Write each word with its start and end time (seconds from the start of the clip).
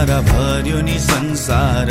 सारा 0.00 0.20
भर्यो 0.28 0.80
नि 0.80 0.96
संसार। 0.98 1.90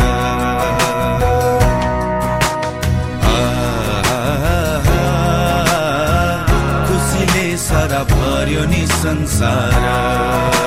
खुसीले 6.88 7.46
सारा 7.66 8.02
भर्यो 8.14 8.66
नि 8.72 8.86
संसार। 8.98 10.59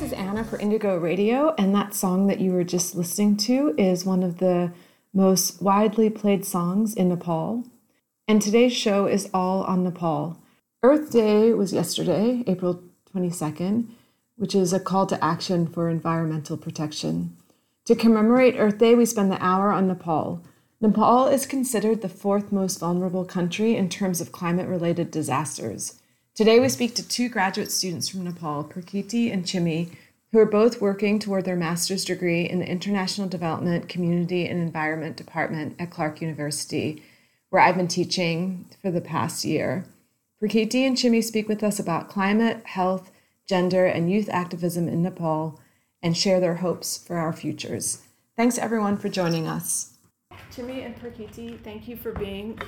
This 0.00 0.12
is 0.12 0.18
Anna 0.18 0.44
for 0.44 0.58
Indigo 0.58 0.96
Radio, 0.96 1.54
and 1.58 1.74
that 1.74 1.92
song 1.92 2.26
that 2.28 2.40
you 2.40 2.52
were 2.52 2.64
just 2.64 2.94
listening 2.94 3.36
to 3.36 3.74
is 3.76 4.02
one 4.02 4.22
of 4.22 4.38
the 4.38 4.72
most 5.12 5.60
widely 5.60 6.08
played 6.08 6.46
songs 6.46 6.94
in 6.94 7.10
Nepal. 7.10 7.64
And 8.26 8.40
today's 8.40 8.72
show 8.72 9.04
is 9.04 9.28
all 9.34 9.62
on 9.64 9.84
Nepal. 9.84 10.38
Earth 10.82 11.10
Day 11.10 11.52
was 11.52 11.74
yesterday, 11.74 12.42
April 12.46 12.82
22nd, 13.14 13.88
which 14.36 14.54
is 14.54 14.72
a 14.72 14.80
call 14.80 15.04
to 15.04 15.22
action 15.22 15.66
for 15.66 15.90
environmental 15.90 16.56
protection. 16.56 17.36
To 17.84 17.94
commemorate 17.94 18.54
Earth 18.56 18.78
Day, 18.78 18.94
we 18.94 19.04
spend 19.04 19.30
the 19.30 19.44
hour 19.44 19.70
on 19.70 19.86
Nepal. 19.86 20.42
Nepal 20.80 21.26
is 21.26 21.44
considered 21.44 22.00
the 22.00 22.08
fourth 22.08 22.50
most 22.50 22.80
vulnerable 22.80 23.26
country 23.26 23.76
in 23.76 23.90
terms 23.90 24.22
of 24.22 24.32
climate 24.32 24.66
related 24.66 25.10
disasters. 25.10 26.00
Today, 26.36 26.60
we 26.60 26.68
speak 26.68 26.94
to 26.94 27.06
two 27.06 27.28
graduate 27.28 27.70
students 27.70 28.08
from 28.08 28.24
Nepal, 28.24 28.64
Prakriti 28.64 29.30
and 29.30 29.44
Chimi, 29.44 29.90
who 30.32 30.38
are 30.38 30.46
both 30.46 30.80
working 30.80 31.18
toward 31.18 31.44
their 31.44 31.56
master's 31.56 32.04
degree 32.04 32.48
in 32.48 32.60
the 32.60 32.68
International 32.68 33.28
Development, 33.28 33.88
Community, 33.88 34.46
and 34.46 34.60
Environment 34.60 35.16
Department 35.16 35.74
at 35.78 35.90
Clark 35.90 36.20
University, 36.22 37.02
where 37.50 37.60
I've 37.60 37.76
been 37.76 37.88
teaching 37.88 38.66
for 38.80 38.90
the 38.90 39.00
past 39.00 39.44
year. 39.44 39.84
Prakriti 40.38 40.86
and 40.86 40.96
Chimi 40.96 41.22
speak 41.22 41.48
with 41.48 41.64
us 41.64 41.80
about 41.80 42.08
climate, 42.08 42.64
health, 42.64 43.10
gender, 43.48 43.84
and 43.84 44.10
youth 44.10 44.28
activism 44.30 44.88
in 44.88 45.02
Nepal 45.02 45.60
and 46.00 46.16
share 46.16 46.38
their 46.38 46.54
hopes 46.54 46.96
for 46.96 47.16
our 47.16 47.32
futures. 47.32 48.02
Thanks 48.36 48.56
everyone 48.56 48.96
for 48.96 49.08
joining 49.08 49.48
us. 49.48 49.98
Chimi 50.52 50.86
and 50.86 50.96
Prakriti, 50.96 51.58
thank 51.62 51.88
you 51.88 51.96
for 51.96 52.12
being 52.12 52.58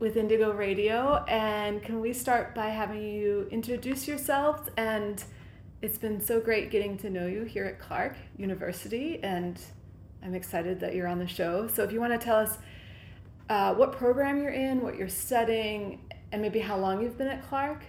with 0.00 0.16
Indigo 0.16 0.50
Radio. 0.52 1.24
And 1.28 1.82
can 1.82 2.00
we 2.00 2.14
start 2.14 2.54
by 2.54 2.70
having 2.70 3.02
you 3.02 3.46
introduce 3.50 4.08
yourselves? 4.08 4.68
And 4.78 5.22
it's 5.82 5.98
been 5.98 6.20
so 6.20 6.40
great 6.40 6.70
getting 6.70 6.96
to 6.98 7.10
know 7.10 7.26
you 7.26 7.44
here 7.44 7.66
at 7.66 7.78
Clark 7.78 8.16
University, 8.36 9.20
and 9.22 9.60
I'm 10.22 10.34
excited 10.34 10.80
that 10.80 10.94
you're 10.94 11.06
on 11.06 11.18
the 11.18 11.26
show. 11.26 11.68
So 11.68 11.84
if 11.84 11.92
you 11.92 12.00
want 12.00 12.18
to 12.18 12.18
tell 12.18 12.36
us 12.36 12.58
uh, 13.48 13.74
what 13.74 13.92
program 13.92 14.42
you're 14.42 14.52
in, 14.52 14.80
what 14.80 14.96
you're 14.96 15.08
studying, 15.08 16.00
and 16.32 16.40
maybe 16.40 16.60
how 16.60 16.76
long 16.76 17.02
you've 17.02 17.18
been 17.18 17.28
at 17.28 17.46
Clark. 17.48 17.82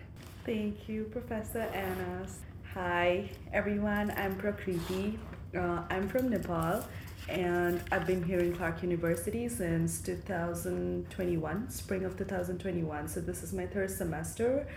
Thank 0.45 0.89
you, 0.89 1.05
Professor 1.05 1.61
Anna. 1.73 2.27
Hi, 2.73 3.29
everyone. 3.53 4.11
I'm 4.17 4.35
Prakriti. 4.35 5.19
Uh, 5.55 5.83
I'm 5.89 6.07
from 6.07 6.29
Nepal, 6.29 6.83
and 7.31 7.81
I've 7.93 8.05
been 8.05 8.23
here 8.23 8.39
in 8.39 8.53
Clark 8.53 8.83
University 8.83 9.47
since 9.47 10.01
2021, 10.01 11.69
spring 11.69 12.03
of 12.03 12.17
2021. 12.17 13.07
So 13.07 13.21
this 13.21 13.41
is 13.41 13.53
my 13.53 13.65
third 13.65 13.89
semester. 13.89 14.67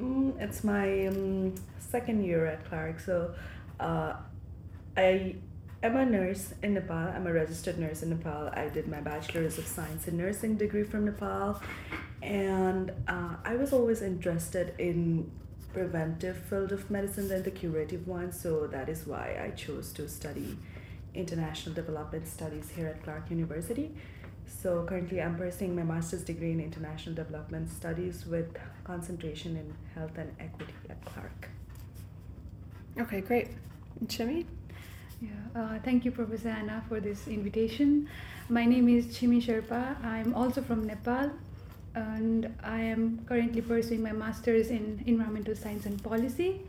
Mm, 0.00 0.40
it's 0.40 0.64
my 0.64 1.06
um, 1.06 1.54
second 1.78 2.24
year 2.24 2.46
at 2.46 2.64
Clark. 2.68 2.98
So 2.98 3.34
uh, 3.78 4.14
I 4.96 5.36
am 5.84 5.96
a 5.96 6.04
nurse 6.04 6.52
in 6.64 6.74
Nepal. 6.74 6.96
I'm 6.96 7.28
a 7.28 7.32
registered 7.32 7.78
nurse 7.78 8.02
in 8.02 8.10
Nepal. 8.10 8.50
I 8.52 8.68
did 8.70 8.88
my 8.88 9.00
bachelor's 9.00 9.56
of 9.58 9.66
science 9.66 10.08
in 10.08 10.16
nursing 10.16 10.56
degree 10.56 10.82
from 10.82 11.04
Nepal, 11.04 11.62
and 12.22 12.90
uh, 13.06 13.36
I 13.44 13.54
was 13.54 13.72
always 13.72 14.02
interested 14.02 14.74
in 14.78 15.30
preventive 15.72 16.38
field 16.38 16.72
of 16.72 16.90
medicine 16.90 17.28
than 17.28 17.44
the 17.44 17.52
curative 17.52 18.08
one. 18.08 18.32
So 18.32 18.66
that 18.66 18.88
is 18.88 19.06
why 19.06 19.40
I 19.40 19.50
chose 19.50 19.92
to 19.92 20.08
study 20.08 20.56
international 21.14 21.74
development 21.74 22.26
studies 22.26 22.70
here 22.70 22.86
at 22.88 23.02
Clark 23.02 23.30
University. 23.30 23.94
So 24.46 24.84
currently, 24.88 25.20
I'm 25.22 25.36
pursuing 25.36 25.74
my 25.74 25.82
master's 25.82 26.22
degree 26.22 26.52
in 26.52 26.60
international 26.60 27.14
development 27.14 27.70
studies 27.70 28.26
with 28.26 28.56
concentration 28.84 29.56
in 29.56 29.74
health 29.94 30.16
and 30.18 30.34
equity 30.38 30.74
at 30.90 31.04
Clark. 31.04 31.48
Okay, 32.98 33.20
great. 33.20 33.48
And 34.00 34.08
Chimi? 34.08 34.46
Yeah, 35.20 35.30
uh, 35.54 35.78
thank 35.84 36.04
you, 36.04 36.10
Professor 36.10 36.48
Anna, 36.48 36.84
for 36.88 37.00
this 37.00 37.26
invitation. 37.28 38.08
My 38.48 38.64
name 38.66 38.88
is 38.88 39.06
Chimi 39.06 39.42
Sherpa. 39.42 40.02
I'm 40.04 40.34
also 40.34 40.60
from 40.60 40.86
Nepal, 40.86 41.30
and 41.94 42.54
I 42.62 42.80
am 42.80 43.24
currently 43.26 43.62
pursuing 43.62 44.02
my 44.02 44.12
master's 44.12 44.68
in 44.68 45.02
environmental 45.06 45.54
science 45.54 45.86
and 45.86 46.02
policy. 46.02 46.60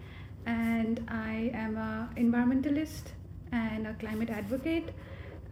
And 0.46 1.04
I 1.10 1.52
am 1.54 1.76
a 1.76 2.10
environmentalist 2.16 3.12
and 3.56 3.88
a 3.88 3.94
climate 3.94 4.30
advocate, 4.30 4.94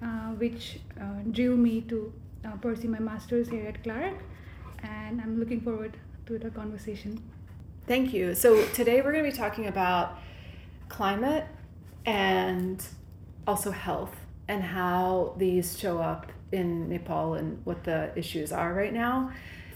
uh, 0.02 0.32
which 0.42 0.80
uh, 1.00 1.22
drew 1.32 1.56
me 1.56 1.82
to 1.82 2.12
uh, 2.46 2.52
pursue 2.58 2.90
my 2.90 3.00
master's 3.00 3.48
here 3.50 3.68
at 3.68 3.84
Clark. 3.84 4.18
And 4.84 5.22
I'm 5.22 5.40
looking 5.40 5.62
forward 5.62 5.98
to 6.26 6.38
the 6.38 6.50
conversation. 6.50 7.22
Thank 7.88 8.14
you. 8.14 8.36
So 8.36 8.66
today 8.68 9.02
we're 9.02 9.14
going 9.14 9.26
to 9.26 9.32
be 9.32 9.38
talking 9.38 9.68
about 9.68 10.20
climate 10.90 11.46
and 12.06 12.86
also 13.48 13.72
health 13.72 14.16
and 14.48 14.62
how 14.62 15.34
these 15.38 15.80
show 15.80 16.00
up 16.00 16.32
in 16.52 16.90
Nepal 16.90 17.34
and 17.36 17.60
what 17.66 17.84
the 17.84 18.12
issues 18.16 18.52
are 18.52 18.74
right 18.74 18.94
now. 18.94 19.32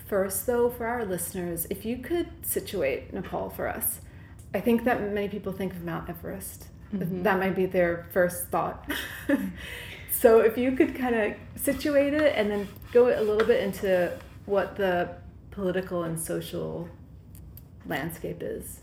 First, 0.07 0.45
though, 0.45 0.69
for 0.69 0.85
our 0.85 1.03
listeners, 1.03 1.67
if 1.69 1.85
you 1.85 1.97
could 1.97 2.29
situate 2.43 3.13
Nepal 3.13 3.49
for 3.49 3.67
us, 3.67 3.99
I 4.53 4.61
think 4.61 4.85
that 4.85 5.01
many 5.01 5.27
people 5.27 5.51
think 5.51 5.73
of 5.73 5.83
Mount 5.83 6.09
Everest. 6.09 6.67
Mm-hmm. 6.93 7.23
That 7.23 7.39
might 7.39 7.55
be 7.55 7.65
their 7.65 8.07
first 8.11 8.47
thought. 8.47 8.89
so, 10.11 10.39
if 10.39 10.57
you 10.57 10.71
could 10.71 10.95
kind 10.95 11.15
of 11.15 11.33
situate 11.55 12.13
it 12.13 12.33
and 12.35 12.49
then 12.49 12.67
go 12.93 13.07
a 13.07 13.21
little 13.21 13.45
bit 13.45 13.63
into 13.63 14.17
what 14.45 14.75
the 14.77 15.09
political 15.51 16.03
and 16.03 16.19
social 16.19 16.87
landscape 17.85 18.41
is. 18.41 18.81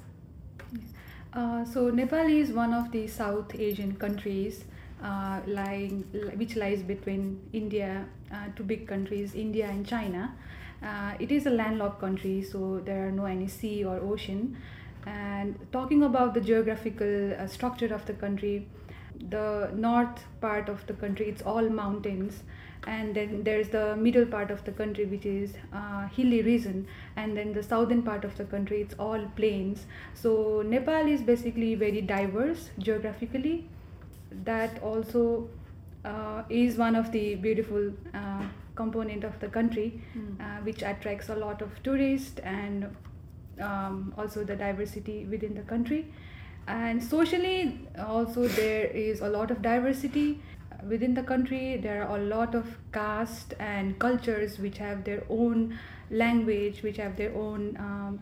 Uh, 1.33 1.65
so 1.65 1.91
Nepal 1.91 2.27
is 2.29 2.53
one 2.53 2.73
of 2.73 2.93
the 2.93 3.06
South 3.09 3.55
Asian 3.59 3.97
countries, 3.97 4.65
uh, 5.03 5.41
lying 5.47 6.05
which 6.37 6.55
lies 6.55 6.83
between 6.83 7.41
India, 7.53 8.05
uh, 8.33 8.47
two 8.55 8.62
big 8.62 8.87
countries, 8.87 9.35
India 9.35 9.67
and 9.67 9.87
China. 9.87 10.33
Uh, 10.83 11.15
it 11.19 11.33
is 11.33 11.47
a 11.47 11.51
landlocked 11.51 12.01
country, 12.01 12.43
so 12.43 12.81
there 12.85 13.09
are 13.09 13.11
no 13.11 13.25
any 13.25 13.49
sea 13.49 13.85
or 13.85 13.97
ocean. 13.99 14.56
And 15.06 15.59
talking 15.73 16.03
about 16.03 16.35
the 16.35 16.41
geographical 16.41 17.35
uh, 17.35 17.47
structure 17.47 17.93
of 17.95 18.06
the 18.06 18.15
country, 18.15 18.67
the 19.31 19.71
north 19.75 20.25
part 20.41 20.69
of 20.69 20.87
the 20.87 20.95
country 20.95 21.29
it's 21.29 21.43
all 21.43 21.69
mountains. 21.69 22.43
And 22.87 23.15
then 23.15 23.45
there's 23.45 23.69
the 23.71 23.97
middle 23.97 24.27
part 24.27 24.51
of 24.51 24.65
the 24.65 24.73
country 24.73 25.06
which 25.06 25.25
is 25.25 25.55
uh, 25.73 26.06
hilly 26.09 26.43
region. 26.43 26.87
And 27.17 27.37
then 27.37 27.53
the 27.53 27.62
southern 27.62 28.03
part 28.03 28.25
of 28.25 28.37
the 28.37 28.45
country 28.45 28.83
it's 28.83 28.95
all 28.99 29.21
plains. 29.37 29.87
So 30.15 30.62
nepal 30.67 31.06
is 31.06 31.23
basically 31.23 31.75
very 31.75 32.01
diverse 32.01 32.71
geographically. 32.79 33.67
That 34.45 34.83
also 34.83 35.49
uh, 36.05 36.43
is 36.49 36.77
one 36.77 36.97
of 36.97 37.12
the 37.12 37.37
beautiful 37.37 37.93
uh, 38.12 38.43
component 38.75 39.25
of 39.25 39.39
the 39.41 39.49
country, 39.49 40.03
uh, 40.41 40.59
which 40.62 40.83
attracts 40.83 41.29
a 41.29 41.35
lot 41.37 41.62
of 41.62 41.71
tourists 41.83 42.41
and 42.41 42.95
um, 43.61 44.15
also 44.17 44.45
the 44.45 44.56
diversity 44.56 45.27
within 45.27 45.55
the 45.55 45.62
country. 45.62 46.12
And 46.67 47.03
socially, 47.03 47.81
also 47.99 48.49
there 48.49 48.87
is 48.87 49.21
a 49.21 49.29
lot 49.29 49.51
of 49.51 49.61
diversity 49.62 50.41
within 50.89 51.15
the 51.15 51.23
country. 51.23 51.77
There 51.77 52.06
are 52.06 52.17
a 52.17 52.23
lot 52.23 52.55
of 52.55 52.67
caste 52.93 53.55
and 53.59 53.99
cultures 53.99 54.59
which 54.59 54.79
have 54.79 55.05
their 55.05 55.25
own 55.29 55.79
language, 56.11 56.83
which 56.83 56.97
have 56.97 57.17
their 57.17 57.35
own 57.35 57.77
um, 57.79 58.21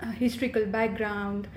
uh, 0.00 0.10
historical 0.12 0.66
background, 0.66 1.48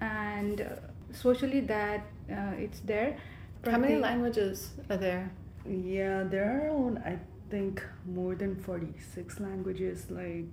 and 0.00 0.60
uh, 0.60 0.64
socially 1.12 1.60
that 1.60 2.00
uh, 2.30 2.52
it's 2.58 2.80
there. 2.80 3.16
How 3.64 3.78
many 3.78 3.94
Prati- 3.94 4.00
languages 4.02 4.72
are 4.90 4.96
there? 4.96 5.30
Yeah, 5.68 6.24
there 6.24 6.44
are 6.44 6.68
around 6.68 6.98
I 6.98 7.18
think 7.50 7.82
more 8.06 8.34
than 8.34 8.56
forty 8.56 8.92
six 9.14 9.40
languages. 9.40 10.06
Like, 10.10 10.46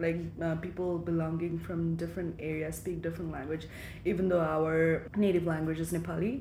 like 0.00 0.18
uh, 0.42 0.54
people 0.56 0.98
belonging 0.98 1.58
from 1.58 1.96
different 1.96 2.36
areas 2.40 2.76
speak 2.76 3.02
different 3.02 3.32
language. 3.32 3.66
Even 4.04 4.28
though 4.28 4.40
our 4.40 5.06
native 5.16 5.46
language 5.46 5.78
is 5.80 5.92
Nepali, 5.92 6.40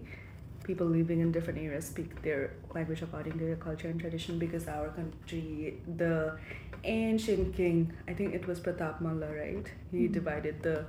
people 0.63 0.88
living 0.88 1.19
in 1.19 1.31
different 1.31 1.59
areas 1.59 1.85
speak 1.85 2.21
their 2.21 2.53
language 2.73 3.01
according 3.01 3.33
to 3.39 3.45
their 3.45 3.56
culture 3.56 3.88
and 3.89 4.00
tradition. 4.00 4.39
Because 4.39 4.67
our 4.67 4.89
country, 4.89 5.81
the 5.97 6.38
ancient 6.83 7.56
king, 7.56 7.91
I 8.07 8.13
think 8.13 8.33
it 8.33 8.47
was 8.47 8.59
Pratap 8.59 9.01
Malla, 9.01 9.29
right? 9.35 9.65
He 9.91 10.07
Mhm. 10.07 10.13
divided 10.13 10.62
the 10.63 10.85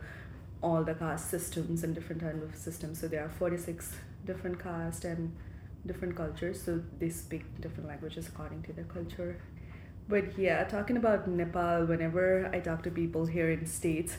all 0.62 0.84
the 0.84 0.94
caste 0.94 1.30
systems 1.30 1.84
and 1.84 1.94
different 1.94 2.20
kind 2.22 2.42
of 2.42 2.54
systems. 2.54 3.00
So 3.00 3.08
there 3.08 3.24
are 3.24 3.30
forty 3.30 3.56
six 3.56 3.94
different 4.26 4.58
caste 4.62 5.04
and 5.04 5.32
different 5.86 6.14
cultures 6.14 6.60
so 6.62 6.78
they 6.98 7.08
speak 7.08 7.44
different 7.62 7.88
languages 7.88 8.28
according 8.28 8.62
to 8.62 8.72
their 8.74 8.84
culture 8.84 9.36
but 10.10 10.38
yeah 10.38 10.64
talking 10.64 10.96
about 10.96 11.26
nepal 11.28 11.86
whenever 11.86 12.50
i 12.52 12.58
talk 12.60 12.82
to 12.82 12.90
people 12.90 13.26
here 13.26 13.50
in 13.50 13.64
states 13.66 14.16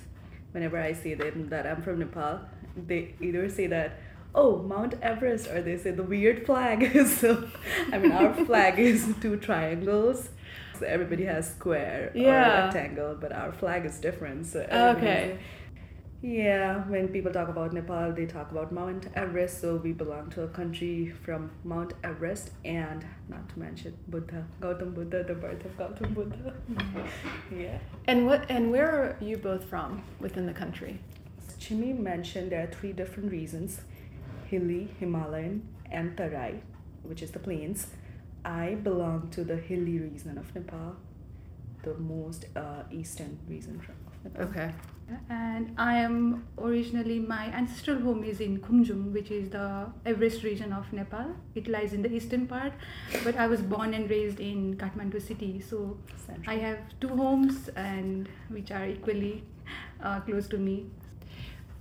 whenever 0.53 0.79
i 0.79 0.93
say 0.93 1.13
them 1.13 1.49
that 1.49 1.67
i'm 1.67 1.81
from 1.81 1.99
nepal 1.99 2.39
they 2.75 3.13
either 3.21 3.49
say 3.49 3.67
that 3.67 3.99
oh 4.33 4.57
mount 4.63 4.93
everest 5.01 5.47
or 5.47 5.61
they 5.61 5.77
say 5.77 5.91
the 5.91 6.03
weird 6.03 6.45
flag. 6.45 6.79
So 7.07 7.47
i 7.91 7.97
mean 7.97 8.11
our 8.11 8.33
flag 8.45 8.79
is 8.91 9.13
two 9.21 9.35
triangles. 9.37 10.29
So 10.79 10.85
everybody 10.87 11.25
has 11.25 11.51
square 11.51 12.11
or 12.15 12.19
rectangle 12.63 13.15
but 13.19 13.31
our 13.33 13.51
flag 13.51 13.85
is 13.85 13.99
different. 13.99 14.45
So 14.47 14.61
Okay. 14.61 15.37
Yeah, 16.21 16.83
when 16.87 17.07
people 17.07 17.31
talk 17.31 17.49
about 17.49 17.73
Nepal, 17.73 18.11
they 18.11 18.27
talk 18.27 18.51
about 18.51 18.71
Mount 18.71 19.07
Everest. 19.15 19.59
So 19.59 19.77
we 19.77 19.91
belong 19.91 20.29
to 20.31 20.43
a 20.43 20.47
country 20.47 21.09
from 21.23 21.49
Mount 21.63 21.93
Everest, 22.03 22.51
and 22.63 23.03
not 23.27 23.49
to 23.49 23.59
mention 23.59 23.97
Buddha, 24.07 24.45
Gautam 24.61 24.93
Buddha, 24.93 25.23
the 25.23 25.33
birth 25.33 25.65
of 25.65 25.75
Gautam 25.77 26.13
Buddha. 26.13 26.53
yeah. 27.55 27.79
And 28.05 28.27
what 28.27 28.45
and 28.51 28.71
where 28.71 28.91
are 28.91 29.17
you 29.19 29.37
both 29.37 29.63
from 29.65 30.03
within 30.19 30.45
the 30.45 30.53
country? 30.53 30.99
Chimi 31.59 31.97
mentioned 31.97 32.51
there 32.51 32.63
are 32.63 32.71
three 32.71 32.93
different 32.93 33.31
reasons: 33.31 33.81
hilly, 34.45 34.89
Himalayan, 34.99 35.67
and 35.89 36.15
Tarai, 36.15 36.61
which 37.01 37.23
is 37.23 37.31
the 37.31 37.39
plains. 37.39 37.87
I 38.45 38.75
belong 38.75 39.29
to 39.31 39.43
the 39.43 39.55
hilly 39.57 39.97
region 39.99 40.37
of 40.37 40.53
Nepal, 40.53 40.97
the 41.81 41.95
most 41.95 42.45
uh, 42.55 42.83
eastern 42.91 43.39
region 43.47 43.81
of 44.07 44.23
Nepal. 44.23 44.49
Okay. 44.49 44.71
And 45.29 45.73
I 45.77 45.97
am 45.97 46.47
originally 46.57 47.19
my 47.19 47.45
ancestral 47.47 47.99
home 47.99 48.23
is 48.23 48.39
in 48.39 48.59
Khumjung, 48.59 49.11
which 49.11 49.31
is 49.31 49.49
the 49.49 49.87
Everest 50.05 50.43
region 50.43 50.73
of 50.73 50.91
Nepal. 50.93 51.35
It 51.55 51.67
lies 51.67 51.93
in 51.93 52.01
the 52.01 52.13
eastern 52.13 52.47
part, 52.47 52.73
but 53.23 53.35
I 53.37 53.47
was 53.47 53.61
born 53.61 53.93
and 53.93 54.09
raised 54.09 54.39
in 54.39 54.75
Kathmandu 54.77 55.21
city, 55.21 55.59
so. 55.61 55.97
I 56.47 56.55
have 56.55 56.79
two 56.99 57.09
homes 57.09 57.69
and 57.69 58.29
which 58.49 58.71
are 58.71 58.87
equally 58.87 59.43
uh, 60.01 60.21
close 60.21 60.47
to 60.47 60.57
me. 60.57 60.85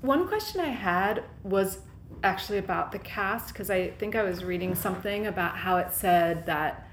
One 0.01 0.27
question 0.27 0.61
I 0.61 0.69
had 0.69 1.25
was 1.43 1.81
actually 2.23 2.59
about 2.59 2.93
the 2.93 2.99
caste 2.99 3.49
because 3.49 3.71
I 3.71 3.91
think 3.91 4.17
I 4.17 4.23
was 4.23 4.45
reading 4.45 4.75
something 4.75 5.27
about 5.27 5.57
how 5.57 5.77
it 5.77 5.93
said 5.93 6.47
that 6.47 6.90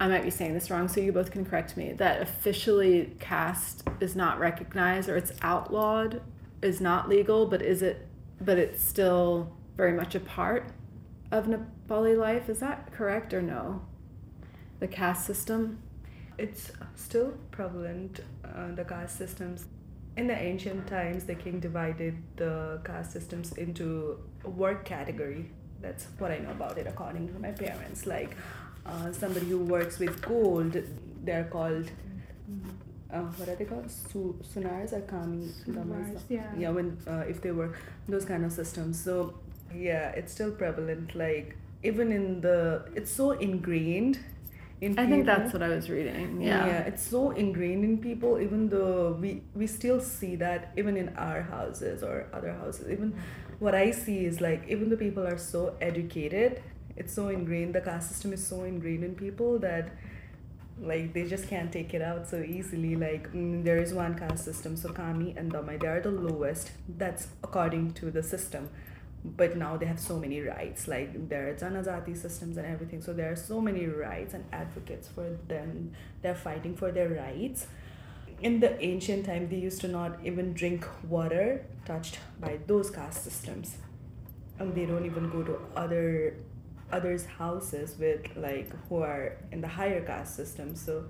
I 0.00 0.08
might 0.08 0.22
be 0.22 0.30
saying 0.30 0.54
this 0.54 0.70
wrong, 0.70 0.88
so 0.88 0.98
you 0.98 1.12
both 1.12 1.30
can 1.30 1.44
correct 1.44 1.76
me. 1.76 1.92
That 1.92 2.22
officially 2.22 3.12
caste 3.20 3.86
is 4.00 4.16
not 4.16 4.38
recognized 4.40 5.10
or 5.10 5.16
it's 5.18 5.32
outlawed, 5.42 6.22
is 6.62 6.80
not 6.80 7.10
legal, 7.10 7.44
but 7.44 7.60
is 7.60 7.82
it? 7.82 8.08
But 8.40 8.58
it's 8.58 8.82
still 8.82 9.52
very 9.76 9.92
much 9.92 10.14
a 10.14 10.20
part 10.20 10.72
of 11.30 11.46
Nepali 11.46 12.16
life. 12.16 12.48
Is 12.48 12.60
that 12.60 12.90
correct 12.92 13.34
or 13.34 13.42
no? 13.42 13.82
The 14.78 14.88
caste 14.88 15.26
system. 15.26 15.82
It's 16.38 16.72
still 16.96 17.34
prevalent, 17.50 18.20
uh, 18.42 18.74
the 18.74 18.84
caste 18.84 19.18
systems. 19.18 19.66
In 20.16 20.26
the 20.26 20.34
ancient 20.36 20.86
times, 20.86 21.24
the 21.24 21.34
king 21.34 21.60
divided 21.60 22.16
the 22.36 22.80
caste 22.84 23.12
systems 23.12 23.52
into 23.52 24.18
work 24.44 24.86
category. 24.86 25.50
That's 25.82 26.06
what 26.18 26.30
I 26.30 26.38
know 26.38 26.52
about 26.52 26.78
it, 26.78 26.86
according 26.86 27.28
to 27.28 27.38
my 27.38 27.50
parents. 27.50 28.06
Like 28.06 28.34
uh, 28.86 29.12
somebody 29.12 29.46
who 29.46 29.58
works 29.58 29.98
with 29.98 30.20
gold, 30.22 30.76
they're 31.24 31.44
called. 31.44 31.90
Uh, 33.12 33.22
what 33.22 33.48
are 33.48 33.56
they 33.56 33.64
called? 33.64 33.90
Su- 33.90 34.38
sunars 34.54 34.92
or 34.92 35.00
kami? 35.00 35.46
Sunars, 35.66 36.20
yeah. 36.28 36.46
Yeah, 36.56 36.70
when 36.70 36.96
uh, 37.06 37.24
if 37.28 37.40
they 37.42 37.50
were 37.50 37.74
those 38.08 38.24
kind 38.24 38.44
of 38.44 38.52
systems. 38.52 39.02
So 39.02 39.34
yeah, 39.74 40.10
it's 40.10 40.32
still 40.32 40.52
prevalent. 40.52 41.14
Like 41.14 41.56
even 41.82 42.12
in 42.12 42.40
the, 42.40 42.84
it's 42.94 43.10
so 43.10 43.32
ingrained. 43.32 44.18
In 44.80 44.98
I 44.98 45.06
think 45.06 45.26
that's 45.26 45.52
what 45.52 45.62
I 45.62 45.68
was 45.68 45.90
reading. 45.90 46.40
Yeah. 46.40 46.66
Yeah. 46.66 46.78
it's 46.82 47.02
so 47.02 47.32
ingrained 47.32 47.84
in 47.84 47.98
people, 47.98 48.40
even 48.40 48.68
though 48.70 49.18
we 49.20 49.42
we 49.54 49.66
still 49.66 50.00
see 50.00 50.36
that 50.36 50.72
even 50.78 50.96
in 50.96 51.10
our 51.16 51.42
houses 51.42 52.02
or 52.02 52.26
other 52.32 52.52
houses. 52.54 52.88
Even 52.90 53.12
what 53.58 53.74
I 53.74 53.90
see 53.90 54.24
is 54.24 54.40
like 54.40 54.64
even 54.68 54.88
the 54.88 54.96
people 54.96 55.26
are 55.26 55.36
so 55.36 55.76
educated, 55.82 56.62
it's 57.00 57.14
so 57.14 57.28
ingrained. 57.28 57.74
The 57.74 57.80
caste 57.80 58.10
system 58.10 58.32
is 58.32 58.46
so 58.46 58.62
ingrained 58.64 59.04
in 59.04 59.14
people 59.14 59.58
that 59.60 59.90
like 60.82 61.12
they 61.14 61.24
just 61.28 61.48
can't 61.48 61.72
take 61.72 61.92
it 61.94 62.02
out 62.02 62.28
so 62.28 62.38
easily. 62.40 62.94
Like 62.96 63.32
mm, 63.32 63.64
there 63.64 63.78
is 63.78 63.92
one 63.94 64.14
caste 64.18 64.44
system, 64.44 64.76
so 64.76 64.92
Kami 64.92 65.34
and 65.36 65.52
Damai, 65.52 65.80
they 65.80 65.88
are 65.88 66.00
the 66.00 66.10
lowest. 66.10 66.72
That's 67.02 67.28
according 67.42 67.92
to 68.00 68.10
the 68.10 68.22
system. 68.22 68.70
But 69.22 69.56
now 69.56 69.76
they 69.76 69.84
have 69.86 70.00
so 70.00 70.18
many 70.18 70.40
rights, 70.40 70.88
like 70.88 71.28
there 71.28 71.48
are 71.48 71.54
janajati 71.54 72.16
systems 72.16 72.56
and 72.56 72.66
everything. 72.66 73.02
So 73.02 73.12
there 73.12 73.30
are 73.32 73.36
so 73.36 73.60
many 73.60 73.84
rights 73.86 74.32
and 74.32 74.44
advocates 74.50 75.08
for 75.08 75.26
them. 75.48 75.92
They're 76.22 76.34
fighting 76.34 76.74
for 76.74 76.90
their 76.90 77.10
rights. 77.10 77.66
In 78.40 78.60
the 78.60 78.82
ancient 78.82 79.26
time, 79.26 79.50
they 79.50 79.56
used 79.56 79.82
to 79.82 79.88
not 79.88 80.18
even 80.24 80.54
drink 80.54 80.86
water 81.16 81.66
touched 81.84 82.18
by 82.40 82.58
those 82.66 82.88
caste 82.90 83.24
systems, 83.24 83.76
and 84.58 84.74
they 84.74 84.86
don't 84.86 85.04
even 85.04 85.28
go 85.28 85.42
to 85.42 85.58
other 85.76 86.36
others' 86.92 87.24
houses 87.26 87.96
with 87.98 88.22
like 88.36 88.68
who 88.88 88.96
are 89.02 89.36
in 89.52 89.60
the 89.60 89.68
higher 89.68 90.00
caste 90.00 90.36
system. 90.36 90.74
So 90.76 91.04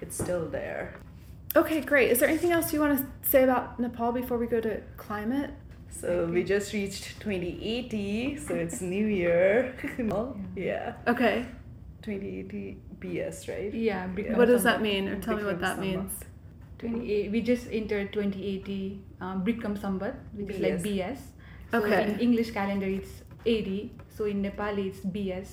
it's 0.00 0.16
still 0.16 0.46
there. 0.48 0.94
Okay, 1.56 1.80
great. 1.80 2.10
Is 2.10 2.18
there 2.18 2.28
anything 2.28 2.50
else 2.52 2.72
you 2.72 2.80
want 2.80 2.98
to 2.98 3.28
say 3.28 3.44
about 3.44 3.78
Nepal 3.78 4.10
before 4.12 4.38
we 4.38 4.46
go 4.46 4.60
to 4.60 4.80
climate? 4.96 5.50
So 5.88 6.26
we 6.26 6.42
just 6.42 6.72
reached 6.72 7.20
2080, 7.20 8.36
so 8.38 8.54
it's 8.54 8.80
New 8.80 9.06
Year. 9.06 9.76
yeah, 10.56 10.94
Okay. 11.06 11.46
2080 12.02 12.76
BS, 12.98 13.48
right? 13.48 13.72
Yeah, 13.72 14.08
Bikram 14.08 14.36
What 14.36 14.46
does 14.48 14.64
that 14.64 14.82
mean? 14.82 15.08
Or 15.08 15.16
tell 15.20 15.36
me 15.36 15.44
what 15.44 15.60
that 15.60 15.76
Sambat. 15.78 15.80
means. 15.80 16.12
28 16.78 17.30
we 17.30 17.40
just 17.40 17.66
entered 17.70 18.12
2080 18.12 19.00
um, 19.20 19.44
Bikram 19.44 19.78
Sambat 19.78 20.14
which 20.34 20.50
is 20.56 20.60
like 20.60 20.82
BS. 20.82 20.82
BS 20.82 21.18
so 21.70 21.78
Okay. 21.78 22.02
in 22.12 22.18
English 22.18 22.50
calendar 22.50 22.86
it's 22.86 23.22
80 23.46 23.90
so 24.16 24.24
in 24.24 24.42
Nepali 24.42 24.88
it's 24.88 25.00
BS 25.00 25.48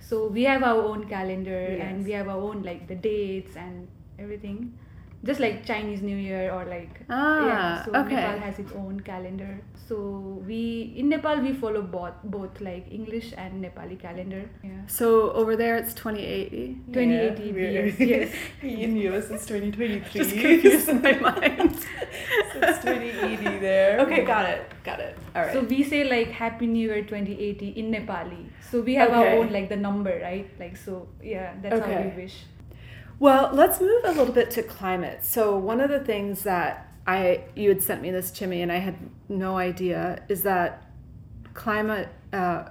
so 0.00 0.26
we 0.26 0.44
have 0.44 0.62
our 0.62 0.82
own 0.82 1.08
calendar 1.08 1.58
and 1.80 2.04
we 2.04 2.12
have 2.12 2.28
our 2.28 2.40
own 2.40 2.62
like 2.62 2.86
the 2.88 2.94
dates 2.94 3.56
and 3.56 3.88
everything 4.18 4.78
just 5.24 5.40
like 5.40 5.66
Chinese 5.66 6.00
New 6.00 6.16
Year 6.16 6.52
or 6.52 6.64
like 6.64 7.00
Ah, 7.10 7.46
yeah 7.46 7.84
so 7.84 7.90
okay. 7.92 8.14
Nepal 8.14 8.38
has 8.38 8.58
its 8.58 8.72
own 8.72 9.00
calendar 9.00 9.60
so 9.88 9.96
we 10.46 10.94
in 10.96 11.08
Nepal 11.08 11.40
we 11.40 11.52
follow 11.52 11.82
both 11.82 12.14
both 12.22 12.60
like 12.60 12.86
English 12.90 13.32
and 13.36 13.64
Nepali 13.64 13.98
calendar 13.98 14.48
yeah 14.62 14.82
So 14.86 15.32
over 15.32 15.56
there 15.56 15.76
it's 15.76 15.92
2080. 15.94 16.78
2080 16.92 17.42
Yeah, 17.42 17.52
we're- 17.52 17.94
yes 18.14 18.30
In 18.62 18.96
US, 19.08 19.30
it's 19.30 19.46
2023. 19.46 20.20
Just 20.22 20.30
confused 20.38 20.88
in 20.88 21.02
my 21.02 21.12
mind. 21.28 21.74
so 22.52 22.58
it's 22.62 22.78
2080 22.84 23.58
there. 23.58 23.98
Okay, 24.00 24.24
got 24.24 24.46
it. 24.48 24.62
Got 24.84 25.00
it. 25.00 25.16
All 25.34 25.42
right. 25.42 25.52
So 25.52 25.62
we 25.62 25.82
say 25.82 26.04
like 26.04 26.28
Happy 26.30 26.66
New 26.66 26.86
Year 26.88 27.02
2080 27.02 27.68
in 27.80 27.90
Nepali. 27.90 28.46
So 28.70 28.80
we 28.82 28.94
have 28.94 29.10
Okay. 29.10 29.18
our 29.18 29.38
own 29.38 29.50
like 29.52 29.68
the 29.68 29.76
number, 29.76 30.14
right? 30.22 30.46
Like 30.60 30.76
so, 30.76 31.08
yeah, 31.22 31.54
that's 31.62 31.80
how 31.80 31.86
Okay. 31.90 32.12
we 32.14 32.22
wish. 32.22 32.36
Well, 33.18 33.50
let's 33.52 33.80
move 33.80 34.02
a 34.04 34.12
little 34.12 34.32
bit 34.32 34.50
to 34.52 34.62
climate. 34.62 35.24
So 35.24 35.56
one 35.56 35.80
of 35.80 35.90
the 35.90 36.00
things 36.00 36.42
that 36.44 36.92
I 37.06 37.44
you 37.56 37.70
had 37.70 37.82
sent 37.82 38.02
me 38.02 38.10
this 38.10 38.30
Chimmy 38.30 38.62
and 38.62 38.70
I 38.70 38.76
had 38.76 38.96
no 39.28 39.56
idea 39.56 40.22
is 40.28 40.42
that 40.42 40.84
climate 41.54 42.08
uh, 42.32 42.68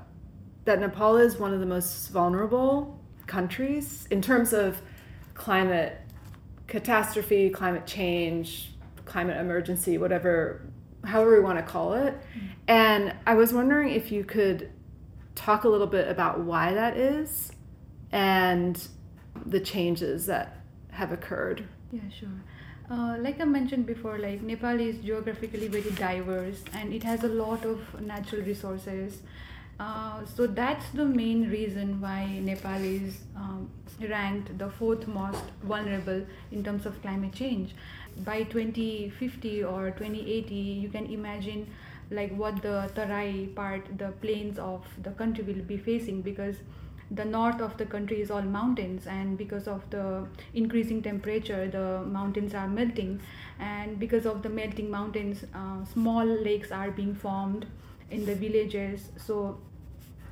that 0.66 0.80
Nepal 0.80 1.18
is 1.18 1.38
one 1.38 1.54
of 1.54 1.60
the 1.60 1.66
most 1.66 2.10
vulnerable 2.10 3.00
countries 3.26 4.08
in 4.12 4.22
terms 4.22 4.54
of 4.54 4.82
climate 5.34 6.00
catastrophe, 6.68 7.50
climate 7.50 7.86
change, 7.86 8.74
climate 9.06 9.38
emergency, 9.38 9.98
whatever, 9.98 10.62
however 11.04 11.38
we 11.38 11.40
want 11.40 11.58
to 11.58 11.64
call 11.64 11.94
it. 11.94 12.14
Mm-hmm. 12.14 12.48
And 12.68 13.16
I 13.26 13.36
was 13.36 13.54
wondering 13.54 13.90
if 13.90 14.12
you 14.12 14.24
could 14.24 14.72
talk 15.36 15.64
a 15.64 15.70
little 15.70 15.88
bit 15.88 16.08
about 16.10 16.40
why 16.40 16.74
that 16.74 16.98
is 16.98 17.52
and 18.12 18.88
the 19.46 19.60
changes 19.60 20.26
that 20.26 20.62
have 20.92 21.12
occurred. 21.12 21.66
Yeah, 21.92 22.02
sure. 22.10 22.30
Uh, 22.90 23.18
like 23.20 23.42
I 23.42 23.46
mentioned 23.46 23.86
before, 23.86 24.18
like 24.18 24.42
Nepal 24.42 24.80
is 24.80 24.98
geographically 25.00 25.68
very 25.68 25.92
diverse 25.92 26.64
and 26.74 26.94
it 26.94 27.04
has 27.04 27.24
a 27.24 27.28
lot 27.28 27.66
of 27.66 28.02
natural 28.02 28.42
resources. 28.44 29.22
Uh, 29.80 30.26
so 30.26 30.48
that's 30.48 30.90
the 30.92 31.06
main 31.06 31.50
reason 31.50 32.02
why 32.02 32.40
Nepal 32.40 32.82
is 32.82 33.20
um, 33.36 33.70
ranked 34.10 34.58
the 34.58 34.70
fourth 34.70 35.08
most 35.08 35.44
vulnerable 35.64 36.26
in 36.52 36.64
terms 36.64 36.86
of 36.86 37.00
climate 37.02 37.34
change. 37.34 37.76
By 38.24 38.44
2050 38.44 39.64
or 39.64 39.92
2080, 39.92 40.56
you 40.56 40.90
can 40.90 41.06
imagine 41.08 41.68
like 42.10 42.34
what 42.36 42.62
the 42.62 42.90
Tarai 42.96 43.48
part, 43.48 43.98
the 43.98 44.12
plains 44.22 44.58
of 44.58 44.86
the 45.04 45.12
country 45.12 45.44
will 45.44 45.62
be 45.62 45.78
facing 45.78 46.22
because 46.22 46.56
the 47.12 47.24
north 47.24 47.62
of 47.62 47.78
the 47.78 47.86
country 47.86 48.22
is 48.22 48.30
all 48.30 48.42
mountains 48.42 49.08
and 49.08 49.38
because 49.38 49.68
of 49.68 49.90
the 49.90 50.28
increasing 50.54 51.02
temperature 51.02 51.68
the 51.68 52.04
mountains 52.06 52.54
are 52.54 52.68
melting. 52.68 53.22
And 53.60 54.00
because 54.00 54.26
of 54.26 54.44
the 54.44 54.50
melting 54.50 54.92
mountains 54.92 55.46
uh, 55.54 55.86
small 55.86 56.26
lakes 56.26 56.72
are 56.72 56.92
being 56.92 57.16
formed 57.16 57.66
in 58.12 58.26
the 58.26 58.36
villages. 58.36 59.10
So 59.18 59.60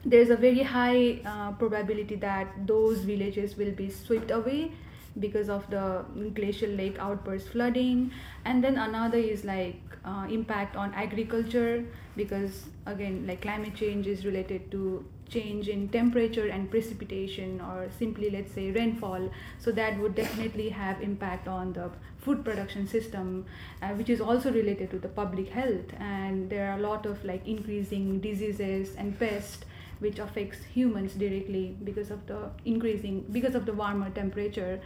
there's 0.05 0.29
a 0.29 0.35
very 0.35 0.63
high 0.63 1.21
uh, 1.25 1.51
probability 1.53 2.15
that 2.15 2.67
those 2.67 2.99
villages 2.99 3.57
will 3.57 3.71
be 3.71 3.89
swept 3.89 4.31
away 4.31 4.71
because 5.19 5.49
of 5.49 5.69
the 5.69 6.05
glacial 6.33 6.69
lake 6.69 6.97
outburst 6.99 7.49
flooding. 7.49 8.11
And 8.43 8.63
then 8.63 8.77
another 8.77 9.17
is 9.17 9.45
like 9.45 9.81
uh, 10.03 10.27
impact 10.29 10.75
on 10.75 10.93
agriculture 10.93 11.83
because 12.15 12.65
again 12.85 13.25
like 13.27 13.41
climate 13.41 13.75
change 13.75 14.07
is 14.07 14.25
related 14.25 14.69
to 14.71 15.03
change 15.29 15.67
in 15.67 15.89
temperature 15.89 16.47
and 16.47 16.69
precipitation 16.69 17.61
or 17.61 17.87
simply 17.97 18.29
let's 18.29 18.53
say 18.53 18.71
rainfall. 18.71 19.29
So 19.59 19.71
that 19.71 19.99
would 19.99 20.15
definitely 20.15 20.69
have 20.69 21.01
impact 21.01 21.47
on 21.47 21.73
the 21.73 21.91
food 22.19 22.43
production 22.43 22.87
system 22.87 23.45
uh, 23.81 23.89
which 23.89 24.09
is 24.09 24.21
also 24.21 24.51
related 24.51 24.91
to 24.91 24.99
the 24.99 25.07
public 25.07 25.49
health. 25.49 25.93
And 25.99 26.49
there 26.49 26.71
are 26.71 26.77
a 26.77 26.81
lot 26.81 27.05
of 27.05 27.23
like 27.25 27.47
increasing 27.47 28.19
diseases 28.19 28.95
and 28.95 29.17
pests 29.19 29.65
which 29.99 30.19
affects 30.19 30.63
humans 30.63 31.13
directly 31.13 31.75
because 31.83 32.11
of 32.11 32.25
the 32.27 32.49
increasing 32.65 33.25
because 33.31 33.55
of 33.55 33.65
the 33.65 33.73
warmer 33.73 34.09
temperature. 34.09 34.79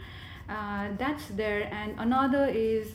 Uh, 0.48 0.88
that's 0.98 1.26
there. 1.28 1.68
And 1.72 1.94
another 1.98 2.46
is 2.46 2.92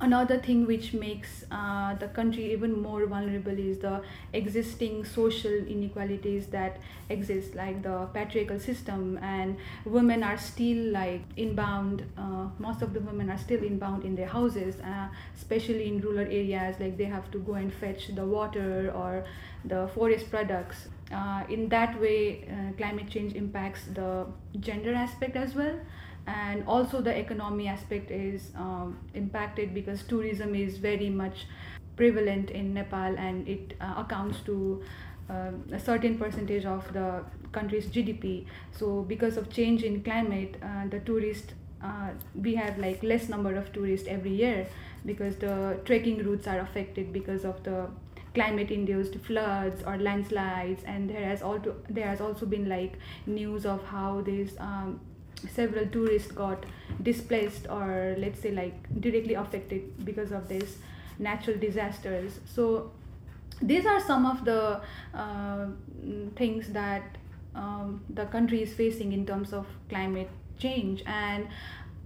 another 0.00 0.38
thing 0.38 0.66
which 0.66 0.92
makes 0.94 1.44
uh, 1.50 1.94
the 1.94 2.08
country 2.08 2.52
even 2.52 2.80
more 2.80 3.06
vulnerable 3.06 3.58
is 3.58 3.78
the 3.78 4.02
existing 4.32 5.04
social 5.04 5.52
inequalities 5.52 6.46
that 6.46 6.78
exist 7.10 7.54
like 7.54 7.82
the 7.82 8.08
patriarchal 8.14 8.58
system 8.58 9.18
and 9.22 9.56
women 9.84 10.22
are 10.22 10.38
still 10.38 10.92
like 10.92 11.20
inbound 11.36 12.02
uh, 12.16 12.46
most 12.58 12.82
of 12.82 12.94
the 12.94 13.00
women 13.00 13.28
are 13.30 13.38
still 13.38 13.62
inbound 13.62 14.04
in 14.04 14.14
their 14.14 14.28
houses 14.28 14.76
uh, 14.80 15.08
especially 15.36 15.88
in 15.88 16.00
rural 16.00 16.26
areas 16.26 16.76
like 16.80 16.96
they 16.96 17.04
have 17.04 17.30
to 17.30 17.38
go 17.38 17.54
and 17.54 17.72
fetch 17.72 18.14
the 18.14 18.24
water 18.24 18.92
or 18.94 19.24
the 19.64 19.88
forest 19.94 20.30
products. 20.30 20.88
Uh, 21.12 21.42
in 21.48 21.68
that 21.68 22.00
way 22.00 22.48
uh, 22.48 22.72
climate 22.76 23.10
change 23.10 23.34
impacts 23.34 23.84
the 23.94 24.24
gender 24.60 24.94
aspect 24.94 25.34
as 25.34 25.56
well 25.56 25.74
and 26.26 26.64
also 26.66 27.00
the 27.00 27.16
economy 27.16 27.68
aspect 27.68 28.10
is 28.10 28.52
um, 28.56 28.98
impacted 29.14 29.74
because 29.74 30.02
tourism 30.02 30.54
is 30.54 30.76
very 30.78 31.10
much 31.10 31.46
prevalent 31.96 32.50
in 32.50 32.74
Nepal 32.74 33.16
and 33.18 33.46
it 33.48 33.74
uh, 33.80 33.94
accounts 33.98 34.40
to 34.40 34.82
uh, 35.28 35.50
a 35.72 35.78
certain 35.78 36.18
percentage 36.18 36.64
of 36.64 36.92
the 36.92 37.24
country's 37.52 37.86
GDP. 37.86 38.46
So 38.72 39.02
because 39.02 39.36
of 39.36 39.50
change 39.50 39.82
in 39.82 40.02
climate, 40.02 40.56
uh, 40.62 40.88
the 40.88 41.00
tourist 41.00 41.54
uh, 41.82 42.10
we 42.34 42.54
have 42.54 42.78
like 42.78 43.02
less 43.02 43.28
number 43.28 43.54
of 43.56 43.72
tourists 43.72 44.06
every 44.08 44.32
year 44.32 44.66
because 45.06 45.36
the 45.36 45.80
trekking 45.84 46.18
routes 46.24 46.46
are 46.46 46.60
affected 46.60 47.12
because 47.12 47.44
of 47.44 47.62
the 47.62 47.86
climate 48.34 48.70
induced 48.70 49.16
floods 49.16 49.82
or 49.84 49.96
landslides 49.96 50.84
and 50.84 51.10
there 51.10 51.24
has 51.24 51.42
also 51.42 51.74
there 51.88 52.06
has 52.06 52.20
also 52.20 52.46
been 52.46 52.68
like 52.68 52.98
news 53.26 53.66
of 53.66 53.82
how 53.84 54.20
these 54.20 54.56
um, 54.58 55.00
several 55.48 55.86
tourists 55.86 56.30
got 56.32 56.64
displaced 57.02 57.66
or 57.68 58.14
let's 58.18 58.40
say 58.40 58.50
like 58.50 58.74
directly 59.00 59.34
affected 59.34 60.04
because 60.04 60.32
of 60.32 60.48
these 60.48 60.78
natural 61.18 61.56
disasters. 61.58 62.40
So 62.46 62.90
these 63.62 63.86
are 63.86 64.00
some 64.00 64.26
of 64.26 64.44
the 64.44 64.80
uh, 65.14 65.66
things 66.36 66.68
that 66.70 67.02
um, 67.54 68.02
the 68.10 68.26
country 68.26 68.62
is 68.62 68.72
facing 68.72 69.12
in 69.12 69.26
terms 69.26 69.52
of 69.52 69.66
climate 69.88 70.30
change. 70.58 71.02
And 71.06 71.48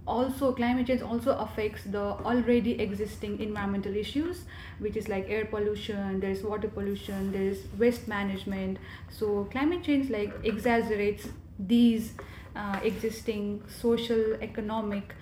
also 0.07 0.53
climate 0.53 0.87
change 0.87 1.01
also 1.01 1.35
affects 1.37 1.83
the 1.85 1.99
already 1.99 2.79
existing 2.79 3.39
environmental 3.39 3.95
issues 3.95 4.43
which 4.77 4.95
is 4.95 5.07
like 5.07 5.25
air 5.27 5.45
pollution 5.45 6.19
there's 6.19 6.43
water 6.43 6.67
pollution 6.67 7.31
there's 7.31 7.59
waste 7.77 8.07
management. 8.07 8.77
So 9.09 9.45
climate 9.51 9.83
change 9.83 10.09
like 10.09 10.31
exaggerates 10.43 11.27
these 11.57 12.13
uh, 12.55 12.79
existing 12.83 13.63
social, 13.67 14.33
economic, 14.41 15.13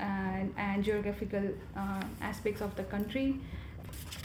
and, 0.00 0.52
and 0.56 0.84
geographical 0.84 1.50
uh, 1.76 2.02
aspects 2.20 2.60
of 2.60 2.74
the 2.76 2.84
country. 2.84 3.40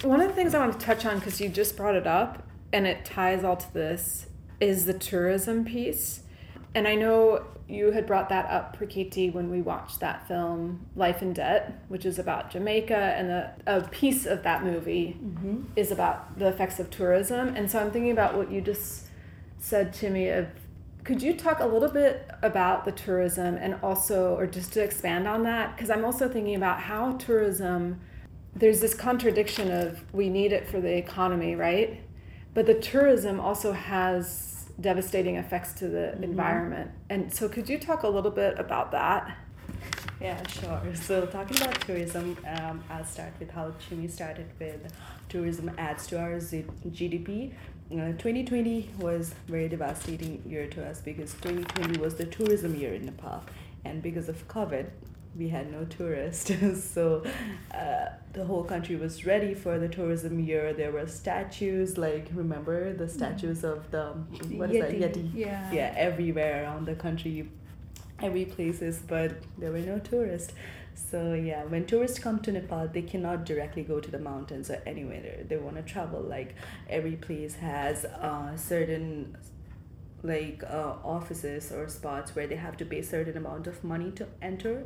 One 0.01 0.21
of 0.21 0.27
the 0.27 0.33
things 0.33 0.53
I 0.53 0.59
want 0.59 0.79
to 0.79 0.85
touch 0.85 1.05
on, 1.05 1.19
because 1.19 1.39
you 1.39 1.49
just 1.49 1.77
brought 1.77 1.95
it 1.95 2.07
up, 2.07 2.47
and 2.71 2.87
it 2.87 3.05
ties 3.05 3.43
all 3.43 3.57
to 3.57 3.73
this, 3.73 4.27
is 4.59 4.85
the 4.85 4.93
tourism 4.93 5.65
piece. 5.65 6.23
And 6.75 6.87
I 6.87 6.95
know 6.95 7.45
you 7.67 7.91
had 7.91 8.05
brought 8.05 8.29
that 8.29 8.49
up, 8.49 8.75
Prakriti, 8.75 9.29
when 9.29 9.49
we 9.49 9.61
watched 9.61 9.99
that 9.99 10.27
film, 10.27 10.85
Life 10.95 11.21
and 11.21 11.33
Debt, 11.33 11.83
which 11.87 12.05
is 12.05 12.19
about 12.19 12.51
Jamaica, 12.51 12.95
and 12.95 13.29
a, 13.29 13.55
a 13.65 13.81
piece 13.89 14.25
of 14.25 14.43
that 14.43 14.63
movie 14.63 15.17
mm-hmm. 15.21 15.63
is 15.75 15.91
about 15.91 16.37
the 16.37 16.47
effects 16.47 16.79
of 16.79 16.89
tourism. 16.89 17.55
And 17.55 17.69
so 17.69 17.79
I'm 17.79 17.91
thinking 17.91 18.11
about 18.11 18.35
what 18.35 18.51
you 18.51 18.59
just 18.59 19.07
said 19.59 19.93
to 19.93 20.09
me 20.09 20.29
of 20.29 20.47
could 21.03 21.21
you 21.21 21.33
talk 21.33 21.59
a 21.59 21.65
little 21.65 21.89
bit 21.89 22.29
about 22.41 22.85
the 22.85 22.91
tourism 22.91 23.55
and 23.55 23.75
also, 23.83 24.35
or 24.37 24.47
just 24.47 24.71
to 24.73 24.83
expand 24.83 25.27
on 25.27 25.43
that? 25.43 25.75
Because 25.75 25.89
I'm 25.89 26.05
also 26.05 26.29
thinking 26.29 26.55
about 26.55 26.79
how 26.79 27.13
tourism, 27.13 27.99
there's 28.55 28.79
this 28.79 28.93
contradiction 28.93 29.71
of 29.71 30.01
we 30.13 30.29
need 30.29 30.53
it 30.53 30.67
for 30.67 30.79
the 30.79 30.95
economy, 30.95 31.55
right? 31.55 32.01
But 32.53 32.67
the 32.67 32.75
tourism 32.75 33.39
also 33.39 33.73
has 33.73 34.69
devastating 34.79 35.35
effects 35.35 35.73
to 35.73 35.87
the 35.87 35.97
mm-hmm. 35.97 36.23
environment. 36.23 36.91
And 37.09 37.33
so, 37.33 37.49
could 37.49 37.67
you 37.67 37.79
talk 37.79 38.03
a 38.03 38.07
little 38.07 38.31
bit 38.31 38.57
about 38.57 38.91
that? 38.91 39.37
Yeah, 40.21 40.41
sure. 40.47 40.81
So, 40.95 41.25
talking 41.25 41.57
about 41.57 41.81
tourism, 41.81 42.37
um, 42.47 42.81
I'll 42.89 43.03
start 43.03 43.33
with 43.39 43.51
how 43.51 43.73
Chimi 43.89 44.09
started 44.09 44.47
with 44.57 44.93
tourism 45.27 45.69
adds 45.77 46.07
to 46.07 46.19
our 46.19 46.35
GDP. 46.35 47.53
2020 47.89 48.89
uh, 48.99 49.03
was 49.03 49.33
very 49.47 49.69
devastating 49.69 50.41
year 50.45 50.67
to 50.67 50.85
us 50.85 51.01
because 51.01 51.33
2020 51.35 51.99
was 51.99 52.15
the 52.15 52.25
tourism 52.25 52.75
year 52.75 52.93
in 52.93 53.05
Nepal, 53.05 53.43
and 53.85 54.01
because 54.01 54.29
of 54.29 54.47
COVID, 54.47 54.89
we 55.35 55.49
had 55.49 55.71
no 55.71 55.85
tourists. 55.85 56.51
so 56.93 57.23
uh, 57.73 58.05
the 58.33 58.45
whole 58.45 58.63
country 58.63 58.95
was 58.95 59.25
ready 59.25 59.53
for 59.53 59.79
the 59.79 59.87
tourism 59.87 60.39
year. 60.39 60.73
There 60.73 60.91
were 60.91 61.07
statues, 61.07 61.97
like 61.97 62.27
remember 62.33 62.93
the 62.93 63.07
statues 63.07 63.63
of 63.63 63.89
the 63.91 64.13
what 64.55 64.71
is 64.71 64.77
Yeti. 64.77 64.99
that 64.99 65.13
Yeti? 65.13 65.31
Yeah. 65.33 65.71
Yeah, 65.71 65.93
everywhere 65.95 66.63
around 66.63 66.85
the 66.85 66.95
country, 66.95 67.49
every 68.21 68.45
places, 68.45 69.01
but 69.05 69.33
there 69.57 69.71
were 69.71 69.79
no 69.79 69.99
tourists. 69.99 70.53
So 70.95 71.33
yeah, 71.33 71.63
when 71.65 71.85
tourists 71.85 72.19
come 72.19 72.39
to 72.41 72.51
Nepal, 72.51 72.87
they 72.87 73.01
cannot 73.01 73.45
directly 73.45 73.83
go 73.83 73.99
to 73.99 74.09
the 74.11 74.19
mountains 74.19 74.69
or 74.69 74.81
anywhere. 74.85 75.43
They 75.47 75.57
want 75.57 75.75
to 75.77 75.83
travel. 75.83 76.21
Like 76.21 76.55
every 76.89 77.15
place 77.15 77.55
has 77.55 78.05
uh, 78.05 78.55
certain 78.57 79.37
like 80.23 80.63
uh, 80.63 80.95
offices 81.03 81.71
or 81.71 81.87
spots 81.89 82.35
where 82.35 82.47
they 82.47 82.55
have 82.55 82.77
to 82.77 82.85
pay 82.85 83.01
certain 83.01 83.35
amount 83.37 83.67
of 83.67 83.83
money 83.83 84.11
to 84.11 84.27
enter. 84.41 84.85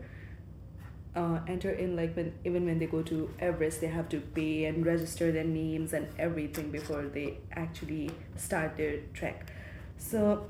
Uh, 1.15 1.39
enter 1.47 1.71
in 1.71 1.95
like 1.95 2.15
when 2.15 2.31
even 2.45 2.65
when 2.65 2.77
they 2.77 2.85
go 2.85 3.01
to 3.01 3.29
Everest, 3.39 3.81
they 3.81 3.87
have 3.87 4.07
to 4.09 4.19
pay 4.19 4.65
and 4.65 4.85
register 4.85 5.31
their 5.31 5.43
names 5.43 5.93
and 5.93 6.07
everything 6.19 6.69
before 6.71 7.03
they 7.03 7.37
actually 7.53 8.11
start 8.35 8.77
their 8.77 8.99
trek. 9.13 9.51
So 9.97 10.45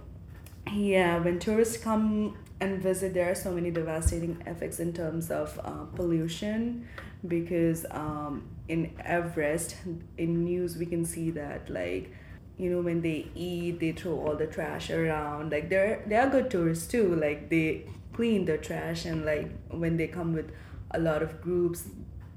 yeah, 0.74 1.20
when 1.20 1.40
tourists 1.40 1.78
come 1.78 2.36
and 2.60 2.82
visit 2.82 3.14
there 3.14 3.30
are 3.30 3.36
so 3.36 3.52
many 3.52 3.72
devastating 3.72 4.42
effects 4.46 4.80
in 4.80 4.94
terms 4.94 5.30
of 5.30 5.60
uh, 5.64 5.86
pollution 5.96 6.88
because 7.28 7.86
um, 7.92 8.48
in 8.68 8.94
everest 9.04 9.76
in 10.18 10.44
news 10.44 10.78
we 10.78 10.86
can 10.86 11.06
see 11.06 11.32
that 11.32 11.70
like 11.70 12.12
you 12.58 12.70
know 12.70 12.82
when 12.82 13.02
they 13.02 13.28
eat 13.36 13.80
they 13.80 13.92
throw 13.92 14.20
all 14.20 14.36
the 14.36 14.48
trash 14.48 14.90
around. 14.90 15.52
Like 15.52 15.70
they're 15.70 16.04
they 16.08 16.16
are 16.16 16.30
good 16.30 16.50
tourists 16.50 16.88
too. 16.88 17.16
Like 17.16 17.50
they 17.50 17.86
clean 18.14 18.46
the 18.46 18.58
trash 18.58 19.06
and 19.06 19.26
like 19.26 19.52
when 19.70 19.98
they 19.98 20.08
come 20.08 20.34
with 20.34 20.52
a 20.92 21.00
lot 21.00 21.22
of 21.22 21.42
groups 21.42 21.86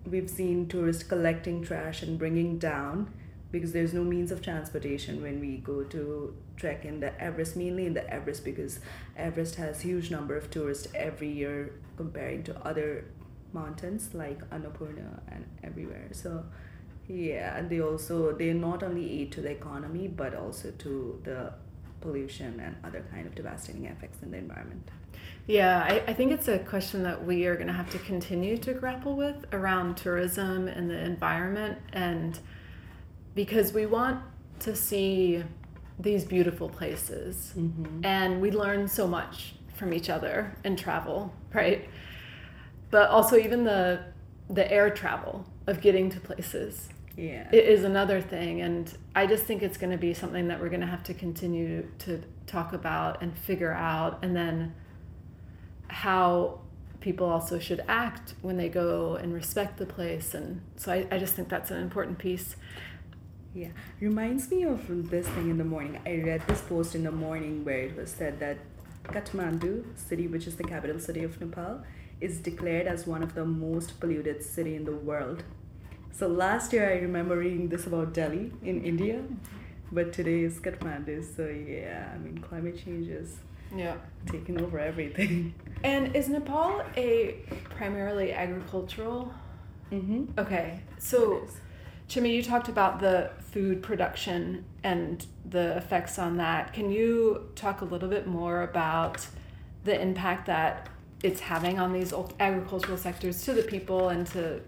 we've 0.06 0.28
seen 0.28 0.66
tourists 0.66 1.02
collecting 1.02 1.62
trash 1.62 2.02
and 2.02 2.18
bringing 2.18 2.58
down 2.58 3.12
because 3.50 3.72
there's 3.72 3.92
no 3.92 4.04
means 4.04 4.30
of 4.30 4.42
transportation 4.42 5.22
when 5.22 5.40
we 5.40 5.56
go 5.58 5.82
to 5.84 6.34
trek 6.56 6.84
in 6.84 7.00
the 7.00 7.20
Everest, 7.20 7.56
mainly 7.56 7.86
in 7.86 7.94
the 7.94 8.08
Everest 8.08 8.44
because 8.44 8.80
Everest 9.16 9.56
has 9.56 9.80
huge 9.80 10.10
number 10.10 10.36
of 10.36 10.50
tourists 10.50 10.88
every 10.94 11.28
year 11.28 11.72
comparing 11.96 12.42
to 12.44 12.66
other 12.66 13.04
mountains 13.52 14.10
like 14.14 14.48
Annapurna 14.50 15.20
and 15.28 15.44
everywhere. 15.64 16.08
So 16.12 16.44
yeah, 17.08 17.56
and 17.56 17.68
they 17.68 17.80
also 17.80 18.32
they 18.32 18.52
not 18.52 18.82
only 18.82 19.20
aid 19.20 19.32
to 19.32 19.40
the 19.40 19.50
economy 19.50 20.06
but 20.06 20.34
also 20.34 20.70
to 20.70 21.20
the 21.24 21.52
pollution 22.00 22.60
and 22.60 22.76
other 22.84 23.04
kind 23.10 23.26
of 23.26 23.34
devastating 23.34 23.86
effects 23.86 24.22
in 24.22 24.30
the 24.30 24.38
environment. 24.38 24.88
Yeah, 25.46 25.82
I, 25.82 26.10
I 26.10 26.14
think 26.14 26.32
it's 26.32 26.48
a 26.48 26.58
question 26.60 27.02
that 27.02 27.26
we 27.26 27.46
are 27.46 27.56
going 27.56 27.66
to 27.66 27.72
have 27.72 27.90
to 27.90 27.98
continue 27.98 28.56
to 28.58 28.72
grapple 28.72 29.16
with 29.16 29.44
around 29.52 29.96
tourism 29.96 30.68
and 30.68 30.88
the 30.88 30.98
environment 30.98 31.78
and 31.92 32.38
because 33.34 33.72
we 33.72 33.86
want 33.86 34.20
to 34.60 34.74
see 34.76 35.42
these 35.98 36.24
beautiful 36.24 36.68
places 36.68 37.52
Mm-hmm. 37.56 38.04
and 38.04 38.40
we 38.40 38.50
learn 38.50 38.88
so 38.88 39.06
much 39.06 39.54
from 39.74 39.92
each 39.94 40.10
other 40.10 40.54
in 40.64 40.76
travel 40.76 41.32
right 41.54 41.88
but 42.90 43.08
also 43.10 43.36
even 43.36 43.64
the 43.64 44.00
the 44.48 44.70
air 44.70 44.90
travel 44.90 45.46
of 45.66 45.80
getting 45.80 46.10
to 46.10 46.20
places 46.20 46.88
Yeah. 47.16 47.48
it 47.52 47.64
is 47.64 47.84
another 47.84 48.20
thing 48.20 48.60
and 48.62 48.92
i 49.14 49.26
just 49.26 49.44
think 49.44 49.62
it's 49.62 49.76
going 49.78 49.92
to 49.92 49.98
be 49.98 50.12
something 50.14 50.48
that 50.48 50.60
we're 50.60 50.68
going 50.70 50.80
to 50.82 50.86
have 50.86 51.02
to 51.04 51.14
continue 51.14 51.86
to 52.00 52.22
talk 52.46 52.72
about 52.72 53.22
and 53.22 53.36
figure 53.36 53.72
out 53.72 54.18
and 54.22 54.34
then 54.34 54.74
how 55.88 56.60
people 57.00 57.26
also 57.26 57.58
should 57.58 57.82
act 57.88 58.34
when 58.42 58.56
they 58.56 58.68
go 58.68 59.14
and 59.16 59.32
respect 59.32 59.78
the 59.78 59.86
place 59.86 60.34
and 60.34 60.60
so 60.76 60.92
i, 60.92 61.06
I 61.10 61.18
just 61.18 61.34
think 61.34 61.48
that's 61.48 61.70
an 61.70 61.78
important 61.80 62.18
piece 62.18 62.56
Yeah, 63.54 63.68
reminds 64.00 64.50
me 64.50 64.62
of 64.64 65.10
this 65.10 65.26
thing 65.28 65.50
in 65.50 65.58
the 65.58 65.64
morning. 65.64 65.98
I 66.06 66.22
read 66.22 66.42
this 66.46 66.60
post 66.60 66.94
in 66.94 67.02
the 67.04 67.10
morning 67.10 67.64
where 67.64 67.78
it 67.78 67.96
was 67.96 68.10
said 68.10 68.38
that 68.40 68.58
Kathmandu 69.04 69.84
city, 69.96 70.28
which 70.28 70.46
is 70.46 70.56
the 70.56 70.62
capital 70.64 71.00
city 71.00 71.24
of 71.24 71.40
Nepal, 71.40 71.82
is 72.20 72.38
declared 72.38 72.86
as 72.86 73.06
one 73.06 73.22
of 73.22 73.34
the 73.34 73.44
most 73.44 73.98
polluted 73.98 74.42
city 74.42 74.76
in 74.76 74.84
the 74.84 74.92
world. 74.94 75.42
So 76.12 76.28
last 76.28 76.72
year 76.72 76.88
I 76.90 76.98
remember 76.98 77.36
reading 77.38 77.68
this 77.68 77.86
about 77.86 78.12
Delhi 78.14 78.52
in 78.62 78.84
India, 78.84 79.22
but 79.90 80.12
today 80.12 80.42
is 80.44 80.60
Kathmandu. 80.60 81.24
So 81.36 81.46
yeah, 81.48 82.10
I 82.14 82.18
mean 82.18 82.38
climate 82.38 82.80
change 82.84 83.08
is 83.08 83.36
yeah 83.74 83.96
taking 84.26 84.60
over 84.60 84.78
everything. 84.78 85.54
and 85.84 86.14
is 86.14 86.28
nepal 86.28 86.82
a 86.96 87.36
primarily 87.70 88.32
agricultural 88.32 89.32
Mm-hmm. 89.92 90.38
okay 90.38 90.80
so 90.98 91.48
Chimmy, 92.10 92.34
you 92.34 92.42
talked 92.42 92.68
about 92.68 92.98
the 92.98 93.30
food 93.52 93.84
production 93.84 94.64
and 94.82 95.24
the 95.48 95.76
effects 95.76 96.18
on 96.18 96.38
that. 96.38 96.72
Can 96.72 96.90
you 96.90 97.48
talk 97.54 97.82
a 97.82 97.84
little 97.84 98.08
bit 98.08 98.26
more 98.26 98.62
about 98.62 99.28
the 99.84 99.98
impact 100.00 100.46
that 100.46 100.88
it's 101.22 101.38
having 101.38 101.78
on 101.78 101.92
these 101.92 102.12
ul- 102.12 102.32
agricultural 102.40 102.98
sectors 102.98 103.44
to 103.44 103.52
the 103.52 103.62
people 103.62 104.08
and 104.08 104.26
to 104.26 104.60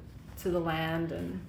to 0.43 0.51
the 0.51 0.61
land 0.61 1.11
and 1.11 1.41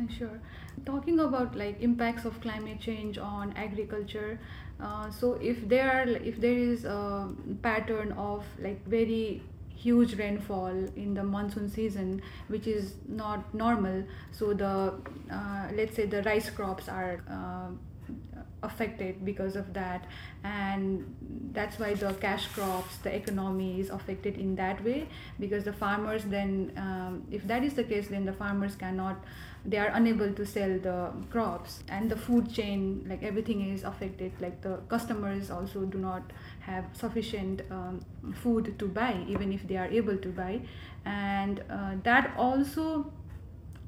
uh, 0.00 0.12
Sure. 0.18 0.40
Talking 0.84 1.20
about 1.20 1.54
like 1.54 1.80
impacts 1.80 2.24
of 2.24 2.40
climate 2.40 2.80
change 2.80 3.16
on 3.16 3.52
agriculture, 3.56 4.40
uh, 4.80 5.10
so 5.10 5.34
if 5.34 5.68
there 5.68 5.88
are 5.88 6.08
if 6.08 6.40
there 6.40 6.58
is 6.58 6.84
a 6.84 7.32
pattern 7.62 8.10
of 8.12 8.44
like 8.58 8.84
very 8.84 9.42
huge 9.76 10.18
rainfall 10.18 10.74
in 10.96 11.14
the 11.14 11.22
monsoon 11.22 11.68
season, 11.68 12.22
which 12.48 12.66
is 12.66 12.94
not 13.06 13.54
normal, 13.54 14.04
so 14.32 14.52
the 14.54 14.94
uh, 15.30 15.68
let's 15.74 15.94
say 15.96 16.06
the 16.06 16.22
rice 16.22 16.50
crops 16.50 16.88
are. 16.88 17.22
Uh, 17.30 17.70
affected 18.62 19.24
because 19.24 19.54
of 19.56 19.72
that 19.74 20.04
and 20.44 21.14
that's 21.52 21.78
why 21.78 21.92
the 21.94 22.12
cash 22.14 22.46
crops 22.48 22.96
the 22.98 23.14
economy 23.14 23.80
is 23.80 23.90
affected 23.90 24.38
in 24.38 24.54
that 24.56 24.82
way 24.84 25.06
because 25.38 25.64
the 25.64 25.72
farmers 25.72 26.24
then 26.24 26.72
um, 26.76 27.22
if 27.30 27.46
that 27.46 27.62
is 27.62 27.74
the 27.74 27.84
case 27.84 28.08
then 28.08 28.24
the 28.24 28.32
farmers 28.32 28.74
cannot 28.74 29.16
they 29.64 29.76
are 29.76 29.90
unable 29.94 30.32
to 30.32 30.46
sell 30.46 30.78
the 30.78 31.12
crops 31.30 31.82
and 31.88 32.10
the 32.10 32.16
food 32.16 32.52
chain 32.52 33.04
like 33.08 33.22
everything 33.22 33.68
is 33.74 33.84
affected 33.84 34.32
like 34.40 34.60
the 34.62 34.76
customers 34.88 35.50
also 35.50 35.80
do 35.84 35.98
not 35.98 36.22
have 36.66 36.84
sufficient 36.92 37.62
um, 37.70 38.00
food 38.42 38.78
to 38.78 38.88
buy 38.88 39.24
even 39.28 39.52
if 39.52 39.66
they 39.68 39.76
are 39.76 39.86
able 39.86 40.16
to 40.16 40.28
buy. 40.28 40.60
And 41.04 41.62
uh, 41.70 41.92
that 42.02 42.32
also 42.36 43.12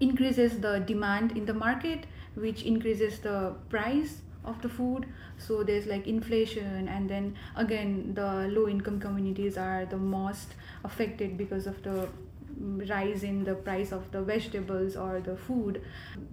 increases 0.01 0.61
the 0.61 0.79
demand 0.81 1.33
in 1.37 1.45
the 1.45 1.55
market 1.55 2.07
which 2.35 2.63
increases 2.63 3.19
the 3.19 3.55
price 3.69 4.23
of 4.45 4.61
the 4.63 4.69
food. 4.69 5.07
So 5.37 5.63
there's 5.63 5.87
like 5.87 6.07
inflation 6.07 6.89
and 6.89 7.09
then 7.09 7.37
again 7.57 8.13
the 8.15 8.49
low 8.49 8.69
income 8.69 9.01
communities 9.01 9.57
are 9.59 9.85
the 9.87 9.97
most 9.97 10.55
affected 10.85 11.37
because 11.37 11.67
of 11.67 11.83
the 11.83 12.09
mm, 12.61 12.89
rise 12.89 13.25
in 13.25 13.45
the 13.45 13.55
price 13.55 13.93
of 13.93 14.11
the 14.13 14.23
vegetables 14.23 14.97
or 14.97 15.21
the 15.21 15.37
food. 15.37 15.83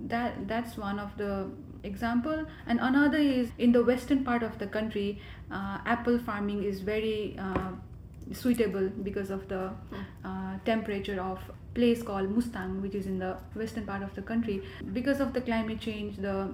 That 0.08 0.48
that's 0.48 0.78
one 0.78 1.00
of 1.00 1.18
the 1.18 1.50
example. 1.86 2.46
And 2.68 2.80
another 2.80 3.18
is 3.18 3.52
in 3.58 3.72
the 3.72 3.84
western 3.84 4.24
part 4.24 4.44
of 4.44 4.58
the 4.60 4.68
country 4.68 5.22
uh, 5.52 5.78
apple 5.86 6.18
farming 6.20 6.64
is 6.64 6.82
very 6.82 7.38
uh, 7.40 7.72
suitable 8.34 8.90
because 9.04 9.30
of 9.30 9.48
the 9.48 9.72
uh, 10.24 10.58
temperature 10.66 11.22
of 11.22 11.40
place 11.76 12.02
called 12.02 12.30
Mustang 12.30 12.82
which 12.82 12.96
is 12.96 13.06
in 13.06 13.20
the 13.20 13.38
western 13.54 13.86
part 13.86 14.02
of 14.02 14.14
the 14.16 14.22
country. 14.22 14.62
Because 14.94 15.20
of 15.20 15.34
the 15.34 15.42
climate 15.42 15.80
change 15.80 16.18
the 16.18 16.54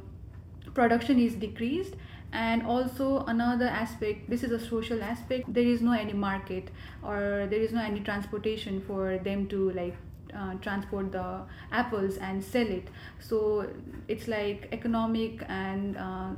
production 0.73 1.19
is 1.19 1.35
decreased. 1.35 1.95
And 2.33 2.63
also 2.63 3.25
another 3.25 3.67
aspect 3.67 4.29
this 4.29 4.43
is 4.43 4.51
a 4.51 4.59
social 4.59 5.03
aspect 5.03 5.53
there 5.53 5.65
is 5.65 5.81
no 5.81 5.91
any 5.91 6.13
market 6.13 6.69
or 7.03 7.47
there 7.49 7.59
is 7.59 7.73
no 7.73 7.81
any 7.81 7.99
transportation 7.99 8.81
for 8.81 9.17
them 9.17 9.47
to 9.49 9.71
like 9.71 9.97
uh, 10.35 10.55
transport 10.55 11.11
the 11.11 11.41
apples 11.71 12.17
and 12.17 12.43
sell 12.43 12.67
it. 12.67 12.87
So 13.19 13.67
it's 14.07 14.27
like 14.27 14.69
economic 14.71 15.43
and 15.47 15.97
uh, 15.97 16.29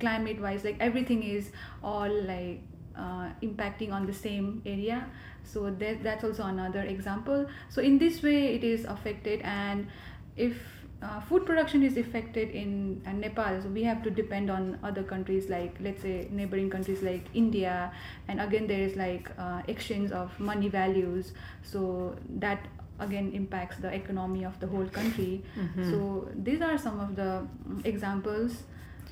climate 0.00 0.40
wise 0.40 0.64
like 0.64 0.76
everything 0.80 1.22
is 1.22 1.50
all 1.82 2.10
like 2.22 2.60
uh, 2.96 3.28
impacting 3.42 3.92
on 3.92 4.06
the 4.06 4.14
same 4.14 4.62
area. 4.66 5.06
So 5.44 5.70
that, 5.70 6.02
that's 6.02 6.24
also 6.24 6.44
another 6.44 6.82
example. 6.82 7.46
So 7.68 7.82
in 7.82 7.98
this 7.98 8.22
way 8.22 8.54
it 8.54 8.64
is 8.64 8.84
affected 8.84 9.40
and 9.42 9.88
if 10.36 10.56
uh, 11.02 11.20
food 11.20 11.44
production 11.44 11.82
is 11.82 11.98
affected 11.98 12.50
in 12.50 13.02
uh, 13.06 13.12
Nepal, 13.12 13.60
so 13.60 13.68
we 13.68 13.82
have 13.82 14.02
to 14.02 14.10
depend 14.10 14.50
on 14.50 14.78
other 14.82 15.02
countries 15.02 15.50
like 15.50 15.76
let's 15.80 16.00
say 16.00 16.28
neighboring 16.30 16.70
countries 16.70 17.02
like 17.02 17.26
India, 17.34 17.92
and 18.28 18.40
again 18.40 18.66
there 18.66 18.80
is 18.80 18.96
like 18.96 19.30
uh, 19.38 19.60
exchange 19.68 20.12
of 20.12 20.38
money 20.40 20.68
values, 20.68 21.34
so 21.62 22.16
that 22.38 22.66
again 22.98 23.32
impacts 23.34 23.76
the 23.78 23.92
economy 23.92 24.44
of 24.44 24.58
the 24.60 24.66
whole 24.66 24.86
country. 24.86 25.42
So 25.90 26.28
these 26.34 26.60
are 26.62 26.78
some 26.78 27.00
of 27.00 27.16
the 27.16 27.46
mm, 27.68 27.84
examples 27.84 28.62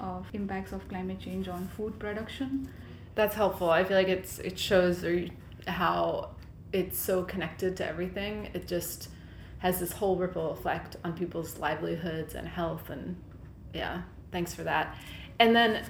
of 0.00 0.26
impacts 0.32 0.72
of 0.72 0.88
climate 0.88 1.20
change 1.20 1.48
on 1.48 1.68
food 1.76 1.98
production. 1.98 2.68
that's 3.14 3.34
helpful. 3.34 3.70
I 3.70 3.84
feel 3.84 3.96
like 3.96 4.08
it's 4.08 4.38
it 4.38 4.58
shows 4.58 5.04
how 5.66 6.30
it's 6.72 6.98
so 6.98 7.22
connected 7.24 7.76
to 7.76 7.86
everything. 7.86 8.48
It 8.54 8.66
just 8.66 9.08
has 9.58 9.78
this 9.78 9.92
whole 9.92 10.16
ripple 10.16 10.50
effect 10.52 10.96
on 11.04 11.12
people's 11.12 11.58
livelihoods 11.58 12.34
and 12.34 12.48
health 12.48 12.90
and 12.90 13.16
yeah 13.72 14.02
thanks 14.32 14.54
for 14.54 14.64
that. 14.64 14.96
And 15.38 15.54
then 15.54 15.84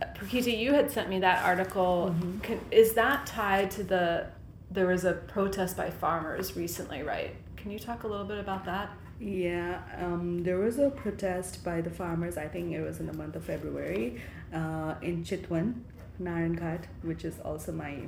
uh, 0.00 0.06
Prakriti, 0.14 0.52
you 0.52 0.72
had 0.72 0.90
sent 0.90 1.08
me 1.08 1.20
that 1.20 1.44
article. 1.44 2.14
Can, 2.42 2.58
is 2.70 2.94
that 2.94 3.26
tied 3.26 3.70
to 3.72 3.84
the 3.84 4.26
there 4.72 4.86
was 4.86 5.04
a 5.04 5.12
protest 5.12 5.76
by 5.76 5.90
farmers 5.90 6.56
recently 6.56 7.02
right 7.02 7.34
can 7.56 7.70
you 7.70 7.78
talk 7.78 8.02
a 8.02 8.06
little 8.06 8.26
bit 8.26 8.38
about 8.38 8.64
that 8.64 8.90
Yeah, 9.22 9.82
um, 10.00 10.42
there 10.42 10.58
was 10.58 10.78
a 10.80 10.90
protest 10.90 11.62
by 11.62 11.80
the 11.80 11.90
farmers. 11.90 12.36
I 12.36 12.48
think 12.48 12.72
it 12.72 12.80
was 12.82 12.98
in 12.98 13.06
the 13.06 13.12
month 13.12 13.36
of 13.36 13.44
February 13.44 14.20
uh, 14.52 14.96
in 15.00 15.22
Chitwan, 15.22 15.74
Narayanghat, 16.20 16.86
which 17.02 17.24
is 17.24 17.38
also 17.38 17.70
my 17.70 17.98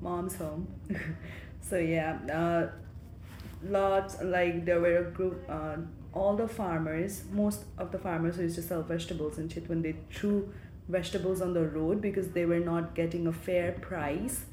mom's 0.00 0.36
home. 0.36 0.68
so 1.60 1.76
yeah, 1.76 2.18
uh, 2.32 2.70
lots 3.64 4.22
like 4.22 4.64
there 4.64 4.80
were 4.80 4.98
a 4.98 5.10
group. 5.10 5.44
Uh, 5.48 5.78
all 6.12 6.36
the 6.36 6.46
farmers, 6.46 7.24
most 7.32 7.64
of 7.76 7.90
the 7.90 7.98
farmers 7.98 8.36
who 8.36 8.42
used 8.42 8.54
to 8.54 8.62
sell 8.62 8.84
vegetables 8.84 9.38
in 9.38 9.48
Chitwan, 9.48 9.82
they 9.82 9.96
threw 10.12 10.52
vegetables 10.88 11.40
on 11.40 11.52
the 11.54 11.66
road 11.66 12.00
because 12.00 12.28
they 12.28 12.44
were 12.44 12.60
not 12.60 12.94
getting 12.94 13.26
a 13.26 13.32
fair 13.32 13.72
price 13.72 14.44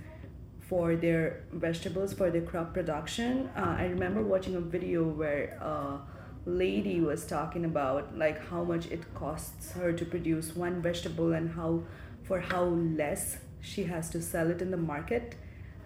for 0.72 0.96
their 0.96 1.44
vegetables 1.52 2.14
for 2.14 2.32
their 2.32 2.44
crop 2.44 2.74
production. 2.74 3.50
Uh, 3.58 3.76
I 3.78 3.88
remember 3.88 4.24
watching 4.24 4.56
a 4.56 4.62
video 4.62 5.04
where 5.04 5.58
a 5.60 6.00
lady 6.46 7.02
was 7.02 7.26
talking 7.26 7.66
about 7.66 8.18
like 8.18 8.40
how 8.48 8.64
much 8.64 8.86
it 8.86 9.14
costs 9.14 9.74
her 9.74 9.92
to 9.92 10.06
produce 10.06 10.56
one 10.56 10.82
vegetable 10.82 11.34
and 11.34 11.52
how 11.56 11.84
for 12.24 12.40
how 12.40 12.64
less 12.64 13.40
she 13.60 13.84
has 13.84 14.10
to 14.12 14.22
sell 14.22 14.50
it 14.50 14.62
in 14.62 14.72
the 14.72 14.78
market 14.78 15.36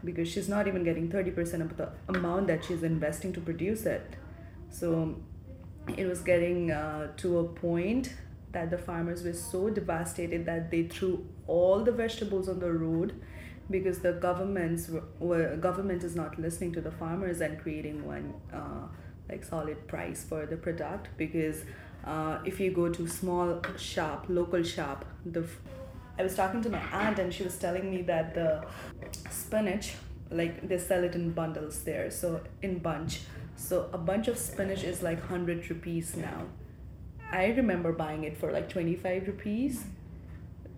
because 0.04 0.28
she's 0.32 0.48
not 0.48 0.68
even 0.68 0.84
getting 0.84 1.10
30% 1.10 1.62
of 1.62 1.76
the 1.78 1.90
amount 2.08 2.46
that 2.46 2.64
she's 2.64 2.84
investing 2.84 3.34
to 3.34 3.42
produce 3.42 3.88
it 3.88 4.16
so 4.70 5.16
it 5.98 6.06
was 6.06 6.22
getting 6.22 6.70
uh, 6.70 7.08
to 7.18 7.40
a 7.40 7.44
point 7.44 8.14
that 8.52 8.70
the 8.70 8.78
farmers 8.78 9.24
were 9.24 9.34
so 9.34 9.70
devastated 9.72 10.46
that 10.46 10.70
they 10.70 10.84
threw 10.84 11.26
all 11.48 11.84
the 11.84 11.92
vegetables 11.92 12.48
on 12.48 12.60
the 12.60 12.72
road 12.72 13.20
because 13.70 14.00
the 14.00 14.14
governments 14.14 14.90
were 15.20 15.56
government 15.58 16.04
is 16.04 16.16
not 16.16 16.38
listening 16.40 16.72
to 16.74 16.82
the 16.82 16.92
farmers 16.92 17.42
and 17.42 17.60
creating 17.60 18.06
one 18.06 18.34
uh, 18.54 18.88
like 19.30 19.44
solid 19.44 19.88
price 19.88 20.24
for 20.24 20.46
the 20.46 20.56
product 20.58 21.10
because 21.18 21.64
uh, 22.06 22.38
if 22.46 22.60
you 22.60 22.72
go 22.72 22.90
to 22.90 23.08
small 23.08 23.62
shop 23.78 24.26
local 24.30 24.62
shop 24.62 25.06
the 25.26 25.44
i 26.20 26.24
was 26.24 26.36
talking 26.36 26.62
to 26.62 26.70
my 26.70 26.82
aunt 26.92 27.18
and 27.18 27.34
she 27.34 27.44
was 27.44 27.58
telling 27.58 27.90
me 27.90 28.02
that 28.04 28.36
the 28.36 28.64
spinach 29.32 29.96
like 30.32 30.68
they 30.68 30.78
sell 30.78 31.04
it 31.04 31.16
in 31.16 31.32
bundles 31.32 31.84
there 31.84 32.10
so 32.10 32.42
in 32.62 32.80
bunch. 32.80 33.22
So 33.58 33.90
a 33.94 33.98
bunch 33.98 34.28
of 34.28 34.38
spinach 34.38 34.84
is 34.84 35.02
like 35.02 35.20
100 35.20 35.70
rupees 35.70 36.16
now. 36.18 36.46
I 37.32 37.48
remember 37.48 37.94
buying 37.94 38.24
it 38.24 38.38
for 38.38 38.52
like 38.52 38.70
25 38.70 39.28
rupees. 39.28 39.86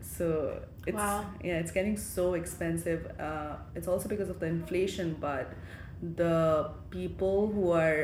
So 0.02 0.62
it's 0.88 0.96
Wow. 0.96 1.26
yeah 1.44 1.60
it's 1.62 1.72
getting 1.78 1.98
so 1.98 2.34
expensive 2.42 3.02
uh, 3.20 3.56
it's 3.76 3.88
also 3.88 4.08
because 4.14 4.30
of 4.30 4.40
the 4.40 4.46
inflation 4.58 5.16
but 5.20 5.46
the 6.22 6.70
people 6.90 7.38
who 7.54 7.72
are 7.72 8.00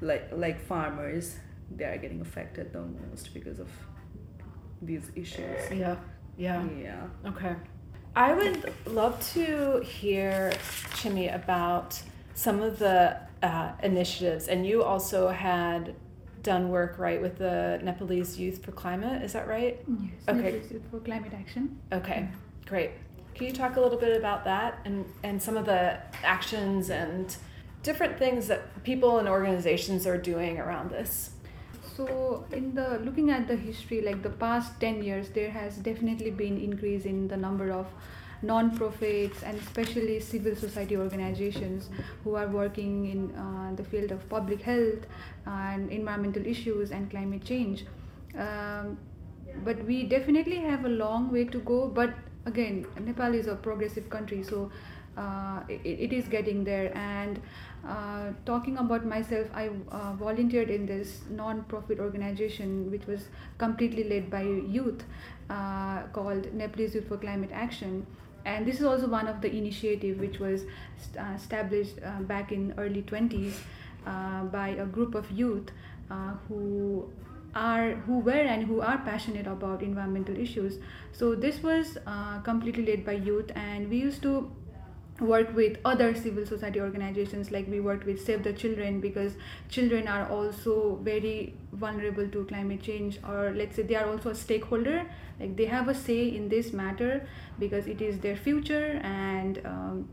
like 0.00 0.24
like 0.44 0.58
farmers 0.72 1.36
they 1.76 1.84
are 1.84 1.98
getting 2.04 2.20
affected 2.20 2.72
the 2.72 2.82
most 2.82 3.32
because 3.34 3.58
of 3.60 3.68
these 4.82 5.10
issues 5.14 5.60
Yeah. 5.72 5.96
Yeah. 6.36 6.64
yeah 6.88 7.06
Okay. 7.32 7.54
I 8.16 8.32
would 8.32 8.72
love 8.86 9.16
to 9.34 9.80
hear, 9.80 10.52
Chimmy, 10.98 11.34
about 11.34 12.00
some 12.34 12.62
of 12.62 12.78
the 12.78 13.16
uh, 13.42 13.72
initiatives. 13.82 14.46
And 14.46 14.64
you 14.64 14.84
also 14.84 15.28
had 15.30 15.96
done 16.44 16.68
work, 16.68 16.98
right, 16.98 17.20
with 17.20 17.38
the 17.38 17.80
Nepalese 17.82 18.38
Youth 18.38 18.64
for 18.64 18.70
Climate. 18.70 19.22
Is 19.22 19.32
that 19.32 19.48
right? 19.48 19.82
Yes. 19.88 20.12
Okay. 20.28 20.42
Nepalese 20.42 20.70
Youth 20.70 20.82
for 20.90 21.00
Climate 21.00 21.32
Action. 21.34 21.80
Okay, 21.92 22.28
mm. 22.28 22.66
great. 22.68 22.92
Can 23.34 23.46
you 23.48 23.52
talk 23.52 23.74
a 23.76 23.80
little 23.80 23.98
bit 23.98 24.16
about 24.16 24.44
that 24.44 24.78
and, 24.84 25.04
and 25.24 25.42
some 25.42 25.56
of 25.56 25.64
the 25.66 25.98
actions 26.22 26.88
and 26.90 27.36
different 27.82 28.16
things 28.16 28.46
that 28.46 28.84
people 28.84 29.18
and 29.18 29.28
organizations 29.28 30.06
are 30.06 30.16
doing 30.16 30.60
around 30.60 30.90
this? 30.90 31.30
So, 31.96 32.44
in 32.52 32.74
the 32.74 33.00
looking 33.04 33.30
at 33.30 33.48
the 33.48 33.56
history, 33.56 34.00
like 34.02 34.22
the 34.22 34.30
past 34.30 34.80
10 34.80 35.02
years, 35.02 35.30
there 35.30 35.50
has 35.50 35.76
definitely 35.76 36.30
been 36.30 36.58
increase 36.58 37.04
in 37.04 37.28
the 37.28 37.36
number 37.36 37.70
of 37.70 37.86
non-profits 38.46 39.42
and 39.42 39.58
especially 39.58 40.20
civil 40.20 40.54
society 40.54 40.96
organizations 40.96 41.88
who 42.22 42.34
are 42.34 42.48
working 42.48 43.06
in 43.06 43.34
uh, 43.36 43.74
the 43.74 43.84
field 43.84 44.10
of 44.10 44.28
public 44.28 44.62
health 44.62 45.06
and 45.46 45.90
environmental 45.90 46.46
issues 46.46 46.90
and 46.90 47.10
climate 47.10 47.44
change. 47.44 47.84
Um, 48.38 48.98
but 49.64 49.84
we 49.84 50.04
definitely 50.04 50.56
have 50.56 50.84
a 50.84 50.88
long 50.88 51.30
way 51.32 51.44
to 51.44 51.58
go. 51.58 51.86
But 51.88 52.14
again, 52.46 52.86
Nepal 53.00 53.34
is 53.34 53.46
a 53.46 53.54
progressive 53.54 54.10
country, 54.10 54.42
so 54.42 54.70
uh, 55.16 55.60
it, 55.68 55.80
it 55.84 56.12
is 56.12 56.26
getting 56.28 56.64
there. 56.64 56.96
And 56.96 57.40
uh, 57.86 58.32
talking 58.44 58.78
about 58.78 59.06
myself, 59.06 59.46
I 59.54 59.70
uh, 59.90 60.14
volunteered 60.14 60.70
in 60.70 60.86
this 60.86 61.20
non-profit 61.30 62.00
organization 62.00 62.90
which 62.90 63.06
was 63.06 63.28
completely 63.58 64.04
led 64.04 64.30
by 64.30 64.42
youth 64.42 65.04
uh, 65.50 66.02
called 66.12 66.52
Nepalese 66.54 66.94
Youth 66.94 67.08
for 67.08 67.16
Climate 67.16 67.50
Action. 67.52 68.06
And 68.44 68.66
this 68.66 68.78
is 68.78 68.84
also 68.84 69.08
one 69.08 69.26
of 69.26 69.40
the 69.40 69.50
initiative 69.54 70.20
which 70.20 70.38
was 70.38 70.62
st- 70.98 71.18
uh, 71.18 71.32
established 71.34 71.96
uh, 72.04 72.20
back 72.22 72.52
in 72.52 72.74
early 72.78 73.02
20s 73.02 73.54
uh, 74.06 74.44
by 74.44 74.68
a 74.68 74.86
group 74.86 75.14
of 75.14 75.30
youth 75.30 75.70
who 76.48 77.08
are 77.54 77.94
who 78.06 78.18
were 78.18 78.44
and 78.54 78.64
who 78.64 78.80
are 78.80 78.98
passionate 78.98 79.46
about 79.46 79.82
environmental 79.82 80.36
issues. 80.36 80.78
So 81.12 81.34
this 81.34 81.62
was 81.62 81.98
completely 82.44 82.84
led 82.86 83.04
by 83.04 83.12
youth, 83.12 83.50
and 83.54 83.88
we 83.88 83.96
used 83.98 84.22
to 84.22 84.50
work 85.20 85.54
with 85.54 85.78
other 85.84 86.12
civil 86.14 86.44
society 86.44 86.80
organizations 86.80 87.52
like 87.52 87.68
we 87.68 87.78
worked 87.80 88.04
with 88.04 88.24
save 88.24 88.42
the 88.42 88.52
children 88.52 89.00
because 89.00 89.34
children 89.68 90.08
are 90.08 90.28
also 90.28 90.96
very 91.02 91.54
vulnerable 91.72 92.26
to 92.28 92.44
climate 92.46 92.82
change 92.82 93.18
or 93.28 93.52
let's 93.54 93.76
say 93.76 93.82
they 93.82 93.94
are 93.94 94.10
also 94.10 94.30
a 94.30 94.34
stakeholder 94.34 95.06
like 95.38 95.56
they 95.56 95.66
have 95.66 95.88
a 95.88 95.94
say 95.94 96.28
in 96.28 96.48
this 96.48 96.72
matter 96.72 97.26
because 97.60 97.86
it 97.86 98.02
is 98.02 98.18
their 98.18 98.36
future 98.36 99.00
and 99.04 99.60
um, 99.64 100.08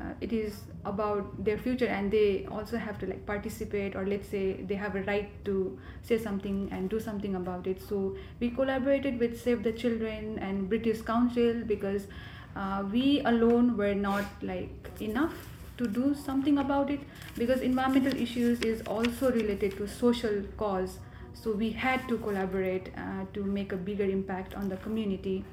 uh, 0.00 0.14
it 0.22 0.32
is 0.32 0.62
about 0.86 1.44
their 1.44 1.58
future 1.58 1.86
and 1.86 2.10
they 2.10 2.46
also 2.50 2.78
have 2.78 2.98
to 2.98 3.06
like 3.06 3.26
participate 3.26 3.94
or 3.94 4.06
let's 4.06 4.28
say 4.28 4.54
they 4.62 4.74
have 4.74 4.96
a 4.96 5.02
right 5.02 5.44
to 5.44 5.78
say 6.02 6.16
something 6.16 6.68
and 6.72 6.88
do 6.88 6.98
something 6.98 7.34
about 7.34 7.66
it. 7.66 7.80
So 7.86 8.16
we 8.40 8.48
collaborated 8.50 9.18
with 9.18 9.38
save 9.38 9.62
the 9.62 9.72
children 9.72 10.38
and 10.38 10.70
british 10.70 11.02
council 11.02 11.62
because 11.66 12.06
uh, 12.56 12.84
we 12.90 13.20
alone 13.20 13.76
were 13.76 13.94
not 13.94 14.24
like 14.42 14.70
enough 15.00 15.34
to 15.78 15.86
do 15.86 16.14
something 16.14 16.58
about 16.58 16.90
it 16.90 17.00
because 17.38 17.60
environmental 17.60 18.14
issues 18.20 18.60
is 18.60 18.82
also 18.82 19.30
related 19.32 19.76
to 19.76 19.88
social 19.88 20.42
cause. 20.56 20.98
So 21.32 21.52
we 21.52 21.70
had 21.70 22.06
to 22.08 22.18
collaborate 22.18 22.90
uh, 22.96 23.24
to 23.32 23.42
make 23.42 23.72
a 23.72 23.76
bigger 23.76 24.04
impact 24.04 24.54
on 24.54 24.68
the 24.68 24.76
community. 24.76 25.44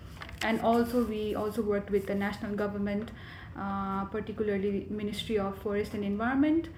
And 0.41 0.59
also 0.61 1.03
we 1.03 1.35
also 1.35 1.61
worked 1.61 1.89
with 1.89 2.07
the 2.07 2.15
national 2.15 2.55
government 2.55 3.11
uh, 3.57 4.05
particularly 4.05 4.85
ministry 4.89 5.39
of 5.39 5.57
forest 5.57 5.95
and 5.95 6.03
environment. 6.03 6.69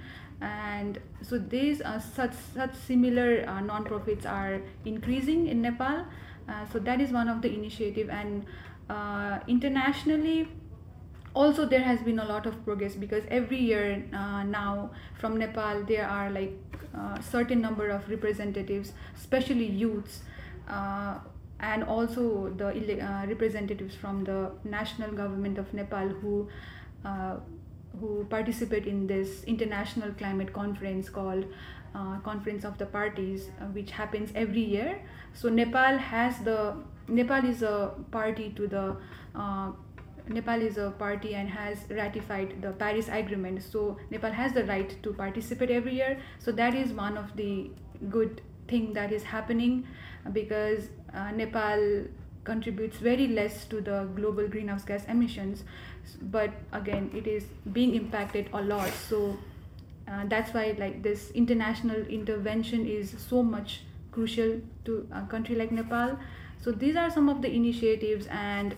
And 0.42 0.98
so 1.22 1.38
these 1.38 1.82
are 1.82 2.00
such 2.00 2.32
such 2.54 2.74
similar 2.74 3.44
uh, 3.46 3.60
non-profits 3.60 4.26
are 4.26 4.62
increasing 4.86 5.48
in 5.48 5.62
nepal. 5.62 6.06
Uh, 6.48 6.66
so 6.72 6.80
that 6.80 7.02
is 7.02 7.12
one 7.12 7.28
of 7.28 7.42
the 7.42 7.54
initiative 7.54 8.10
and 8.10 8.46
uh, 8.90 9.40
internationally 9.48 10.48
also 11.34 11.66
there 11.66 11.82
has 11.82 12.02
been 12.02 12.20
a 12.20 12.26
lot 12.26 12.46
of 12.46 12.64
progress 12.66 12.96
because 12.96 13.24
every 13.30 13.60
year 13.60 14.04
uh, 14.14 14.44
now 14.44 14.90
from 15.20 15.38
nepal 15.38 15.84
there 15.84 16.08
are 16.08 16.30
like 16.32 16.54
uh, 16.98 17.20
certain 17.22 17.62
number 17.62 17.90
of 17.90 18.10
representatives 18.10 18.94
especially 19.16 19.66
youths 19.66 20.22
uh, 20.68 21.20
and 21.60 21.84
also 21.84 22.50
the 22.58 22.68
uh, 22.68 23.26
representatives 23.28 23.96
from 23.96 24.24
the 24.24 24.52
national 24.64 25.12
government 25.12 25.58
of 25.58 25.72
nepal 25.74 26.08
who 26.08 26.48
who 28.00 28.26
participate 28.30 28.86
in 28.86 29.08
this 29.08 29.44
international 29.44 30.12
climate 30.14 30.54
conference 30.54 31.10
called 31.10 31.46
uh, 31.96 32.20
conference 32.20 32.64
of 32.64 32.78
the 32.78 32.86
parties 32.86 33.50
uh, 33.60 33.66
which 33.66 33.92
happens 33.92 34.32
every 34.36 34.62
year. 34.62 35.02
So 35.34 35.50
nepal 35.50 35.98
has 35.98 36.38
the 36.40 36.76
nepal 37.10 37.46
is 37.46 37.62
a 37.62 37.92
party 38.12 38.52
to 38.56 38.68
the 38.68 38.96
uh, 39.36 39.72
Nepal 40.30 40.62
is 40.62 40.78
a 40.78 40.92
party 40.92 41.34
and 41.34 41.50
has 41.50 41.80
ratified 41.90 42.62
the 42.62 42.72
Paris 42.72 43.08
Agreement. 43.12 43.64
So 43.64 43.98
Nepal 44.12 44.32
has 44.32 44.54
the 44.54 44.64
right 44.66 44.96
to 45.02 45.14
participate 45.14 45.72
every 45.72 45.96
year. 45.96 46.20
So 46.38 46.52
that 46.52 46.76
is 46.76 46.92
one 46.94 47.18
of 47.18 47.36
the 47.36 47.72
good 48.10 48.42
thing 48.68 48.94
that 48.94 49.12
is 49.12 49.24
happening 49.24 49.88
because 50.32 50.90
uh, 51.14 51.32
Nepal 51.32 52.04
contributes 52.44 52.98
very 52.98 53.28
less 53.28 53.66
to 53.66 53.82
the 53.82 54.08
global 54.16 54.48
greenhouse 54.48 54.84
gas 54.84 55.06
emissions, 55.06 55.64
but 56.22 56.52
again 56.72 57.12
it 57.14 57.28
is 57.28 57.46
being 57.74 57.96
impacted 57.96 58.50
a 58.54 58.62
lot. 58.62 58.92
So 59.10 59.38
uh, 60.08 60.26
that's 60.28 60.54
why 60.54 60.76
like 60.78 61.04
this 61.04 61.32
international 61.32 62.02
intervention 62.08 62.88
is 62.88 63.16
so 63.18 63.44
much 63.44 63.82
crucial 64.12 64.62
to 64.86 65.08
a 65.12 65.22
country 65.24 65.56
like 65.56 65.72
Nepal. 65.72 66.18
So 66.60 66.72
these 66.72 66.96
are 66.96 67.10
some 67.10 67.30
of 67.30 67.42
the 67.42 67.52
initiatives 67.54 68.28
and 68.28 68.76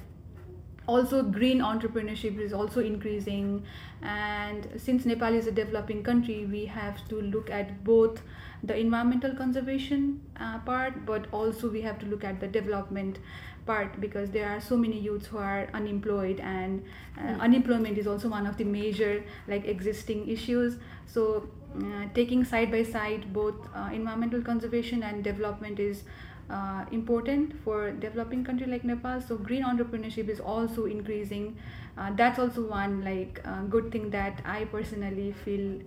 also 0.88 1.24
green 1.24 1.60
entrepreneurship 1.60 2.40
is 2.40 2.54
also 2.54 2.82
increasing. 2.82 3.64
And 4.02 4.68
since 4.78 5.06
nepal 5.06 5.34
is 5.34 5.48
a 5.48 5.52
developing 5.52 6.04
country 6.04 6.46
we 6.46 6.66
have 6.66 7.08
to 7.10 7.22
look 7.22 7.50
at 7.50 7.84
both 7.84 8.22
the 8.64 8.78
environmental 8.78 9.36
conservation 9.36 10.22
uh, 10.40 10.60
part 10.60 11.06
but 11.06 11.26
also 11.32 11.70
we 11.70 11.82
have 11.82 11.98
to 12.00 12.06
look 12.06 12.24
at 12.24 12.40
the 12.40 12.48
development 12.48 13.18
part 13.66 14.00
because 14.02 14.30
there 14.32 14.50
are 14.50 14.60
so 14.60 14.76
many 14.76 15.00
youths 15.00 15.28
who 15.28 15.38
are 15.38 15.68
unemployed 15.74 16.40
and 16.40 16.84
uh, 17.18 17.34
unemployment 17.48 17.98
is 17.98 18.08
also 18.08 18.28
one 18.28 18.48
of 18.48 18.58
the 18.58 18.64
major 18.64 19.24
like 19.48 19.66
existing 19.66 20.28
issues. 20.28 20.78
So 21.06 21.50
uh, 21.78 22.06
taking 22.14 22.44
side 22.44 22.72
by 22.72 22.84
side 22.84 23.32
both 23.34 23.56
uh, 23.76 23.90
environmental 23.94 24.42
conservation 24.42 25.04
and 25.04 25.24
development 25.24 25.80
is 25.80 26.04
uh, 26.50 26.86
important 26.92 27.54
for 27.64 27.92
developing 27.92 28.44
country 28.44 28.68
like 28.68 28.84
Nepal. 28.84 29.22
So 29.22 29.38
green 29.38 29.64
entrepreneurship 29.64 30.30
is 30.30 30.40
also 30.40 30.86
increasing. 30.86 31.58
Uh, 31.98 32.12
that's 32.16 32.40
also 32.40 32.64
one 32.68 33.04
like 33.04 33.42
uh, 33.46 33.62
good 33.64 33.92
thing 33.92 34.10
that 34.12 34.42
I 34.46 34.66
personally 34.66 35.34
feel 35.46 35.80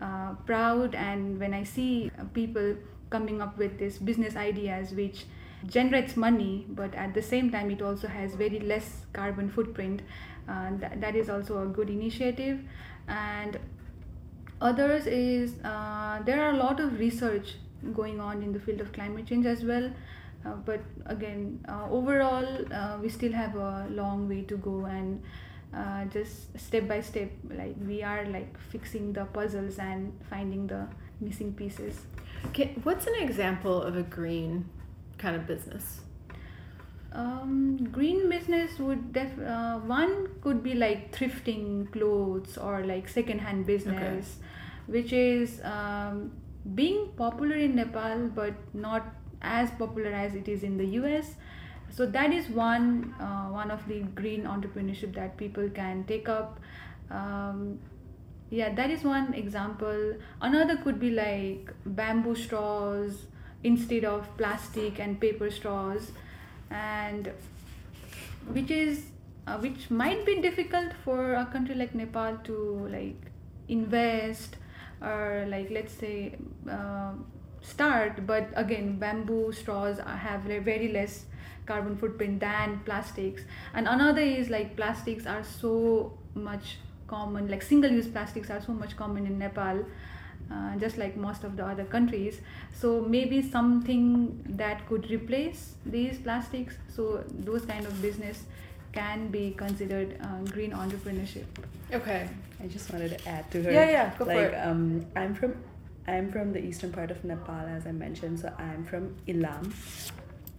uh, 0.00 0.34
proud 0.46 0.94
and 0.94 1.38
when 1.38 1.52
I 1.54 1.62
see 1.64 2.10
uh, 2.18 2.24
people 2.32 2.76
coming 3.10 3.42
up 3.42 3.58
with 3.58 3.78
this 3.78 3.98
business 3.98 4.36
ideas 4.36 4.92
which 4.92 5.26
generates 5.66 6.16
money 6.16 6.64
but 6.70 6.94
at 6.94 7.12
the 7.12 7.20
same 7.22 7.50
time 7.50 7.70
it 7.70 7.82
also 7.82 8.08
has 8.08 8.34
very 8.34 8.60
less 8.60 9.04
carbon 9.12 9.50
footprint 9.50 10.00
uh, 10.48 10.70
th- 10.78 10.92
that 10.96 11.14
is 11.16 11.28
also 11.28 11.62
a 11.62 11.66
good 11.66 11.90
initiative 11.90 12.60
and 13.08 13.58
others 14.60 15.06
is 15.06 15.54
there 16.26 16.42
are 16.44 16.50
a 16.50 16.56
lot 16.56 16.80
of 16.80 16.98
research 16.98 17.54
going 17.94 18.20
on 18.20 18.42
in 18.42 18.52
the 18.52 18.60
field 18.60 18.80
of 18.80 18.92
climate 18.92 19.26
change 19.26 19.46
as 19.46 19.64
well. 19.64 19.90
Uh, 20.44 20.54
but 20.64 20.80
again 21.06 21.62
uh, 21.68 21.86
overall 21.90 22.46
uh, 22.72 22.96
we 23.02 23.10
still 23.10 23.32
have 23.32 23.56
a 23.56 23.86
long 23.90 24.26
way 24.26 24.40
to 24.40 24.56
go 24.56 24.86
and 24.86 25.22
uh, 25.74 26.04
just 26.06 26.58
step 26.58 26.88
by 26.88 26.98
step 26.98 27.30
like 27.50 27.74
we 27.86 28.02
are 28.02 28.24
like 28.26 28.58
fixing 28.70 29.12
the 29.12 29.24
puzzles 29.26 29.78
and 29.78 30.18
finding 30.30 30.66
the 30.66 30.86
missing 31.20 31.52
pieces. 31.52 32.06
Okay, 32.46 32.74
what's 32.84 33.06
an 33.06 33.16
example 33.20 33.82
of 33.82 33.96
a 33.96 34.02
green 34.02 34.64
kind 35.18 35.36
of 35.36 35.46
business? 35.46 36.00
um, 37.12 37.88
green 37.90 38.28
business 38.28 38.78
would 38.78 39.12
def 39.12 39.38
uh, 39.38 39.78
one 39.78 40.28
could 40.42 40.62
be 40.62 40.74
like 40.74 41.12
thrifting 41.12 41.90
clothes 41.92 42.56
or 42.56 42.84
like 42.84 43.08
second 43.08 43.40
hand 43.40 43.66
business 43.66 44.36
which 44.86 45.12
is 45.12 45.60
um, 45.64 46.30
being 46.74 47.08
popular 47.16 47.56
in 47.56 47.74
nepal 47.74 48.28
but 48.34 48.54
not 48.74 49.14
as 49.42 49.70
popular 49.72 50.10
as 50.10 50.34
it 50.34 50.48
is 50.48 50.62
in 50.62 50.76
the 50.76 50.84
us 50.84 51.34
so 51.90 52.06
that 52.06 52.32
is 52.32 52.48
one 52.48 53.14
uh, 53.20 53.48
one 53.48 53.70
of 53.70 53.86
the 53.88 54.00
green 54.20 54.44
entrepreneurship 54.44 55.14
that 55.14 55.36
people 55.36 55.68
can 55.68 56.04
take 56.04 56.28
up. 56.28 56.60
Um, 57.10 57.80
yeah 58.50 58.72
that 58.74 58.90
is 58.90 59.02
one 59.02 59.34
example. 59.34 60.14
Another 60.40 60.76
could 60.76 61.00
be 61.00 61.10
like 61.10 61.72
bamboo 61.84 62.36
straws 62.36 63.26
instead 63.64 64.04
of 64.04 64.36
plastic 64.36 65.00
and 65.00 65.20
paper 65.20 65.50
straws 65.50 66.12
and 66.70 67.32
which 68.52 68.70
is 68.70 69.06
uh, 69.46 69.58
which 69.58 69.90
might 69.90 70.24
be 70.24 70.40
difficult 70.40 70.92
for 71.04 71.34
a 71.34 71.44
country 71.46 71.74
like 71.74 71.94
nepal 71.94 72.38
to 72.44 72.88
like 72.90 73.30
invest 73.68 74.56
or 75.02 75.46
like 75.48 75.70
let's 75.70 75.92
say 75.92 76.34
uh, 76.70 77.12
start 77.62 78.26
but 78.26 78.48
again 78.54 78.98
bamboo 78.98 79.52
straws 79.52 79.98
have 79.98 80.42
very 80.42 80.88
less 80.88 81.24
carbon 81.66 81.96
footprint 81.96 82.40
than 82.40 82.80
plastics. 82.84 83.42
And 83.74 83.86
another 83.86 84.22
is 84.22 84.50
like 84.50 84.76
plastics 84.76 85.26
are 85.26 85.44
so 85.44 86.12
much 86.34 86.78
common 87.06 87.48
like 87.48 87.62
single 87.62 87.90
use 87.90 88.06
plastics 88.06 88.50
are 88.50 88.60
so 88.60 88.72
much 88.72 88.96
common 88.96 89.26
in 89.26 89.36
nepal 89.36 89.84
uh, 90.52 90.76
just 90.76 90.96
like 90.96 91.16
most 91.16 91.44
of 91.44 91.56
the 91.56 91.64
other 91.64 91.84
countries. 91.84 92.40
So 92.80 93.00
maybe 93.00 93.42
something 93.42 94.42
that 94.48 94.86
could 94.88 95.10
replace 95.10 95.74
these 95.86 96.18
plastics. 96.18 96.76
So 96.88 97.24
those 97.28 97.64
kind 97.64 97.86
of 97.86 98.02
business 98.02 98.44
can 98.92 99.28
be 99.28 99.52
considered 99.52 100.18
uh, 100.22 100.38
green 100.50 100.72
entrepreneurship 100.72 101.46
Okay. 101.92 102.28
I 102.62 102.66
just 102.66 102.92
wanted 102.92 103.18
to 103.18 103.28
add 103.28 103.50
to 103.50 103.62
her. 103.62 103.72
Yeah, 103.72 103.90
yeah, 103.90 104.10
go 104.18 104.24
for 104.24 104.34
like, 104.34 104.52
it. 104.52 104.54
Um, 104.54 105.06
I'm 105.16 105.34
from, 105.34 105.56
I'm 106.06 106.30
from 106.30 106.52
the 106.52 106.62
eastern 106.64 106.92
part 106.92 107.10
of 107.10 107.24
Nepal, 107.24 107.66
as 107.66 107.86
I 107.86 107.92
mentioned. 107.92 108.40
So 108.40 108.52
I'm 108.58 108.84
from 108.84 109.16
Ilam, 109.26 109.72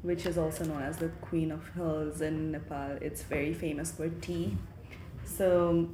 which 0.02 0.26
is 0.26 0.38
also 0.38 0.65
known 0.65 0.82
as 0.82 0.98
the 0.98 1.10
Queen 1.22 1.52
of 1.52 1.67
Hills 1.70 2.22
in 2.22 2.52
Nepal. 2.52 2.98
It's 3.02 3.24
very 3.24 3.54
famous 3.54 3.91
for 3.91 4.10
tea. 4.10 4.58
So, 5.24 5.89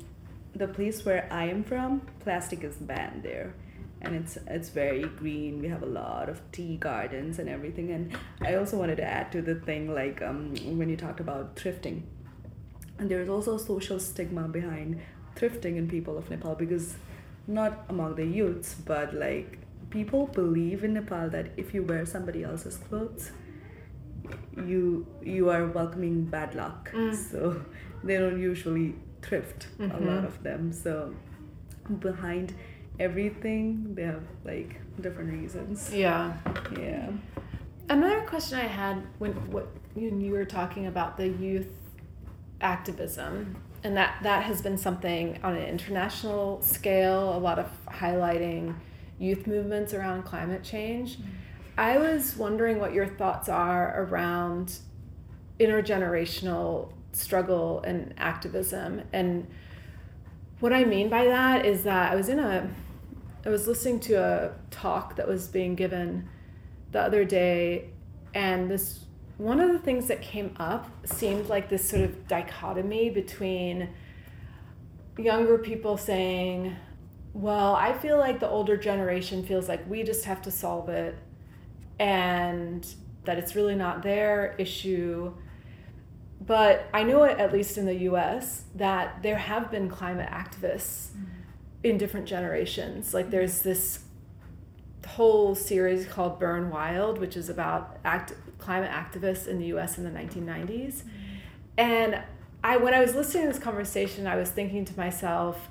the 0.55 0.67
place 0.67 1.05
where 1.05 1.27
I 1.29 1.45
am 1.45 1.63
from, 1.63 2.01
plastic 2.21 2.63
is 2.63 2.75
banned 2.77 3.21
there, 3.21 3.53
and 4.01 4.15
it's 4.15 4.37
it's 4.47 4.69
very 4.69 5.03
green. 5.03 5.61
We 5.61 5.67
have 5.67 5.83
a 5.83 5.87
lot 5.87 6.29
of 6.29 6.41
tea 6.51 6.77
gardens 6.77 7.37
and 7.37 7.47
everything. 7.47 7.91
And 7.91 8.17
I 8.41 8.55
also 8.55 8.77
wanted 8.77 8.97
to 8.97 9.03
add 9.03 9.31
to 9.33 9.41
the 9.41 9.55
thing 9.55 9.93
like 9.93 10.21
um, 10.23 10.55
when 10.77 10.89
you 10.89 10.97
talked 10.97 11.19
about 11.19 11.55
thrifting 11.55 12.03
and 12.99 13.09
there 13.09 13.21
is 13.21 13.29
also 13.29 13.55
a 13.55 13.59
social 13.59 13.99
stigma 13.99 14.47
behind 14.47 14.99
thrifting 15.35 15.77
in 15.77 15.87
people 15.87 16.17
of 16.17 16.29
Nepal 16.29 16.55
because 16.55 16.95
not 17.47 17.85
among 17.89 18.15
the 18.15 18.25
youths, 18.25 18.73
but 18.85 19.13
like 19.13 19.59
people 19.89 20.27
believe 20.27 20.83
in 20.83 20.93
Nepal 20.93 21.29
that 21.29 21.47
if 21.57 21.73
you 21.73 21.83
wear 21.83 22.05
somebody 22.05 22.43
else's 22.43 22.77
clothes, 22.77 23.31
you 24.65 25.05
you 25.23 25.49
are 25.49 25.65
welcoming 25.67 26.25
bad 26.25 26.55
luck. 26.55 26.91
Mm. 26.93 27.15
So 27.15 27.61
they 28.03 28.17
don't 28.17 28.39
usually 28.39 28.95
thrift 29.21 29.67
a 29.79 29.83
Mhm. 29.83 30.05
lot 30.05 30.23
of 30.25 30.41
them. 30.43 30.71
So 30.73 31.13
behind 31.99 32.53
everything 32.99 33.93
they 33.95 34.03
have 34.03 34.23
like 34.43 34.79
different 35.01 35.31
reasons. 35.31 35.93
Yeah. 35.93 36.33
Yeah. 36.77 37.11
Another 37.89 38.21
question 38.21 38.59
I 38.59 38.67
had 38.67 38.97
when 39.19 39.33
what 39.51 39.67
when 39.95 40.19
you 40.21 40.31
were 40.31 40.45
talking 40.45 40.87
about 40.87 41.17
the 41.17 41.27
youth 41.29 41.69
activism, 42.61 43.55
and 43.83 43.95
that 43.97 44.17
that 44.23 44.43
has 44.43 44.61
been 44.61 44.77
something 44.77 45.39
on 45.43 45.55
an 45.55 45.63
international 45.63 46.61
scale, 46.61 47.35
a 47.35 47.39
lot 47.39 47.59
of 47.59 47.69
highlighting 47.87 48.75
youth 49.19 49.47
movements 49.47 49.93
around 49.93 50.23
climate 50.23 50.63
change. 50.63 51.17
Mm-hmm. 51.17 51.29
I 51.77 51.97
was 51.97 52.35
wondering 52.35 52.79
what 52.79 52.93
your 52.93 53.07
thoughts 53.07 53.49
are 53.49 54.03
around 54.03 54.79
intergenerational 55.59 56.91
struggle 57.11 57.81
and 57.81 58.13
activism. 58.17 59.01
And 59.13 59.47
what 60.59 60.73
I 60.73 60.85
mean 60.85 61.09
by 61.09 61.25
that 61.25 61.65
is 61.65 61.83
that 61.83 62.11
I 62.11 62.15
was 62.15 62.29
in 62.29 62.39
a 62.39 62.69
I 63.45 63.49
was 63.49 63.67
listening 63.67 63.99
to 64.01 64.15
a 64.15 64.51
talk 64.71 65.15
that 65.15 65.27
was 65.27 65.47
being 65.47 65.75
given 65.75 66.27
the 66.91 67.01
other 67.01 67.23
day 67.23 67.89
and 68.33 68.69
this 68.69 69.05
one 69.37 69.59
of 69.59 69.71
the 69.71 69.79
things 69.79 70.07
that 70.07 70.21
came 70.21 70.55
up 70.57 70.89
seemed 71.05 71.47
like 71.47 71.69
this 71.69 71.87
sort 71.87 72.03
of 72.03 72.27
dichotomy 72.27 73.09
between 73.09 73.89
younger 75.17 75.57
people 75.57 75.97
saying 75.97 76.75
well 77.33 77.75
i 77.75 77.91
feel 77.91 78.17
like 78.17 78.39
the 78.39 78.47
older 78.47 78.77
generation 78.77 79.43
feels 79.43 79.67
like 79.67 79.87
we 79.89 80.03
just 80.03 80.25
have 80.25 80.41
to 80.41 80.51
solve 80.51 80.89
it 80.89 81.17
and 81.99 82.95
that 83.27 83.37
it's 83.37 83.55
really 83.55 83.75
not 83.75 84.01
their 84.03 84.55
issue. 84.57 85.33
But 86.45 86.87
i 86.93 87.03
know 87.03 87.23
at 87.23 87.51
least 87.53 87.77
in 87.77 87.85
the 87.85 87.95
us 87.95 88.63
that 88.75 89.21
there 89.21 89.37
have 89.37 89.69
been 89.69 89.89
climate 89.89 90.29
activists 90.29 91.09
mm-hmm. 91.09 91.25
in 91.83 91.97
different 91.97 92.25
generations. 92.25 93.13
Like 93.13 93.29
there's 93.29 93.61
this 93.61 93.99
whole 95.07 95.55
series 95.55 96.05
called 96.05 96.39
Burn 96.39 96.69
Wild, 96.69 97.17
which 97.17 97.37
is 97.37 97.49
about 97.49 97.97
act- 98.03 98.33
climate 98.57 98.91
activists 98.91 99.47
in 99.47 99.59
the 99.59 99.67
U.S. 99.67 99.97
in 99.97 100.03
the 100.03 100.09
1990s. 100.09 101.03
And 101.77 102.21
I, 102.63 102.77
when 102.77 102.93
I 102.93 102.99
was 102.99 103.15
listening 103.15 103.43
to 103.47 103.53
this 103.53 103.61
conversation, 103.61 104.27
I 104.27 104.35
was 104.35 104.49
thinking 104.49 104.83
to 104.85 104.97
myself, 104.97 105.69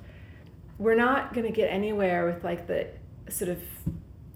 we're 0.79 0.95
not 0.95 1.35
going 1.35 1.47
to 1.47 1.53
get 1.53 1.67
anywhere 1.67 2.27
with 2.27 2.45
like 2.45 2.67
the 2.67 2.89
sort 3.29 3.51
of 3.51 3.63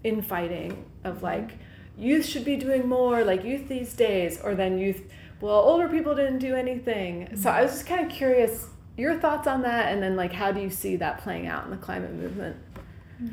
infighting 0.03 0.85
of 1.03 1.23
like 1.23 1.57
youth 1.97 2.25
should 2.25 2.45
be 2.45 2.55
doing 2.55 2.87
more, 2.87 3.23
like 3.23 3.43
youth 3.43 3.67
these 3.67 3.93
days, 3.93 4.39
or 4.41 4.55
then 4.55 4.77
youth, 4.77 5.01
well, 5.39 5.55
older 5.55 5.87
people 5.87 6.15
didn't 6.15 6.39
do 6.39 6.55
anything. 6.55 7.35
So 7.35 7.49
I 7.49 7.63
was 7.63 7.71
just 7.71 7.87
kind 7.87 8.05
of 8.05 8.11
curious 8.11 8.67
your 8.97 9.19
thoughts 9.19 9.47
on 9.47 9.61
that, 9.63 9.91
and 9.91 10.01
then 10.03 10.15
like 10.15 10.33
how 10.33 10.51
do 10.51 10.61
you 10.61 10.69
see 10.69 10.95
that 10.97 11.19
playing 11.19 11.47
out 11.47 11.65
in 11.65 11.71
the 11.71 11.77
climate 11.77 12.13
movement? 12.13 12.57
Yeah, 13.19 13.29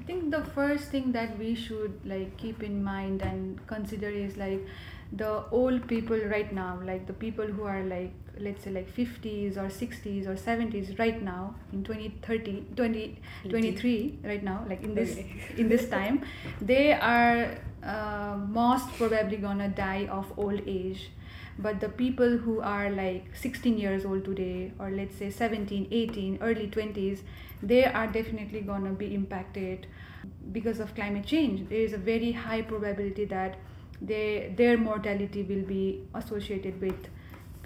I 0.00 0.02
think 0.04 0.30
the 0.30 0.42
first 0.42 0.84
thing 0.90 1.12
that 1.12 1.38
we 1.38 1.54
should 1.54 2.00
like 2.04 2.36
keep 2.38 2.62
in 2.62 2.82
mind 2.82 3.20
and 3.20 3.64
consider 3.66 4.08
is 4.08 4.36
like 4.38 4.66
the 5.12 5.44
old 5.50 5.86
people 5.88 6.16
right 6.16 6.50
now, 6.52 6.80
like 6.82 7.06
the 7.06 7.12
people 7.12 7.44
who 7.44 7.64
are 7.64 7.82
like 7.82 8.12
let's 8.38 8.64
say 8.64 8.70
like 8.70 8.88
50s 8.96 9.58
or 9.58 9.68
60s 9.68 10.26
or 10.26 10.36
70s 10.36 10.98
right 10.98 11.20
now 11.20 11.54
in 11.74 11.84
2030 11.84 12.64
2023 12.76 14.18
right 14.24 14.42
now 14.42 14.64
like 14.66 14.82
in 14.82 14.94
this 14.94 15.18
in 15.58 15.68
this 15.68 15.88
time 15.90 16.24
they 16.62 16.94
are 16.94 17.58
uh, 17.82 18.38
most 18.48 18.88
probably 18.94 19.36
gonna 19.36 19.68
die 19.68 20.06
of 20.10 20.32
old 20.38 20.62
age. 20.66 21.10
But 21.58 21.80
the 21.80 21.90
people 21.90 22.38
who 22.38 22.60
are 22.60 22.88
like 22.88 23.36
16 23.36 23.76
years 23.76 24.06
old 24.06 24.24
today 24.24 24.72
or 24.78 24.90
let's 24.90 25.16
say 25.16 25.28
17 25.30 25.88
18 25.90 26.38
early 26.40 26.68
20s 26.68 27.20
they 27.62 27.84
are 27.84 28.06
definitely 28.06 28.60
going 28.60 28.84
to 28.84 28.90
be 28.90 29.14
impacted 29.14 29.86
because 30.52 30.80
of 30.80 30.94
climate 30.94 31.26
change. 31.26 31.68
There 31.68 31.78
is 31.80 31.92
a 31.92 31.98
very 31.98 32.32
high 32.32 32.62
probability 32.62 33.24
that 33.26 33.56
they, 34.00 34.52
their 34.56 34.78
mortality 34.78 35.42
will 35.42 35.62
be 35.62 36.02
associated 36.14 36.80
with 36.80 37.08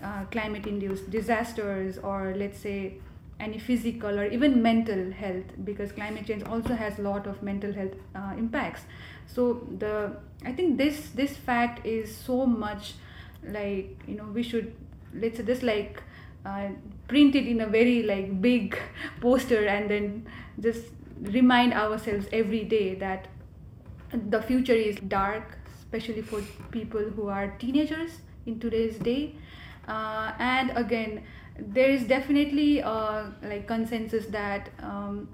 uh, 0.02 0.24
climate 0.30 0.66
induced 0.66 1.10
disasters 1.10 1.98
or 1.98 2.34
let's 2.36 2.58
say 2.58 2.94
any 3.40 3.58
physical 3.58 4.18
or 4.18 4.26
even 4.26 4.62
mental 4.62 5.10
health 5.12 5.44
because 5.64 5.92
climate 5.92 6.26
change 6.26 6.42
also 6.44 6.74
has 6.74 6.98
a 6.98 7.02
lot 7.02 7.26
of 7.26 7.42
mental 7.42 7.72
health 7.72 7.92
uh, 8.14 8.32
impacts. 8.36 8.82
So 9.26 9.66
the 9.78 10.16
i 10.44 10.52
think 10.52 10.76
this 10.76 11.08
this 11.14 11.36
fact 11.36 11.86
is 11.86 12.14
so 12.14 12.44
much 12.44 12.94
like 13.48 13.98
you 14.06 14.14
know 14.16 14.24
we 14.34 14.42
should 14.42 14.74
let's 15.14 15.38
say 15.38 15.42
this 15.42 15.62
like 15.62 16.02
uh, 16.44 16.68
print 17.08 17.34
it 17.34 17.46
in 17.46 17.60
a 17.60 17.66
very 17.66 18.02
like 18.02 18.40
big 18.40 18.76
poster 19.20 19.66
and 19.66 19.90
then 19.90 20.26
just 20.60 20.84
remind 21.20 21.72
ourselves 21.72 22.26
every 22.32 22.64
day 22.64 22.94
that 22.94 23.28
the 24.30 24.40
future 24.40 24.74
is 24.74 24.96
dark, 25.08 25.58
especially 25.78 26.22
for 26.22 26.40
people 26.70 27.00
who 27.00 27.28
are 27.28 27.48
teenagers 27.58 28.20
in 28.46 28.60
today's 28.60 28.98
day. 28.98 29.34
Uh, 29.88 30.32
and 30.38 30.72
again, 30.76 31.24
there 31.58 31.90
is 31.90 32.04
definitely 32.04 32.82
uh, 32.82 33.26
like 33.42 33.66
consensus 33.66 34.26
that 34.26 34.70
um, 34.80 35.28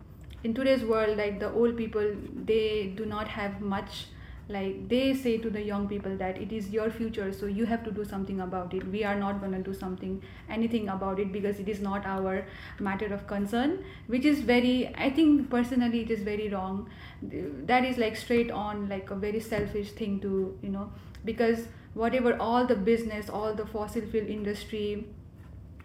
in 0.45 0.55
today's 0.55 0.83
world, 0.83 1.17
like 1.17 1.39
the 1.39 1.53
old 1.53 1.77
people, 1.77 2.15
they 2.45 2.93
do 2.97 3.07
not 3.07 3.29
have 3.29 3.61
much 3.61 4.07
like 4.51 4.89
they 4.89 5.15
say 5.15 5.37
to 5.39 5.51
the 5.51 5.63
young 5.63 5.87
people 5.89 6.17
that 6.17 6.39
it 6.45 6.53
is 6.53 6.71
your 6.71 6.91
future 6.91 7.33
so 7.33 7.47
you 7.47 7.67
have 7.67 7.85
to 7.85 7.93
do 7.93 8.05
something 8.05 8.41
about 8.41 8.75
it. 8.75 8.87
We 8.89 9.05
are 9.05 9.15
not 9.15 9.41
going 9.41 9.53
to 9.53 9.63
do 9.63 9.73
something 9.73 10.23
anything 10.49 10.89
about 10.89 11.21
it 11.21 11.33
because 11.33 11.61
it 11.61 11.69
is 11.69 11.81
not 11.81 12.05
our 12.05 12.47
matter 12.79 13.13
of 13.15 13.27
concern 13.27 13.85
which 14.07 14.25
is 14.25 14.41
very 14.41 14.75
i 14.97 15.11
think 15.11 15.49
personally 15.51 16.01
it 16.01 16.11
is 16.11 16.23
very 16.23 16.49
wrong. 16.49 16.89
That 17.23 17.85
is 17.85 17.99
like 17.99 18.17
straight 18.17 18.51
on 18.51 18.89
like 18.89 19.11
a 19.11 19.17
very 19.17 19.41
selfish 19.41 19.93
thing 19.93 20.21
to 20.21 20.59
you 20.63 20.71
know 20.71 20.91
because 21.25 21.67
whatever 21.95 22.37
all 22.41 22.67
the 22.67 22.77
business 22.77 23.29
all 23.29 23.55
the 23.55 23.67
fossil 23.67 24.03
fuel 24.03 24.27
industry 24.27 25.07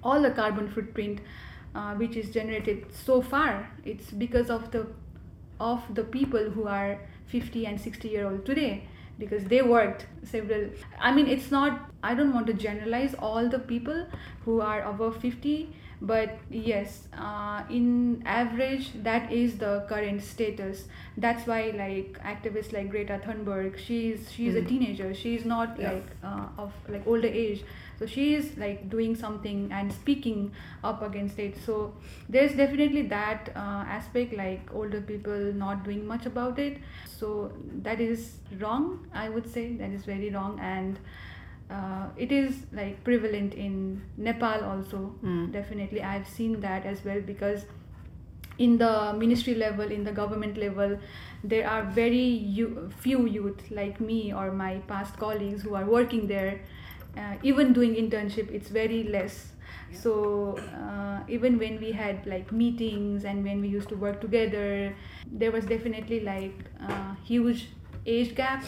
all 0.03 0.21
the 0.21 0.31
carbon 0.31 0.69
footprint 0.69 1.19
uh, 1.73 1.93
which 1.95 2.15
is 2.15 2.29
generated 2.29 2.85
so 2.93 3.21
far 3.21 3.69
it's 3.83 4.11
because 4.11 4.49
of 4.49 4.71
the 4.71 4.87
of 5.59 5.81
the 5.95 6.03
people 6.03 6.49
who 6.51 6.67
are 6.67 6.99
50 7.27 7.65
and 7.65 7.79
60 7.79 8.07
year 8.07 8.27
old 8.27 8.45
today 8.45 8.83
because 9.17 9.45
they 9.45 9.61
worked 9.61 10.05
several 10.23 10.69
i 10.99 11.11
mean 11.13 11.27
it's 11.27 11.49
not 11.51 11.89
i 12.03 12.13
don't 12.13 12.33
want 12.33 12.47
to 12.47 12.53
generalize 12.53 13.15
all 13.15 13.49
the 13.49 13.59
people 13.59 14.05
who 14.43 14.59
are 14.61 14.81
above 14.83 15.17
50 15.17 15.69
but 16.01 16.37
yes 16.49 17.07
uh, 17.17 17.63
in 17.69 18.21
average 18.25 18.91
that 19.03 19.31
is 19.31 19.57
the 19.57 19.85
current 19.87 20.21
status 20.21 20.83
that's 21.17 21.47
why 21.47 21.71
like 21.77 22.19
activists 22.23 22.73
like 22.73 22.89
greta 22.89 23.19
thunberg 23.25 23.77
she's 23.77 24.29
she's 24.31 24.53
mm. 24.53 24.65
a 24.65 24.65
teenager 24.65 25.13
she's 25.13 25.45
not 25.45 25.79
yeah. 25.79 25.93
like 25.93 26.07
uh, 26.23 26.47
of 26.57 26.73
like 26.89 27.07
older 27.07 27.27
age 27.27 27.63
so 27.99 28.05
she 28.05 28.35
is 28.35 28.57
like 28.57 28.89
doing 28.89 29.15
something 29.15 29.69
and 29.71 29.91
speaking 29.91 30.51
up 30.83 31.01
against 31.01 31.39
it. 31.39 31.57
So 31.65 31.93
there's 32.29 32.53
definitely 32.53 33.03
that 33.03 33.49
uh, 33.55 33.83
aspect 33.87 34.33
like 34.33 34.61
older 34.73 35.01
people 35.01 35.53
not 35.53 35.83
doing 35.83 36.05
much 36.05 36.25
about 36.25 36.59
it. 36.59 36.77
So 37.05 37.51
that 37.83 38.01
is 38.01 38.39
wrong 38.59 39.07
i 39.13 39.29
would 39.29 39.51
say. 39.51 39.73
That 39.75 39.91
is 39.91 40.05
very 40.05 40.29
wrong. 40.29 40.59
And 40.59 40.99
uh, 41.69 42.07
it 42.17 42.31
is 42.31 42.65
like 42.73 43.03
prevalent 43.03 43.53
in 43.53 44.01
nepal 44.17 44.63
also. 44.63 45.15
Mm. 45.23 45.51
definitely 45.51 46.01
i've 46.01 46.27
seen 46.27 46.59
that 46.61 46.85
as 46.85 47.03
well 47.03 47.21
because 47.21 47.65
in 48.57 48.77
the 48.77 49.13
ministry 49.17 49.55
level 49.55 49.91
in 49.91 50.03
the 50.03 50.11
government 50.11 50.57
level 50.57 50.97
there 51.43 51.67
are 51.69 51.83
very 51.83 52.65
few 52.99 53.25
youth 53.25 53.69
like 53.69 53.99
me 53.99 54.33
or 54.33 54.51
my 54.51 54.77
past 54.87 55.17
colleagues 55.17 55.61
who 55.61 55.75
are 55.75 55.85
working 55.85 56.27
there 56.27 56.61
uh, 57.17 57.35
even 57.43 57.73
doing 57.73 57.95
internship 57.95 58.51
it's 58.51 58.69
very 58.69 59.03
less. 59.03 59.51
So 59.91 60.57
uh, 60.57 61.21
even 61.27 61.57
when 61.57 61.79
we 61.79 61.91
had 61.91 62.25
like 62.25 62.51
meetings 62.51 63.23
and 63.23 63.43
when 63.43 63.61
we 63.61 63.67
used 63.67 63.89
to 63.89 63.95
work 63.95 64.19
together 64.19 64.93
there 65.31 65.51
was 65.51 65.65
definitely 65.65 66.19
like 66.21 66.57
uh, 66.81 67.15
huge 67.23 67.69
age 68.05 68.35
gap 68.35 68.63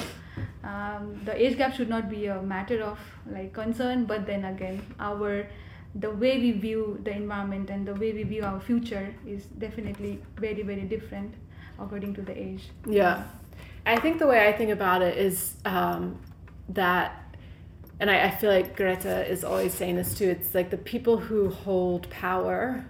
um, 0.63 1.19
the 1.25 1.35
age 1.35 1.57
gap 1.57 1.73
should 1.73 1.89
not 1.89 2.09
be 2.09 2.27
a 2.27 2.41
matter 2.41 2.81
of 2.81 2.99
like 3.29 3.53
concern 3.53 4.05
but 4.05 4.25
then 4.25 4.45
again 4.45 4.81
our 4.99 5.47
the 5.95 6.09
way 6.09 6.37
we 6.39 6.51
view 6.51 6.99
the 7.03 7.11
environment 7.11 7.69
and 7.69 7.87
the 7.87 7.93
way 7.95 8.11
we 8.11 8.23
view 8.23 8.43
our 8.43 8.59
future 8.59 9.13
is 9.25 9.45
definitely 9.57 10.19
very 10.37 10.61
very 10.61 10.81
different 10.83 11.33
according 11.79 12.13
to 12.13 12.21
the 12.21 12.37
age. 12.37 12.69
Yeah. 12.87 13.23
I 13.85 13.97
think 13.99 14.19
the 14.19 14.27
way 14.27 14.47
i 14.47 14.51
think 14.51 14.71
about 14.71 15.01
it 15.01 15.17
is 15.17 15.55
um, 15.63 16.19
that 16.69 17.26
and 17.99 18.09
I, 18.11 18.25
I 18.25 18.31
feel 18.31 18.51
like 18.51 18.75
Greta 18.75 19.25
is 19.27 19.43
always 19.43 19.73
saying 19.73 19.95
this 19.95 20.13
too. 20.13 20.29
It's 20.29 20.53
like 20.53 20.69
the 20.69 20.77
people 20.77 21.17
who 21.17 21.49
hold 21.49 22.09
power, 22.09 22.85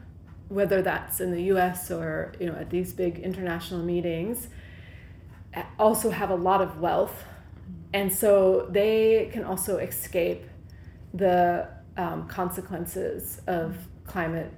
whether 0.49 0.81
that's 0.81 1.21
in 1.21 1.31
the 1.31 1.43
U.S. 1.43 1.89
or 1.91 2.33
you 2.39 2.47
know 2.47 2.55
at 2.55 2.69
these 2.69 2.93
big 2.93 3.19
international 3.19 3.83
meetings, 3.83 4.49
also 5.79 6.09
have 6.09 6.29
a 6.29 6.35
lot 6.35 6.61
of 6.61 6.79
wealth, 6.79 7.23
and 7.93 8.13
so 8.13 8.67
they 8.69 9.29
can 9.31 9.43
also 9.43 9.77
escape 9.77 10.45
the 11.13 11.67
um, 11.95 12.27
consequences 12.27 13.41
of 13.47 13.77
climate 14.05 14.51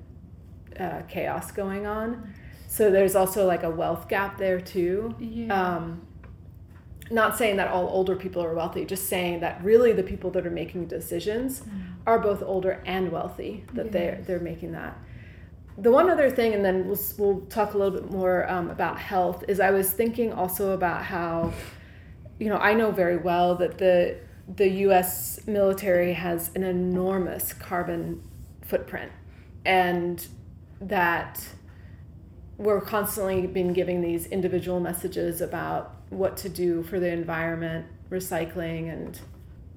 uh, 0.80 1.02
chaos 1.08 1.52
going 1.52 1.86
on. 1.86 2.34
So 2.68 2.92
there's 2.92 3.16
also 3.16 3.48
like 3.48 3.64
a 3.64 3.70
wealth 3.70 4.08
gap 4.08 4.38
there 4.38 4.62
too. 4.62 5.16
Yeah. 5.20 5.76
Um, 5.76 6.08
not 7.10 7.38
saying 7.38 7.58
that 7.58 7.70
all 7.70 7.88
older 7.88 8.16
people 8.16 8.44
are 8.44 8.54
wealthy, 8.54 8.86
just 8.86 9.08
saying 9.08 9.40
that 9.40 9.64
really 9.64 9.92
the 9.92 10.04
people 10.04 10.30
that 10.32 10.46
are 10.46 10.52
making 10.52 10.88
decisions 10.88 11.62
mm. 11.62 11.94
are 12.06 12.20
both 12.20 12.44
older 12.44 12.84
and 12.86 13.12
wealthy, 13.12 13.66
that 13.74 13.86
yes. 13.86 13.94
they're, 13.94 14.22
they're 14.26 14.40
making 14.40 14.74
that. 14.74 14.98
The 15.78 15.92
one 15.92 16.10
other 16.10 16.30
thing, 16.30 16.54
and 16.54 16.64
then 16.64 16.88
we'll, 16.88 17.00
we'll 17.18 17.42
talk 17.48 17.74
a 17.74 17.78
little 17.78 18.00
bit 18.00 18.12
more 18.12 18.50
um, 18.50 18.70
about 18.70 19.00
health, 19.00 19.44
is 19.48 19.60
I 19.60 19.72
was 19.72 19.92
thinking 19.92 20.34
also 20.34 20.72
about 20.72 21.04
how, 21.04 21.54
you 22.40 22.50
know, 22.50 22.58
I 22.58 22.74
know 22.74 22.92
very 22.92 23.18
well 23.18 23.56
that 23.56 23.78
the, 23.78 24.18
the 24.56 24.68
US 24.68 25.48
military 25.48 26.14
has 26.14 26.52
an 26.56 26.64
enormous 26.64 27.54
carbon 27.54 28.22
footprint 28.62 29.12
and 29.66 30.28
that 30.82 31.44
we're 32.58 32.82
constantly 32.82 33.48
been 33.48 33.72
giving 33.74 34.02
these 34.02 34.26
individual 34.28 34.80
messages 34.80 35.40
about 35.40 35.96
what 36.10 36.38
to 36.38 36.50
do 36.50 36.84
for 36.84 37.00
the 37.00 37.10
environment, 37.10 37.86
recycling 38.10 38.92
and 38.92 39.20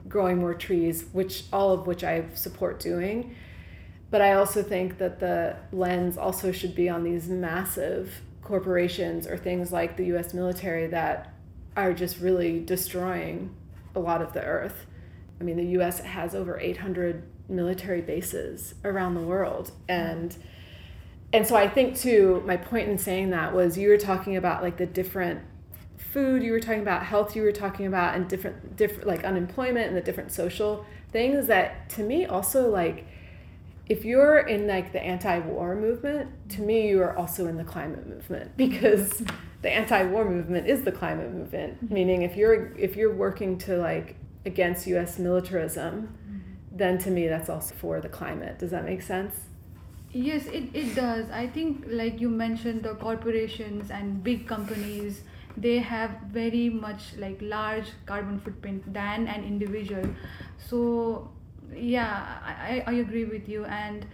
growing 0.08 0.38
more 0.38 0.54
trees, 0.54 1.06
which 1.12 1.44
all 1.52 1.72
of 1.72 1.86
which 1.86 2.04
I 2.04 2.24
support 2.34 2.80
doing. 2.80 3.34
But 4.10 4.20
I 4.20 4.34
also 4.34 4.62
think 4.62 4.98
that 4.98 5.20
the 5.20 5.56
lens 5.72 6.18
also 6.18 6.52
should 6.52 6.74
be 6.74 6.88
on 6.88 7.04
these 7.04 7.28
massive 7.28 8.20
corporations 8.42 9.26
or 9.26 9.36
things 9.36 9.72
like 9.72 9.96
the 9.96 10.06
US 10.16 10.34
military 10.34 10.86
that 10.88 11.34
are 11.76 11.92
just 11.92 12.20
really 12.20 12.60
destroying 12.60 13.54
a 13.94 14.00
lot 14.00 14.20
of 14.20 14.32
the 14.32 14.42
earth. 14.42 14.86
I 15.40 15.44
mean, 15.44 15.56
the 15.56 15.78
US 15.80 16.00
has 16.00 16.34
over 16.34 16.58
800 16.58 17.22
military 17.48 18.00
bases 18.00 18.74
around 18.84 19.14
the 19.14 19.20
world 19.20 19.72
and 19.88 20.36
and 21.32 21.46
so 21.46 21.56
I 21.56 21.68
think 21.68 21.96
too 21.96 22.42
my 22.46 22.56
point 22.56 22.88
in 22.88 22.98
saying 22.98 23.30
that 23.30 23.54
was 23.54 23.78
you 23.78 23.88
were 23.88 23.98
talking 23.98 24.36
about 24.36 24.62
like 24.62 24.76
the 24.76 24.86
different 24.86 25.40
food 26.10 26.42
you 26.42 26.52
were 26.52 26.60
talking 26.60 26.82
about 26.82 27.04
health 27.04 27.34
you 27.36 27.42
were 27.42 27.52
talking 27.52 27.86
about 27.86 28.14
and 28.14 28.28
different 28.28 28.76
different 28.76 29.06
like 29.06 29.24
unemployment 29.24 29.86
and 29.88 29.96
the 29.96 30.00
different 30.00 30.30
social 30.30 30.84
things 31.10 31.46
that 31.46 31.88
to 31.88 32.02
me 32.02 32.24
also 32.26 32.68
like 32.68 33.06
if 33.88 34.04
you're 34.04 34.38
in 34.38 34.66
like 34.66 34.92
the 34.92 35.02
anti-war 35.02 35.74
movement 35.74 36.30
to 36.48 36.60
me 36.62 36.88
you 36.88 37.00
are 37.00 37.16
also 37.16 37.46
in 37.46 37.56
the 37.56 37.64
climate 37.64 38.06
movement 38.06 38.56
because 38.56 39.22
the 39.62 39.70
anti-war 39.70 40.24
movement 40.28 40.66
is 40.66 40.82
the 40.82 40.92
climate 40.92 41.32
movement 41.32 41.82
mm-hmm. 41.84 41.94
meaning 41.94 42.22
if 42.22 42.36
you're 42.36 42.72
if 42.76 42.96
you're 42.96 43.14
working 43.14 43.56
to 43.58 43.76
like 43.76 44.16
against 44.44 44.86
US 44.88 45.18
militarism 45.18 45.94
mm-hmm. 46.08 46.76
then 46.76 46.98
to 46.98 47.10
me 47.10 47.28
that's 47.28 47.48
also 47.48 47.74
for 47.74 48.00
the 48.00 48.08
climate 48.08 48.58
does 48.58 48.70
that 48.70 48.84
make 48.84 49.02
sense 49.02 49.34
yes 50.12 50.46
it, 50.46 50.64
it 50.74 50.94
does 50.94 51.30
i 51.30 51.46
think 51.46 51.84
like 51.88 52.20
you 52.20 52.28
mentioned 52.28 52.82
the 52.82 52.94
corporations 52.96 53.90
and 53.90 54.22
big 54.22 54.46
companies 54.46 55.22
they 55.56 55.78
have 55.78 56.10
very 56.30 56.68
much 56.68 57.14
like 57.18 57.38
large 57.40 57.86
carbon 58.06 58.40
footprint 58.40 58.92
than 58.92 59.28
an 59.28 59.44
individual. 59.44 60.04
So 60.58 61.30
yeah 61.74 62.38
I, 62.44 62.84
I 62.86 62.92
agree 62.94 63.24
with 63.24 63.48
you. 63.48 63.64
And 63.64 64.06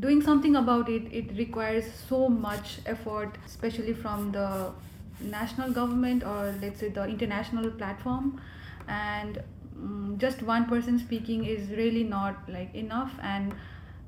doing 0.00 0.22
something 0.22 0.56
about 0.56 0.88
it 0.88 1.04
it 1.12 1.36
requires 1.36 1.84
so 2.08 2.28
much 2.28 2.80
effort 2.86 3.38
especially 3.46 3.94
from 3.94 4.32
the 4.32 4.72
national 5.20 5.70
government 5.72 6.22
or 6.24 6.54
let's 6.60 6.80
say 6.80 6.88
the 6.88 7.04
international 7.04 7.70
platform. 7.70 8.40
And 8.88 9.42
um, 9.78 10.16
just 10.18 10.42
one 10.42 10.66
person 10.66 10.98
speaking 10.98 11.44
is 11.44 11.70
really 11.70 12.04
not 12.04 12.48
like 12.48 12.74
enough. 12.74 13.12
And 13.22 13.54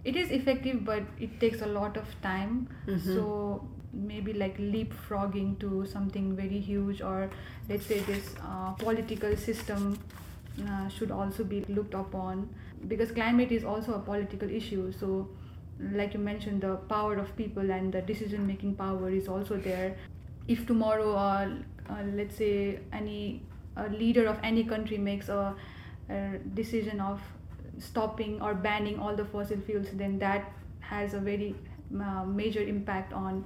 it 0.04 0.16
is 0.16 0.30
effective 0.30 0.84
but 0.84 1.02
it 1.20 1.40
takes 1.40 1.62
a 1.62 1.66
lot 1.66 1.96
of 1.96 2.06
time. 2.22 2.68
Mm-hmm. 2.86 3.14
so 3.14 3.68
maybe 3.92 4.32
like 4.32 4.58
leapfrogging 4.58 5.58
to 5.60 5.86
something 5.86 6.36
very 6.36 6.60
huge 6.60 7.00
or 7.00 7.30
let's 7.68 7.86
say 7.86 8.00
this 8.00 8.34
uh, 8.42 8.72
political 8.72 9.36
system 9.36 9.98
uh, 10.68 10.88
should 10.88 11.10
also 11.10 11.44
be 11.44 11.64
looked 11.68 11.94
upon. 11.94 12.48
Because 12.86 13.10
climate 13.10 13.50
is 13.50 13.64
also 13.64 13.94
a 13.94 13.98
political 13.98 14.48
issue 14.50 14.92
so 14.92 15.28
like 15.92 16.12
you 16.12 16.20
mentioned 16.20 16.60
the 16.60 16.76
power 16.88 17.16
of 17.16 17.34
people 17.36 17.70
and 17.70 17.92
the 17.92 18.02
decision 18.02 18.46
making 18.46 18.74
power 18.74 19.10
is 19.10 19.28
also 19.28 19.56
there. 19.56 19.96
If 20.46 20.66
tomorrow 20.66 21.14
uh, 21.14 21.48
uh, 21.88 22.02
let's 22.14 22.36
say 22.36 22.80
any 22.92 23.42
leader 23.90 24.26
of 24.26 24.38
any 24.42 24.64
country 24.64 24.98
makes 24.98 25.28
a, 25.28 25.54
a 26.10 26.38
decision 26.54 27.00
of 27.00 27.20
stopping 27.78 28.40
or 28.42 28.54
banning 28.54 28.98
all 28.98 29.14
the 29.14 29.24
fossil 29.24 29.58
fuels 29.60 29.86
then 29.94 30.18
that 30.18 30.52
has 30.80 31.14
a 31.14 31.20
very 31.20 31.54
uh, 32.02 32.24
major 32.24 32.60
impact 32.60 33.12
on 33.12 33.44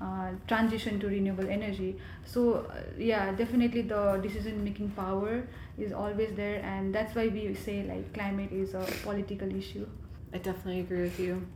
uh, 0.00 0.30
transition 0.48 0.98
to 1.00 1.06
renewable 1.08 1.48
energy. 1.48 1.96
So 2.24 2.66
uh, 2.70 2.80
yeah, 2.98 3.32
definitely 3.32 3.82
the 3.82 4.18
decision 4.22 4.64
making 4.64 4.90
power 4.90 5.46
is 5.78 5.92
always 5.92 6.34
there, 6.34 6.62
and 6.64 6.94
that's 6.94 7.14
why 7.14 7.28
we 7.28 7.54
say 7.54 7.84
like 7.84 8.12
climate 8.14 8.52
is 8.52 8.74
a 8.74 8.86
political 9.02 9.54
issue. 9.54 9.86
I 10.32 10.38
definitely 10.38 10.80
agree 10.80 11.02
with 11.02 11.18
you. 11.18 11.46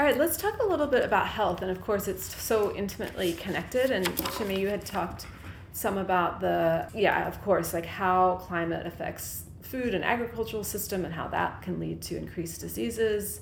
All 0.00 0.06
right, 0.06 0.16
let's 0.16 0.38
talk 0.38 0.58
a 0.58 0.66
little 0.66 0.86
bit 0.86 1.04
about 1.04 1.26
health, 1.26 1.60
and 1.60 1.70
of 1.70 1.80
course, 1.82 2.08
it's 2.08 2.34
so 2.42 2.74
intimately 2.74 3.34
connected. 3.34 3.90
And 3.90 4.06
Chhimi, 4.06 4.58
you 4.58 4.68
had 4.68 4.86
talked 4.86 5.26
some 5.72 5.98
about 5.98 6.40
the 6.40 6.88
yeah, 6.94 7.28
of 7.28 7.42
course, 7.42 7.74
like 7.74 7.86
how 7.86 8.36
climate 8.36 8.86
affects 8.86 9.44
food 9.60 9.94
and 9.94 10.02
agricultural 10.02 10.64
system, 10.64 11.04
and 11.04 11.12
how 11.12 11.28
that 11.28 11.60
can 11.60 11.78
lead 11.78 12.00
to 12.02 12.16
increased 12.16 12.60
diseases 12.62 13.40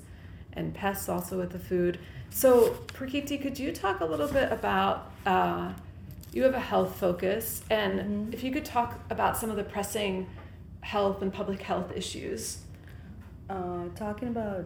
and 0.53 0.73
pests 0.73 1.07
also 1.07 1.37
with 1.37 1.51
the 1.51 1.59
food. 1.59 1.99
So, 2.31 2.69
Prakriti, 2.93 3.37
could 3.37 3.59
you 3.59 3.71
talk 3.73 3.99
a 3.99 4.05
little 4.05 4.27
bit 4.27 4.51
about? 4.51 5.11
Uh, 5.25 5.73
you 6.33 6.43
have 6.43 6.53
a 6.53 6.59
health 6.59 6.95
focus, 6.95 7.61
and 7.69 7.99
Mhm. 7.99 8.33
if 8.33 8.41
you 8.43 8.51
could 8.51 8.63
talk 8.63 8.99
about 9.09 9.35
some 9.35 9.49
of 9.49 9.57
the 9.57 9.65
pressing 9.65 10.27
health 10.79 11.21
and 11.21 11.31
public 11.31 11.61
health 11.61 11.91
issues. 11.95 12.59
Uh, 13.49 13.89
talking 13.95 14.29
about 14.29 14.63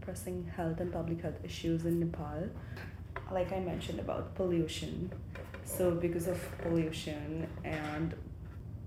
pressing 0.00 0.44
health 0.56 0.80
and 0.80 0.92
public 0.92 1.22
health 1.22 1.38
issues 1.44 1.86
in 1.86 2.00
Nepal, 2.00 2.48
like 3.30 3.52
I 3.52 3.60
mentioned 3.60 4.00
about 4.00 4.34
pollution. 4.34 5.12
So, 5.64 5.92
because 5.92 6.26
of 6.26 6.38
pollution 6.58 7.46
and 7.64 8.14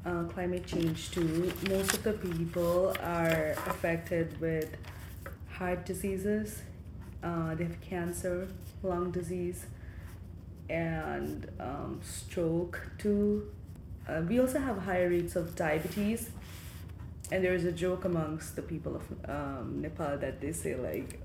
uh, 0.06 0.24
climate 0.26 0.66
change, 0.68 1.12
too, 1.12 1.54
most 1.70 1.94
of 1.94 2.04
the 2.04 2.14
people 2.14 2.94
are 3.02 3.52
affected 3.66 4.38
with 4.42 4.76
heart 5.48 5.86
diseases, 5.86 6.62
uh, 7.24 7.56
they 7.56 7.64
have 7.64 7.82
cancer, 7.82 8.48
lung 8.82 9.12
disease, 9.12 9.66
and 10.70 11.48
um, 11.60 12.00
stroke, 12.04 12.82
too. 12.98 13.50
Uh, 14.08 14.22
we 14.28 14.40
also 14.40 14.60
have 14.60 14.80
higher 14.80 15.10
rates 15.10 15.36
of 15.36 15.56
diabetes 15.56 16.30
and 17.34 17.44
there 17.44 17.54
is 17.54 17.66
a 17.66 17.72
joke 17.72 18.06
amongst 18.06 18.56
the 18.56 18.62
people 18.62 18.96
of 18.96 19.30
um, 19.30 19.82
Nepal 19.82 20.18
that 20.18 20.40
they 20.40 20.52
say 20.52 20.76
like 20.76 21.20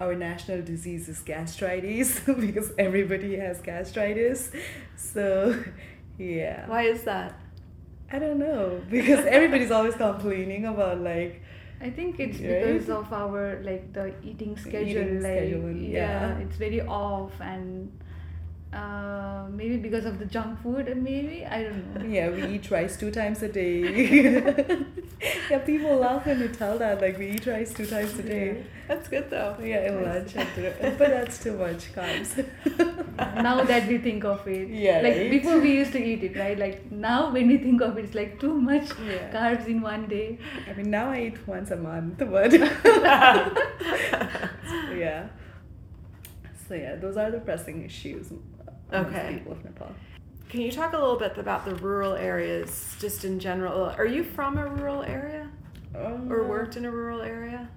our 0.00 0.14
national 0.14 0.62
disease 0.62 1.08
is 1.08 1.20
gastritis 1.20 2.20
because 2.26 2.72
everybody 2.78 3.36
has 3.36 3.60
gastritis. 3.60 4.50
So 4.96 5.62
yeah. 6.18 6.66
Why 6.66 6.82
is 6.84 7.04
that? 7.04 7.38
I 8.10 8.18
don't 8.18 8.38
know 8.38 8.80
because 8.90 9.24
everybody's 9.24 9.70
always 9.70 9.94
complaining 9.94 10.66
about 10.66 11.00
like 11.00 11.42
I 11.82 11.90
think 11.90 12.20
it's 12.20 12.38
Right? 12.38 12.62
because 12.62 12.88
of 12.88 13.12
our 13.12 13.60
like 13.62 13.92
the 13.92 14.14
eating 14.22 14.56
schedule, 14.56 14.88
eating 14.88 15.14
like 15.22 15.32
schedule, 15.32 15.72
yeah. 15.72 16.38
yeah. 16.38 16.38
it's 16.38 16.56
very 16.56 16.80
off, 16.82 17.32
and 17.40 17.90
uh, 18.72 19.46
maybe 19.50 19.76
because 19.76 20.04
of 20.06 20.18
the 20.18 20.24
junk 20.24 20.62
food, 20.62 20.86
maybe 20.96 21.44
I 21.44 21.64
don't 21.64 21.94
know. 21.94 22.04
yeah 22.16 22.30
we 22.30 22.54
eat 22.54 22.70
rice 22.70 22.96
two 22.96 23.10
times 23.10 23.42
a 23.42 23.48
day. 23.48 24.84
yeah, 25.50 25.58
people 25.58 25.96
laugh 25.96 26.24
when 26.26 26.40
you 26.40 26.48
tell 26.48 26.78
that 26.78 27.00
like 27.00 27.18
we 27.18 27.30
eat 27.32 27.46
rice 27.46 27.74
two 27.74 27.86
times 27.86 28.18
a 28.18 28.22
day. 28.22 28.64
That's 28.88 29.08
good 29.08 29.28
though. 29.30 29.56
Yeah, 29.62 29.88
in 29.88 30.02
lunch 30.04 30.34
and 30.36 30.48
dinner. 30.54 30.74
but 30.98 31.08
that's 31.10 31.42
too 31.42 31.56
much 31.56 31.92
carbs. 31.94 32.32
now 33.42 33.62
that 33.64 33.86
we 33.88 33.98
think 33.98 34.24
of 34.24 34.46
it, 34.48 34.68
Yeah, 34.68 35.00
like 35.02 35.16
right? 35.16 35.30
before 35.30 35.58
we 35.60 35.72
used 35.72 35.92
to 35.92 36.02
eat 36.02 36.24
it, 36.24 36.36
right? 36.38 36.58
Like 36.58 36.90
now 36.90 37.30
when 37.32 37.48
we 37.48 37.58
think 37.58 37.80
of 37.82 37.96
it, 37.98 38.06
it's 38.06 38.14
like 38.14 38.40
too 38.40 38.54
much 38.54 38.88
Yeah. 39.00 39.30
carbs 39.32 39.66
in 39.66 39.80
one 39.82 40.06
day. 40.08 40.38
I 40.68 40.72
mean, 40.74 40.90
now 40.90 41.10
I 41.10 41.20
eat 41.26 41.46
once 41.46 41.70
a 41.70 41.76
month, 41.76 42.18
but 42.18 42.52
yeah. 44.92 45.28
So 46.68 46.74
yeah, 46.74 46.96
those 46.96 47.16
are 47.16 47.30
the 47.30 47.40
pressing 47.40 47.84
issues. 47.84 48.32
Okay. 48.92 49.34
People 49.38 49.52
of 49.52 49.64
Nepal. 49.64 49.94
Can 50.48 50.60
you 50.60 50.70
talk 50.70 50.92
a 50.92 50.98
little 50.98 51.18
bit 51.18 51.38
about 51.38 51.64
the 51.64 51.74
rural 51.76 52.12
areas, 52.12 52.94
just 53.00 53.24
in 53.24 53.38
general? 53.40 53.84
Are 53.84 54.06
you 54.06 54.22
from 54.22 54.58
a 54.58 54.66
rural 54.66 55.02
area 55.02 55.48
or 55.94 56.06
Um, 56.42 56.48
worked 56.48 56.76
in 56.76 56.84
a 56.84 56.90
rural 56.90 57.22
area? 57.22 57.68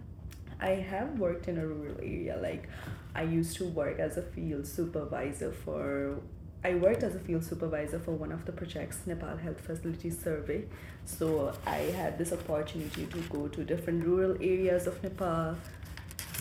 I 0.59 0.71
have 0.71 1.17
worked 1.19 1.47
in 1.47 1.57
a 1.57 1.65
rural 1.65 1.97
area. 1.99 2.37
Like, 2.41 2.67
I 3.13 3.23
used 3.23 3.55
to 3.57 3.65
work 3.65 3.99
as 3.99 4.17
a 4.17 4.21
field 4.21 4.67
supervisor 4.67 5.51
for. 5.51 6.17
I 6.65 6.73
worked 6.75 7.03
as 7.03 7.15
a 7.15 7.19
field 7.19 7.43
supervisor 7.43 7.99
for 7.99 8.11
one 8.11 8.31
of 8.31 8.43
the 8.45 8.51
projects, 8.51 8.97
Nepal 9.05 9.37
Health 9.37 9.61
Facility 9.61 10.09
Survey. 10.09 10.65
So 11.05 11.53
I 11.67 11.77
had 12.01 12.17
this 12.17 12.33
opportunity 12.33 13.05
to 13.05 13.19
go 13.29 13.47
to 13.47 13.63
different 13.63 14.03
rural 14.03 14.33
areas 14.41 14.87
of 14.87 15.01
Nepal. 15.03 15.55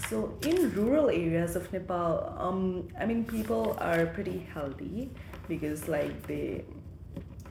So 0.09 0.37
in 0.43 0.73
rural 0.75 1.09
areas 1.09 1.57
of 1.57 1.73
Nepal, 1.73 2.35
um, 2.39 2.89
I 3.01 3.07
mean, 3.07 3.25
people 3.25 3.77
are 3.81 4.07
pretty 4.07 4.47
healthy 4.53 5.11
because 5.49 5.89
like 5.89 6.27
they 6.27 6.65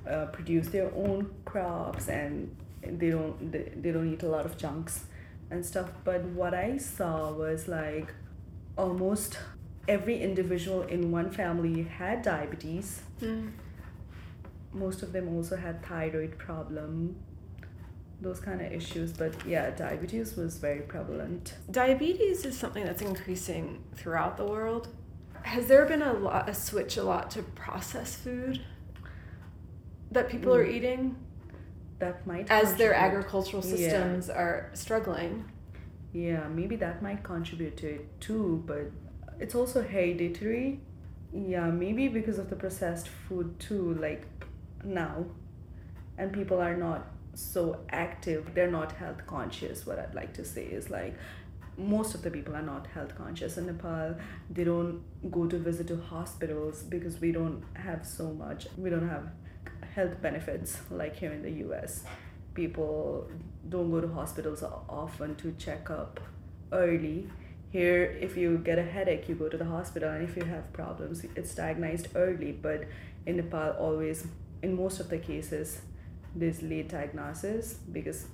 uh, 0.10 0.28
produce 0.28 0.68
their 0.68 0.92
own 0.96 1.32
crops 1.46 2.10
and 2.10 2.56
they 2.82 3.10
don't 3.10 3.52
they, 3.52 3.72
they 3.76 3.92
don't 3.92 4.12
eat 4.14 4.24
a 4.24 4.28
lot 4.28 4.46
of 4.46 4.58
junks 4.58 5.06
and 5.50 5.66
stuff. 5.66 5.90
But 6.04 6.24
what 6.26 6.54
i 6.54 6.78
saw 6.78 7.32
was 7.32 7.68
like 7.68 8.14
almost 8.78 9.40
every 9.88 10.22
individual 10.22 10.84
in 10.84 11.12
one 11.12 11.32
family 11.32 11.84
had 11.84 12.22
diabetes. 12.22 13.02
Most 14.74 15.04
of 15.04 15.12
them 15.12 15.28
also 15.30 15.56
had 15.56 15.84
thyroid 15.86 16.38
problem 16.38 17.16
those 18.24 18.40
kind 18.40 18.60
of 18.62 18.72
issues 18.72 19.12
but 19.14 19.34
yeah 19.46 19.70
diabetes 19.72 20.36
was 20.36 20.58
very 20.58 20.82
prevalent 20.94 21.54
Diabetes 21.70 22.46
is 22.46 22.58
something 22.58 22.84
that's 22.86 23.02
increasing 23.02 23.84
throughout 23.96 24.38
the 24.38 24.46
world. 24.46 24.88
Has 25.44 25.68
there 25.68 25.86
been 25.86 26.02
a 26.02 26.14
lot 26.14 26.48
a 26.50 26.54
switch 26.54 26.96
a 26.98 27.04
lot 27.04 27.30
to 27.32 27.44
processed 27.44 28.18
food 28.26 28.62
that 30.12 30.30
people 30.30 30.54
are 30.54 30.66
Mm. 30.66 30.74
eating 30.76 31.16
that 32.00 32.26
might 32.28 32.50
as 32.50 32.76
their 32.76 32.94
agricultural 32.94 33.64
Yeah. 33.64 33.76
systems 33.76 34.30
are 34.30 34.70
struggling? 34.74 35.46
Yeah, 36.14 36.48
maybe 36.48 36.76
that 36.78 37.02
might 37.02 37.24
contribute 37.24 37.76
to 37.78 37.88
it 37.96 38.22
too, 38.22 38.64
but 38.66 38.86
it's 39.40 39.56
also 39.56 39.82
hereditary. 39.82 40.80
Yeah, 41.34 41.70
maybe 41.72 42.08
because 42.08 42.38
of 42.40 42.50
the 42.50 42.56
processed 42.56 43.08
food 43.10 43.60
too, 43.60 43.96
like 43.96 44.24
now. 44.84 45.26
And 46.18 46.32
people 46.32 46.60
are 46.62 46.78
not 46.78 47.08
so 47.34 47.80
active, 47.90 48.54
they're 48.54 48.72
not 48.72 48.92
health 48.94 49.26
conscious. 49.28 49.86
What 49.86 50.00
I'd 50.00 50.16
like 50.16 50.34
to 50.36 50.46
say 50.46 50.66
is 50.66 50.90
like 50.90 51.16
most 51.78 52.14
of 52.14 52.22
the 52.22 52.30
people 52.30 52.56
are 52.56 52.62
not 52.62 52.88
health 52.88 53.16
conscious 53.16 53.58
in 53.58 53.66
Nepal. 53.66 54.16
They 54.50 54.64
don't 54.64 55.02
go 55.32 55.48
to 55.48 55.58
visit 55.58 55.88
to 55.88 55.98
hospitals 55.98 56.84
because 56.84 57.20
we 57.20 57.32
don't 57.32 57.64
have 57.76 58.06
so 58.06 58.32
much, 58.32 58.68
we 58.78 58.90
don't 58.90 59.08
have 59.08 59.30
health 59.96 60.22
benefits 60.22 60.78
like 60.90 61.16
here 61.16 61.32
in 61.32 61.42
the 61.44 61.52
US 61.68 62.04
people 62.54 63.30
don't 63.70 63.90
go 63.92 64.02
to 64.02 64.08
hospitals 64.08 64.64
often 64.64 65.36
to 65.36 65.54
check 65.54 65.90
up 65.90 66.20
early. 66.72 67.30
Here, 67.72 68.04
if 68.22 68.38
you 68.38 68.60
get 68.60 68.78
a 68.78 68.84
headache, 68.84 69.28
you 69.28 69.36
go 69.36 69.50
to 69.50 69.58
the 69.58 69.66
hospital, 69.66 70.10
and 70.10 70.28
if 70.28 70.36
you 70.38 70.44
have 70.44 70.72
problems, 70.74 71.26
it's 71.36 71.56
diagnosed 71.56 72.10
early. 72.14 72.52
But 72.52 72.84
in 73.26 73.38
Nepal, 73.38 73.72
always, 73.80 74.28
in 74.62 74.76
most 74.76 75.00
of 75.00 75.10
the 75.10 75.18
cases, 75.18 75.82
there's 76.36 76.62
late 76.62 76.90
diagnosis 76.90 77.74
because 77.92 78.26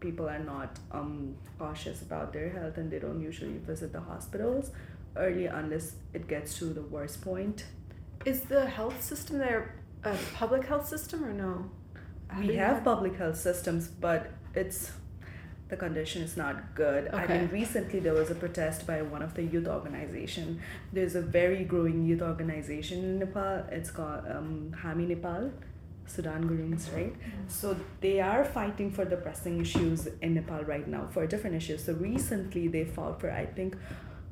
people 0.00 0.28
are 0.28 0.38
not 0.38 0.78
um, 0.92 1.34
cautious 1.58 2.02
about 2.02 2.32
their 2.32 2.50
health 2.50 2.76
and 2.76 2.90
they 2.90 2.98
don't 2.98 3.20
usually 3.20 3.58
visit 3.58 3.92
the 3.92 4.00
hospitals 4.00 4.70
early 5.16 5.46
unless 5.46 5.94
it 6.12 6.28
gets 6.28 6.58
to 6.58 6.66
the 6.66 6.82
worst 6.82 7.22
point. 7.22 7.64
Is 8.24 8.42
the 8.42 8.66
health 8.66 9.02
system 9.02 9.38
there 9.38 9.76
a 10.04 10.14
public 10.34 10.66
health 10.66 10.86
system 10.86 11.24
or 11.24 11.32
no? 11.32 11.70
we 12.40 12.56
have 12.56 12.76
had- 12.76 12.84
public 12.84 13.14
health 13.16 13.36
systems 13.38 13.86
but 13.88 14.30
it's 14.54 14.90
the 15.68 15.76
condition 15.76 16.22
is 16.22 16.36
not 16.36 16.74
good 16.74 17.06
Okay. 17.08 17.22
i 17.22 17.26
mean 17.38 17.48
recently 17.52 18.00
there 18.00 18.14
was 18.14 18.30
a 18.30 18.34
protest 18.34 18.84
by 18.86 19.00
one 19.02 19.22
of 19.22 19.34
the 19.34 19.42
youth 19.44 19.68
organization 19.68 20.60
there's 20.92 21.14
a 21.14 21.22
very 21.22 21.62
growing 21.64 22.04
youth 22.04 22.22
organization 22.22 22.98
in 23.04 23.18
nepal 23.20 23.64
it's 23.70 23.90
called 23.92 24.24
um, 24.28 24.72
hami 24.82 25.06
nepal 25.08 25.52
Sudan 26.06 26.44
Gurung 26.48 26.76
right? 26.94 27.14
So 27.48 27.76
they 28.00 28.20
are 28.20 28.44
fighting 28.44 28.90
for 28.90 29.04
the 29.04 29.16
pressing 29.16 29.60
issues 29.60 30.08
in 30.22 30.34
nepal 30.34 30.64
right 30.64 30.86
now 30.86 31.06
for 31.10 31.26
different 31.26 31.56
issues 31.56 31.84
so 31.84 31.92
recently 31.94 32.68
they 32.68 32.84
fought 32.84 33.20
for 33.20 33.30
i 33.30 33.44
think 33.44 33.76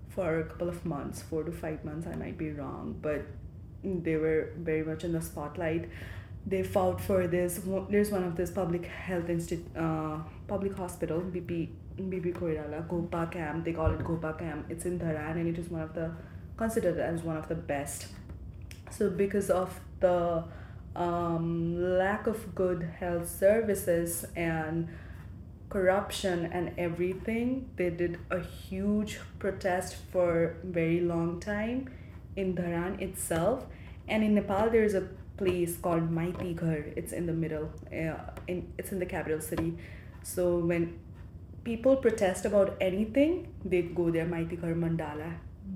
for 0.08 0.40
a 0.40 0.44
couple 0.44 0.68
of 0.68 0.84
months 0.84 1.22
four 1.22 1.42
to 1.42 1.52
five 1.52 1.84
months 1.84 2.06
i 2.06 2.14
might 2.14 2.38
be 2.38 2.50
wrong 2.52 2.94
but 3.02 3.24
they 3.84 4.16
were 4.16 4.50
very 4.56 4.82
much 4.82 5.04
in 5.04 5.12
the 5.12 5.20
spotlight. 5.20 5.88
They 6.46 6.62
fought 6.62 7.00
for 7.00 7.26
this 7.26 7.60
there's 7.88 8.10
one 8.10 8.24
of 8.24 8.36
this 8.36 8.50
public 8.50 8.84
health 8.86 9.28
institute 9.28 9.64
uh, 9.76 10.18
public 10.46 10.76
hospital 10.76 11.20
bp 11.20 11.68
bp 11.98 12.34
koirala 12.34 12.86
Ghopa 12.86 13.30
camp 13.30 13.64
they 13.64 13.72
call 13.72 13.90
it 13.92 14.00
Ghopa 14.00 14.38
camp. 14.38 14.66
It's 14.68 14.84
in 14.84 14.98
dharan 14.98 15.32
and 15.32 15.48
it 15.48 15.58
is 15.58 15.70
one 15.70 15.82
of 15.82 15.94
the 15.94 16.10
considered 16.56 16.98
as 16.98 17.22
one 17.22 17.36
of 17.36 17.48
the 17.48 17.54
best. 17.54 18.08
So 18.90 19.10
because 19.10 19.48
of 19.50 19.80
the 20.00 20.44
um, 20.96 21.98
lack 21.98 22.26
of 22.26 22.54
good 22.54 22.82
health 23.00 23.28
services 23.28 24.24
and 24.36 24.88
corruption 25.68 26.46
and 26.52 26.72
everything 26.78 27.68
they 27.76 27.90
did 27.90 28.18
a 28.30 28.40
huge 28.40 29.18
protest 29.38 29.96
for 30.12 30.56
very 30.62 31.00
long 31.00 31.40
time 31.40 31.90
in 32.36 32.54
Dharan 32.54 33.00
itself, 33.00 33.64
and 34.08 34.22
in 34.24 34.34
Nepal 34.34 34.70
there's 34.70 34.94
a 34.94 35.08
place 35.36 35.76
called 35.76 36.10
Maiti 36.10 36.54
Ghar. 36.54 36.84
It's 36.96 37.12
in 37.12 37.26
the 37.26 37.32
middle. 37.32 37.70
Uh, 37.92 38.16
in 38.48 38.72
it's 38.78 38.90
in 38.92 38.98
the 38.98 39.06
capital 39.06 39.40
city. 39.40 39.78
So 40.22 40.58
when 40.58 40.98
people 41.64 41.96
protest 41.96 42.44
about 42.44 42.76
anything, 42.80 43.48
they 43.64 43.82
go 43.82 44.10
there. 44.10 44.26
Maiti 44.26 44.60
Ghar 44.60 44.74
Mandala. 44.74 45.34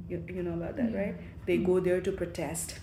You, 0.09 0.25
you 0.29 0.43
know 0.43 0.55
about 0.55 0.77
that, 0.77 0.91
Yeah. 0.93 0.99
right? 0.99 1.17
They 1.47 1.59
go 1.59 1.81
there 1.81 2.01
to 2.01 2.13
protest 2.13 2.79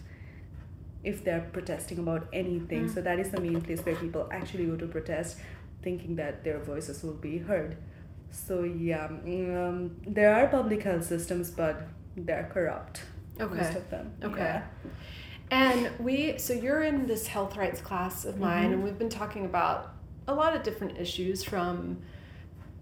if 1.05 1.23
they're 1.23 1.47
protesting 1.53 1.99
about 1.99 2.27
anything. 2.33 2.89
So 2.89 3.01
mm. 3.01 3.03
that 3.05 3.19
is 3.19 3.29
the 3.29 3.39
main 3.39 3.61
place 3.61 3.81
where 3.85 3.95
people 3.95 4.27
actually 4.31 4.65
go 4.65 4.75
to 4.75 4.87
protest, 4.87 5.37
thinking 5.81 6.15
that 6.15 6.43
their 6.43 6.59
voices 6.59 7.03
will 7.03 7.13
be 7.13 7.37
heard. 7.37 7.77
So 8.31 8.63
yeah, 8.63 9.05
um, 9.05 9.95
there 10.05 10.35
are 10.35 10.47
public 10.47 10.83
health 10.83 11.05
systems, 11.05 11.51
but 11.51 11.87
they're 12.17 12.49
corrupt. 12.51 13.03
Most 13.39 13.51
Okay. 13.51 13.75
of 13.77 13.89
them. 13.89 14.13
Okay. 14.23 14.39
Yeah. 14.39 14.63
And 15.51 15.91
we, 15.99 16.37
so 16.37 16.53
you're 16.53 16.81
in 16.83 17.05
this 17.05 17.27
health 17.27 17.55
rights 17.55 17.81
class 17.81 18.25
of 18.25 18.39
mine, 18.39 18.65
and 18.65 18.75
mm-hmm. 18.75 18.83
we've 18.83 18.97
been 18.97 19.09
talking 19.09 19.45
about 19.45 19.93
a 20.27 20.33
lot 20.33 20.55
of 20.55 20.63
different 20.63 20.97
issues 20.97 21.43
from 21.43 22.01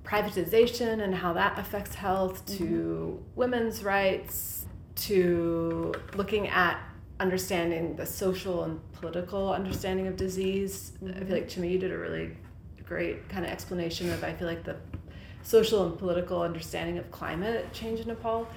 privatization 0.05 1.01
and 1.01 1.15
how 1.15 1.34
that 1.34 1.59
affects 1.59 1.95
health 1.95 2.45
to 2.45 2.63
mm-hmm. 2.63 3.39
women's 3.39 3.84
rights 3.84 4.65
to 4.95 5.93
looking 6.15 6.47
at 6.47 6.80
understanding 7.26 7.95
the 7.95 8.05
social 8.05 8.57
and 8.65 8.76
political 8.99 9.43
understanding 9.59 10.05
of 10.11 10.15
disease. 10.28 10.74
I 11.17 11.24
feel 11.26 11.36
like 11.39 11.49
to 11.55 11.59
me 11.61 11.67
you 11.74 11.80
did 11.86 11.91
a 11.91 11.97
really 11.97 12.28
great 12.86 13.17
kind 13.30 13.43
of 13.45 13.51
explanation 13.51 14.05
of 14.11 14.24
I 14.24 14.34
feel 14.34 14.49
like 14.53 14.63
the 14.71 14.76
social 15.41 15.80
and 15.88 15.97
political 15.97 16.41
understanding 16.49 16.97
of 17.01 17.05
climate 17.19 17.61
change 17.80 17.99
in 18.03 18.07
Nepal. 18.07 18.47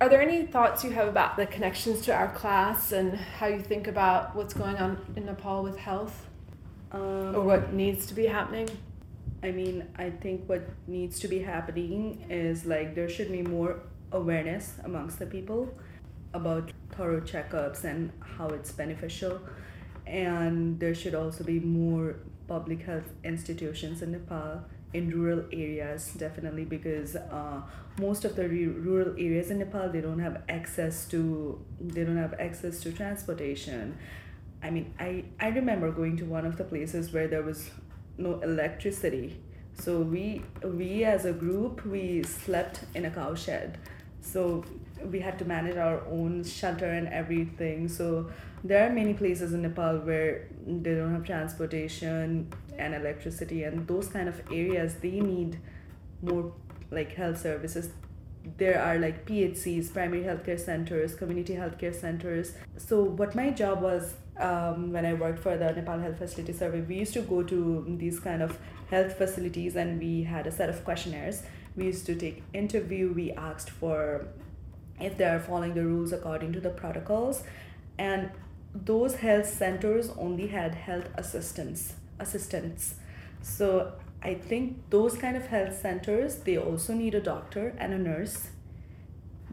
Are 0.00 0.08
there 0.08 0.22
any 0.28 0.46
thoughts 0.54 0.82
you 0.84 0.90
have 0.98 1.08
about 1.08 1.36
the 1.36 1.46
connections 1.46 2.00
to 2.06 2.10
our 2.20 2.30
class 2.42 2.92
and 2.98 3.08
how 3.38 3.46
you 3.54 3.60
think 3.72 3.86
about 3.94 4.34
what's 4.36 4.54
going 4.62 4.76
on 4.84 4.92
in 5.16 5.26
Nepal 5.26 5.62
with 5.68 5.78
health 5.90 6.16
Um, 6.92 7.34
or 7.36 7.42
what 7.50 7.62
needs 7.82 8.06
to 8.10 8.14
be 8.14 8.26
happening? 8.38 8.68
I 9.48 9.50
mean, 9.60 9.76
I 10.06 10.08
think 10.22 10.48
what 10.52 10.62
needs 10.96 11.20
to 11.22 11.28
be 11.28 11.40
happening 11.54 12.00
is 12.28 12.56
like 12.74 12.94
there 12.98 13.10
should 13.14 13.30
be 13.38 13.42
more 13.42 13.72
awareness 14.20 14.64
amongst 14.88 15.16
the 15.22 15.26
people 15.36 15.60
about 16.40 16.72
thorough 16.96 17.20
checkups 17.20 17.84
and 17.84 18.12
how 18.20 18.48
it's 18.48 18.72
beneficial. 18.72 19.40
And 20.06 20.80
there 20.80 20.94
should 20.94 21.14
also 21.14 21.44
be 21.44 21.60
more 21.60 22.16
public 22.48 22.82
health 22.82 23.12
institutions 23.22 24.02
in 24.02 24.12
Nepal 24.12 24.64
in 24.92 25.10
rural 25.10 25.44
areas, 25.52 26.12
definitely, 26.16 26.64
because 26.64 27.14
uh, 27.14 27.62
most 28.00 28.24
of 28.24 28.34
the 28.34 28.48
re- 28.48 28.66
rural 28.66 29.12
areas 29.12 29.50
in 29.50 29.58
Nepal 29.58 29.88
they 29.88 30.00
don't 30.00 30.18
have 30.18 30.42
access 30.48 31.06
to 31.08 31.60
they 31.80 32.04
don't 32.04 32.16
have 32.16 32.34
access 32.40 32.80
to 32.80 32.92
transportation. 32.92 33.96
I 34.62 34.70
mean, 34.70 34.92
I 34.98 35.24
I 35.38 35.48
remember 35.48 35.90
going 35.92 36.16
to 36.18 36.24
one 36.24 36.44
of 36.44 36.56
the 36.56 36.64
places 36.64 37.12
where 37.12 37.28
there 37.28 37.42
was 37.42 37.70
no 38.18 38.40
electricity. 38.40 39.40
So 39.74 40.00
we 40.00 40.42
we 40.64 41.04
as 41.04 41.24
a 41.24 41.32
group 41.32 41.86
we 41.86 42.22
slept 42.24 42.84
in 42.94 43.04
a 43.04 43.10
cow 43.10 43.34
shed. 43.34 43.78
So 44.20 44.64
we 45.04 45.20
had 45.20 45.38
to 45.38 45.44
manage 45.44 45.76
our 45.76 46.02
own 46.06 46.44
shelter 46.44 46.86
and 46.86 47.08
everything. 47.08 47.88
So 47.88 48.30
there 48.64 48.86
are 48.86 48.92
many 48.92 49.14
places 49.14 49.52
in 49.52 49.62
Nepal 49.62 49.98
where 49.98 50.48
they 50.66 50.94
don't 50.94 51.12
have 51.12 51.24
transportation 51.24 52.52
and 52.78 52.94
electricity 52.94 53.64
and 53.64 53.86
those 53.86 54.08
kind 54.08 54.28
of 54.28 54.40
areas 54.50 54.94
they 54.96 55.20
need 55.20 55.58
more 56.22 56.52
like 56.90 57.12
health 57.14 57.38
services 57.40 57.90
there 58.56 58.82
are 58.82 58.98
like 58.98 59.26
PHCs, 59.26 59.92
primary 59.92 60.22
healthcare 60.22 60.58
centers, 60.58 61.14
community 61.14 61.54
healthcare 61.54 61.94
centers. 61.94 62.54
So 62.76 63.02
what 63.02 63.34
my 63.34 63.50
job 63.50 63.82
was 63.82 64.14
um, 64.38 64.92
when 64.92 65.04
I 65.04 65.14
worked 65.14 65.40
for 65.40 65.56
the 65.56 65.72
Nepal 65.72 65.98
Health 65.98 66.18
Facility 66.18 66.52
Survey, 66.52 66.80
we 66.80 66.96
used 66.96 67.12
to 67.14 67.20
go 67.20 67.42
to 67.42 67.84
these 67.98 68.18
kind 68.18 68.42
of 68.42 68.58
health 68.90 69.16
facilities 69.16 69.76
and 69.76 70.00
we 70.00 70.22
had 70.22 70.46
a 70.46 70.50
set 70.50 70.68
of 70.68 70.84
questionnaires. 70.84 71.42
We 71.76 71.86
used 71.86 72.06
to 72.06 72.14
take 72.14 72.42
interview. 72.52 73.12
We 73.12 73.32
asked 73.32 73.70
for 73.70 74.26
if 75.02 75.16
they 75.16 75.24
are 75.24 75.40
following 75.40 75.74
the 75.74 75.84
rules 75.84 76.12
according 76.12 76.52
to 76.52 76.60
the 76.60 76.70
protocols, 76.70 77.42
and 77.98 78.30
those 78.74 79.16
health 79.16 79.46
centers 79.46 80.10
only 80.10 80.48
had 80.48 80.74
health 80.74 81.08
assistants 81.14 81.94
assistants. 82.18 82.94
So 83.42 83.92
I 84.22 84.34
think 84.34 84.90
those 84.90 85.16
kind 85.16 85.36
of 85.36 85.46
health 85.46 85.80
centers 85.80 86.36
they 86.36 86.56
also 86.58 86.92
need 86.94 87.14
a 87.14 87.20
doctor 87.20 87.74
and 87.78 87.92
a 87.92 87.98
nurse 87.98 88.48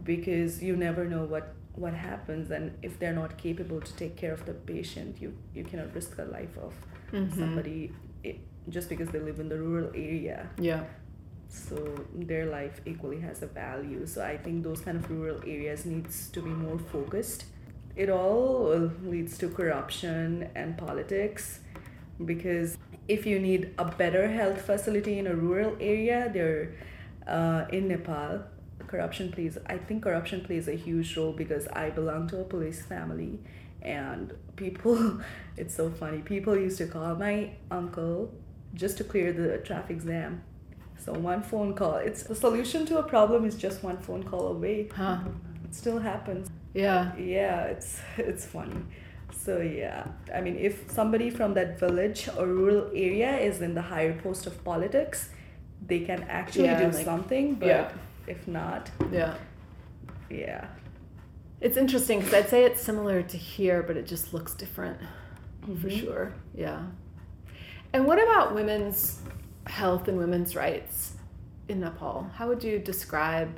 because 0.04 0.62
you 0.62 0.76
never 0.76 1.06
know 1.06 1.24
what 1.26 1.54
what 1.76 1.94
happens 1.94 2.52
and 2.52 2.76
if 2.82 3.00
they're 3.00 3.14
not 3.14 3.38
capable 3.38 3.80
to 3.80 3.94
take 3.94 4.16
care 4.18 4.34
of 4.34 4.46
the 4.46 4.54
patient 4.54 5.22
you 5.22 5.36
you 5.54 5.64
cannot 5.64 5.94
risk 5.94 6.16
the 6.16 6.26
life 6.26 6.58
of 6.58 6.74
mm-hmm. 7.12 7.40
somebody 7.40 7.92
it, 8.24 8.40
just 8.70 8.90
because 8.90 9.10
they 9.10 9.20
live 9.20 9.40
in 9.40 9.48
the 9.48 9.58
rural 9.58 9.90
area 9.90 10.50
Yeah. 10.60 10.84
So 11.50 12.06
their 12.14 12.46
life 12.46 12.82
equally 12.86 13.20
has 13.22 13.42
a 13.42 13.48
value. 13.48 14.06
So 14.06 14.24
i 14.24 14.38
think 14.38 14.64
those 14.64 14.82
kind 14.82 14.98
of 14.98 15.10
rural 15.10 15.40
areas 15.46 15.86
needs 15.86 16.30
to 16.30 16.42
be 16.42 16.50
more 16.50 16.80
focused. 16.80 17.46
It 17.96 18.10
all 18.10 18.92
leads 19.04 19.38
to 19.40 19.50
corruption 19.50 20.50
and 20.56 20.78
politics 20.78 21.60
because 22.26 22.78
if 23.08 23.26
you 23.26 23.40
need 23.40 23.74
a 23.78 23.86
better 23.86 24.28
health 24.28 24.62
facility 24.62 25.18
in 25.20 25.28
a 25.28 25.36
rural 25.36 25.76
area 25.80 26.30
there 26.34 26.74
uh, 27.28 27.66
in 27.72 27.88
nepal 27.88 28.42
corruption 28.88 29.32
plays 29.32 29.58
i 29.68 29.78
think 29.78 30.04
corruption 30.04 30.42
plays 30.42 30.68
a 30.68 30.76
huge 30.76 31.16
role 31.18 31.32
because 31.32 31.68
i 31.70 31.90
belong 31.90 32.28
to 32.28 32.40
a 32.40 32.44
police 32.44 32.82
family 32.82 33.40
and 33.82 34.34
people 34.56 35.22
it's 35.58 35.76
so 35.76 35.90
funny 35.90 36.20
people 36.20 36.56
used 36.58 36.78
to 36.78 36.88
call 36.88 37.16
my 37.16 37.52
uncle 37.72 38.34
just 38.74 38.98
to 38.98 39.04
clear 39.04 39.32
the 39.32 39.58
traffic 39.60 40.04
jam 40.04 40.42
so 41.04 41.14
one 41.14 41.42
phone 41.42 41.74
call 41.74 41.96
it's 41.96 42.24
the 42.24 42.36
solution 42.36 42.86
to 42.86 42.98
a 43.00 43.04
problem 43.04 43.46
is 43.46 43.56
just 43.56 43.84
one 43.84 43.98
phone 43.98 44.24
call 44.24 44.48
away 44.48 44.90
Huh. 44.96 45.20
it 45.66 45.74
still 45.76 46.00
happens 46.00 46.50
Yeah. 46.74 47.16
yeah 47.18 47.64
it's 47.74 48.00
it's 48.18 48.46
funny 48.46 48.82
so 49.32 49.60
yeah 49.60 50.08
i 50.34 50.42
mean 50.42 50.58
if 50.58 50.90
somebody 50.92 51.30
from 51.30 51.54
that 51.54 51.80
village 51.80 52.28
or 52.38 52.46
rural 52.48 52.88
area 52.94 53.38
is 53.38 53.62
in 53.62 53.74
the 53.76 53.82
higher 53.82 54.14
post 54.22 54.48
of 54.48 54.64
politics 54.64 55.30
they 55.86 56.00
can 56.00 56.24
actually 56.24 56.66
Yeah, 56.66 56.80
do 56.90 56.92
like- 56.98 57.06
something 57.06 57.56
but 57.56 57.68
yeah. 57.68 57.92
if 58.28 58.48
not 58.48 58.90
Yeah. 59.12 59.36
yeah 60.30 60.66
It's 61.60 61.78
interesting 61.78 62.20
because 62.20 62.34
I'd 62.40 62.50
say 62.50 62.66
it's 62.70 62.82
similar 62.84 63.24
to 63.24 63.38
here, 63.38 63.82
but 63.88 63.96
it 63.98 64.06
just 64.06 64.32
looks 64.36 64.54
different 64.64 65.00
for 65.82 65.90
Mhm. 65.90 66.00
sure. 66.02 66.26
Yeah. 66.54 66.80
And 67.94 68.06
what 68.06 68.20
about 68.22 68.54
women's 68.54 69.22
health 69.68 70.08
and 70.08 70.18
women's 70.18 70.56
rights 70.56 71.14
in 71.68 71.80
Nepal? 71.80 72.30
How 72.36 72.48
would 72.48 72.64
you 72.64 72.80
describe 72.80 73.50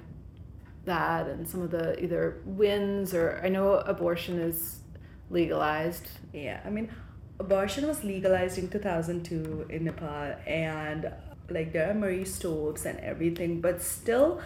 that 0.85 1.27
and 1.27 1.47
some 1.47 1.61
of 1.61 1.71
the 1.71 2.01
either 2.03 2.41
wins 2.45 3.13
or 3.13 3.39
I 3.43 3.49
know 3.49 3.73
abortion 3.73 4.39
is 4.39 4.79
legalized. 5.29 6.07
Yeah, 6.33 6.59
I 6.65 6.69
mean, 6.69 6.89
abortion 7.39 7.87
was 7.87 8.03
legalized 8.03 8.57
in 8.57 8.69
2002 8.69 9.67
in 9.69 9.85
Nepal, 9.85 10.35
and 10.45 11.11
like 11.49 11.73
there 11.73 11.89
are 11.89 11.93
Marie 11.93 12.25
Stopes 12.25 12.85
and 12.85 12.99
everything, 12.99 13.61
but 13.61 13.81
still, 13.81 14.41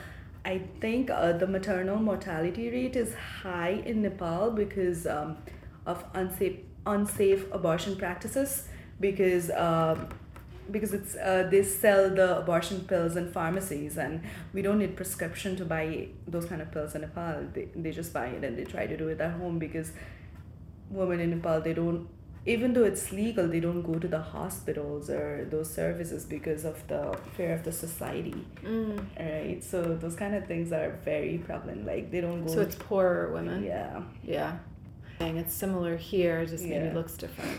I 0.46 0.62
think 0.82 1.10
uh, 1.10 1.34
the 1.34 1.48
maternal 1.48 1.98
mortality 1.98 2.70
rate 2.70 2.96
is 2.96 3.14
high 3.16 3.82
in 3.86 4.02
Nepal 4.02 4.52
because 4.52 5.08
um, 5.08 5.38
of 5.86 6.04
unsafe 6.14 6.60
unsafe 6.86 7.46
abortion 7.52 7.96
practices 7.96 8.68
because. 9.00 9.50
Um, 9.52 10.10
because 10.72 10.94
it's 10.94 11.16
uh, 11.16 11.48
they 11.52 11.64
sell 11.64 12.10
the 12.10 12.38
abortion 12.40 12.82
pills 12.82 13.16
in 13.16 13.32
pharmacies 13.32 13.98
and 13.98 14.22
we 14.54 14.62
don't 14.62 14.80
need 14.80 14.96
prescription 14.96 15.56
to 15.58 15.66
buy 15.66 16.08
those 16.28 16.46
kind 16.46 16.62
of 16.62 16.72
pills 16.72 16.96
in 16.96 17.02
Nepal. 17.02 17.44
They, 17.54 17.68
they 17.76 17.92
just 17.92 18.14
buy 18.14 18.28
it 18.28 18.44
and 18.44 18.58
they 18.58 18.64
try 18.64 18.88
to 18.88 18.98
do 18.98 19.08
it 19.10 19.20
at 19.22 19.32
home 19.34 19.60
because 19.60 19.92
women 20.90 21.20
in 21.20 21.32
Nepal 21.32 21.62
they 21.62 21.74
don't 21.74 22.08
even 22.46 22.74
though 22.74 22.84
it's 22.84 23.12
legal 23.14 23.48
they 23.48 23.62
don't 23.62 23.82
go 23.84 23.98
to 23.98 24.08
the 24.08 24.20
hospitals 24.20 25.10
or 25.10 25.48
those 25.50 25.74
services 25.74 26.26
because 26.26 26.66
of 26.66 26.86
the 26.88 27.18
fear 27.38 27.54
of 27.54 27.64
the 27.64 27.72
society 27.72 28.36
Mm. 28.64 29.00
right 29.20 29.64
so 29.64 29.96
those 29.96 30.16
kind 30.16 30.36
of 30.36 30.46
things 30.46 30.72
are 30.74 30.90
very 31.06 31.38
prevalent 31.38 31.86
like 31.86 32.12
they 32.12 32.20
don't 32.22 32.46
go 32.46 32.54
So 32.54 32.62
it's 32.62 32.76
poorer 32.76 33.32
women. 33.34 33.64
yeah 33.64 34.02
Yeah. 34.24 34.58
And 35.20 35.38
it's 35.38 35.54
similar 35.54 35.96
here, 35.96 36.46
just 36.46 36.66
maybe 36.66 36.90
looks 36.94 37.16
different. 37.16 37.58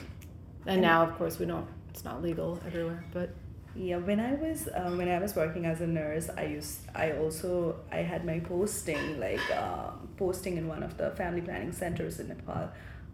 And 0.67 0.83
now, 0.83 1.03
of 1.07 1.17
course, 1.17 1.39
we 1.39 1.47
don't. 1.47 1.67
It's 1.95 2.05
not 2.05 2.23
legal 2.23 2.61
everywhere, 2.67 3.05
but 3.13 3.31
Yeah, 3.77 3.97
when 3.99 4.21
I 4.21 4.35
was 4.35 4.69
um, 4.75 4.99
when 4.99 5.09
I 5.09 5.19
was 5.19 5.35
working 5.35 5.67
as 5.67 5.81
a 5.81 5.87
nurse, 5.87 6.31
I 6.37 6.45
used 6.47 6.81
I 6.95 7.13
also 7.13 7.77
I 7.91 7.99
had 7.99 8.25
my 8.25 8.41
posting 8.41 9.19
like 9.21 9.51
uh, 9.51 9.91
posting 10.17 10.57
in 10.57 10.69
one 10.69 10.83
of 10.85 10.97
the 10.97 11.11
family 11.13 11.41
planning 11.41 11.73
centers 11.73 12.21
in 12.21 12.29
Nepal, 12.29 12.71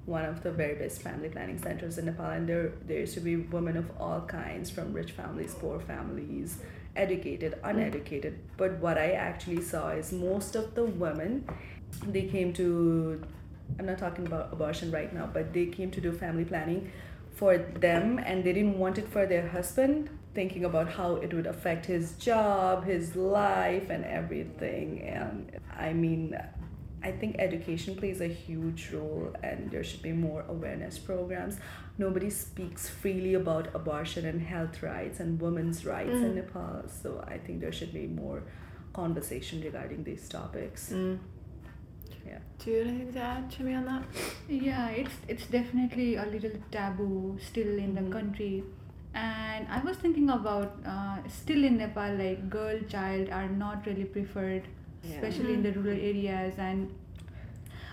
one 0.06 0.26
of 0.26 0.42
the 0.42 0.52
very 0.52 0.74
best 0.74 1.00
family 1.02 1.30
planning 1.30 1.58
centers 1.58 1.96
in 1.98 2.06
Nepal, 2.06 2.30
and 2.30 2.48
there 2.48 2.72
there 2.86 3.00
used 3.00 3.14
to 3.14 3.20
be 3.20 3.36
women 3.36 3.76
of 3.78 3.90
all 3.98 4.20
kinds, 4.22 4.70
from 4.70 4.92
rich 4.92 5.12
families, 5.12 5.54
poor 5.54 5.80
families, 5.80 6.58
educated, 6.96 7.58
uneducated. 7.64 8.38
But 8.58 8.78
what 8.80 8.98
I 8.98 9.12
actually 9.12 9.62
saw 9.62 9.90
is 9.90 10.12
most 10.12 10.56
of 10.56 10.74
the 10.74 10.84
women, 10.84 11.46
they 12.06 12.22
came 12.22 12.52
to 12.54 13.22
i'm 13.78 13.86
not 13.86 13.98
talking 13.98 14.26
about 14.26 14.52
abortion 14.52 14.90
right 14.90 15.12
now 15.12 15.28
but 15.32 15.52
they 15.52 15.66
came 15.66 15.90
to 15.90 16.00
do 16.00 16.12
family 16.12 16.44
planning 16.44 16.90
for 17.40 17.56
them 17.86 18.18
and 18.28 18.44
they 18.44 18.52
didn't 18.58 18.78
want 18.84 18.98
it 19.02 19.08
for 19.14 19.24
their 19.32 19.46
husband 19.56 20.10
thinking 20.38 20.64
about 20.70 20.88
how 20.98 21.10
it 21.16 21.30
would 21.34 21.46
affect 21.54 21.86
his 21.86 22.12
job 22.28 22.84
his 22.84 23.16
life 23.16 23.88
and 23.94 24.04
everything 24.20 24.88
and 25.18 25.58
i 25.88 25.92
mean 26.04 26.36
I 27.02 27.12
think 27.20 27.36
education 27.38 27.94
plays 27.96 28.20
a 28.20 28.26
huge 28.26 28.90
role, 28.92 29.34
and 29.42 29.70
there 29.70 29.82
should 29.82 30.02
be 30.02 30.12
more 30.12 30.44
awareness 30.54 30.98
programs. 30.98 31.56
Nobody 31.96 32.28
speaks 32.28 32.90
freely 32.90 33.32
about 33.42 33.74
abortion 33.74 34.26
and 34.26 34.38
health 34.54 34.82
rights 34.82 35.18
and 35.18 35.40
women's 35.40 35.86
rights 35.86 36.18
in 36.26 36.32
Mm. 36.32 36.34
Nepal, 36.40 36.82
so 37.02 37.24
I 37.26 37.38
think 37.38 37.62
there 37.62 37.72
should 37.72 37.94
be 37.94 38.06
more 38.06 38.42
conversation 38.92 39.62
regarding 39.68 40.04
these 40.04 40.28
topics. 40.28 40.92
Mm. 40.92 41.18
Yeah. 42.30 42.38
Do 42.64 42.70
you 42.70 42.78
have 42.78 42.88
anything 42.88 43.12
to 43.14 43.20
add, 43.20 43.50
Chhimi, 43.50 43.76
on 43.76 43.84
that? 43.86 44.02
Yeah, 44.48 44.88
it's 45.02 45.16
it's 45.28 45.46
definitely 45.54 46.08
a 46.16 46.26
little 46.34 46.56
taboo 46.76 47.38
still 47.48 47.72
in 47.86 47.94
the 48.00 48.02
Mhm. 48.06 48.12
country, 48.16 48.52
and 49.22 49.72
I 49.78 49.80
was 49.88 49.96
thinking 50.04 50.30
about 50.36 50.90
uh, 50.94 51.16
still 51.38 51.64
in 51.70 51.78
Nepal, 51.84 52.18
like 52.22 52.44
girl 52.56 52.80
child 52.96 53.30
are 53.40 53.48
not 53.64 53.90
really 53.92 54.04
preferred, 54.18 54.68
Yeah. 54.70 55.14
especially 55.14 55.54
in 55.58 55.62
the 55.68 55.72
rural 55.80 56.04
areas, 56.12 56.58
and 56.70 56.96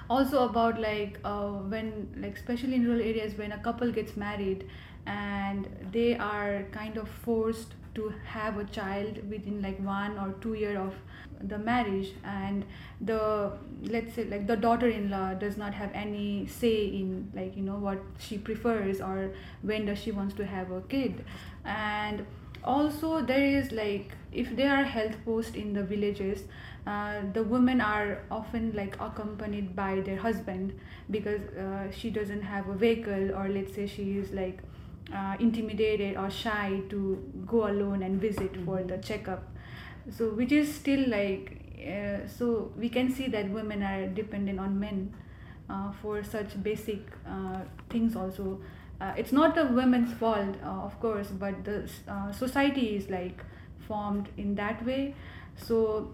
also 0.10 0.48
about 0.48 0.80
like 0.80 1.20
uh, 1.24 1.50
when 1.74 1.92
like 2.22 2.36
especially 2.38 2.76
in 2.76 2.86
rural 2.86 3.02
areas 3.02 3.38
when 3.38 3.52
a 3.52 3.58
couple 3.70 3.92
gets 3.92 4.16
married 4.16 4.66
and 5.06 5.68
they 5.92 6.18
are 6.18 6.64
kind 6.72 6.98
of 6.98 7.10
forced 7.10 7.74
to 7.98 8.14
have 8.26 8.58
a 8.58 8.64
child 8.78 9.20
within 9.30 9.62
like 9.62 9.80
one 9.80 10.18
or 10.18 10.34
two 10.42 10.54
year 10.54 10.80
of 10.80 10.94
the 11.42 11.58
marriage. 11.58 12.14
And 12.24 12.66
the 13.02 13.52
let's 13.84 14.14
say 14.16 14.26
like 14.26 14.48
the 14.48 14.56
daughter-in-law 14.56 15.36
does 15.36 15.58
not 15.58 15.74
have 15.74 15.92
any 15.94 16.48
say 16.48 16.86
in 16.86 17.32
like 17.36 17.56
you 17.58 17.64
know 17.64 17.78
what 17.78 18.00
she 18.18 18.38
prefers 18.38 19.02
or 19.02 19.32
when 19.62 19.86
does 19.86 20.00
she 20.00 20.12
wants 20.12 20.36
to 20.36 20.46
have 20.46 20.72
a 20.72 20.82
kid. 20.82 21.24
And 21.66 22.26
also 22.64 23.22
there 23.22 23.46
is 23.46 23.72
like 23.72 24.12
if 24.32 24.56
there 24.56 24.76
are 24.76 24.84
health 24.84 25.16
posts 25.26 25.56
in 25.56 25.74
the 25.74 25.84
villages 25.84 26.44
uh, 26.86 27.22
the 27.34 27.44
women 27.44 27.82
are 27.82 28.24
often 28.32 28.72
like 28.74 28.96
accompanied 29.00 29.76
by 29.76 30.00
their 30.02 30.18
husband 30.18 30.78
because 31.12 31.42
uh, 31.54 31.92
she 31.92 32.10
doesn't 32.10 32.42
have 32.42 32.68
a 32.70 32.74
vehicle 32.74 33.36
or 33.36 33.50
let's 33.50 33.76
say 33.76 33.86
she 33.86 34.18
is 34.18 34.32
like 34.32 34.60
uh, 35.14 35.36
intimidated 35.40 36.18
or 36.18 36.30
shy 36.30 36.82
to 36.90 37.24
go 37.46 37.68
alone 37.68 38.04
and 38.04 38.20
visit 38.22 38.56
for 38.66 38.84
the 38.84 38.98
checkup. 38.98 39.44
So 40.10 40.30
which 40.30 40.52
is 40.52 40.74
still 40.74 41.10
like 41.10 41.62
uh, 41.86 42.28
so 42.28 42.72
we 42.78 42.90
can 42.90 43.12
see 43.12 43.28
that 43.28 43.50
women 43.50 43.84
are 43.84 44.08
dependent 44.08 44.60
on 44.60 44.80
men 44.80 45.14
uh, 45.70 45.92
for 46.02 46.24
such 46.24 46.62
basic 46.64 47.00
uh, 47.28 47.62
things 47.90 48.16
also. 48.16 48.60
Uh, 49.00 49.14
it's 49.16 49.32
not 49.32 49.54
the 49.54 49.66
women's 49.66 50.12
fault 50.14 50.56
uh, 50.64 50.68
of 50.68 51.00
course 51.00 51.28
but 51.28 51.64
the 51.64 51.88
uh, 52.08 52.32
society 52.32 52.96
is 52.96 53.10
like 53.10 53.44
formed 53.88 54.30
in 54.38 54.56
that 54.56 54.84
way. 54.86 55.16
So 55.56 56.12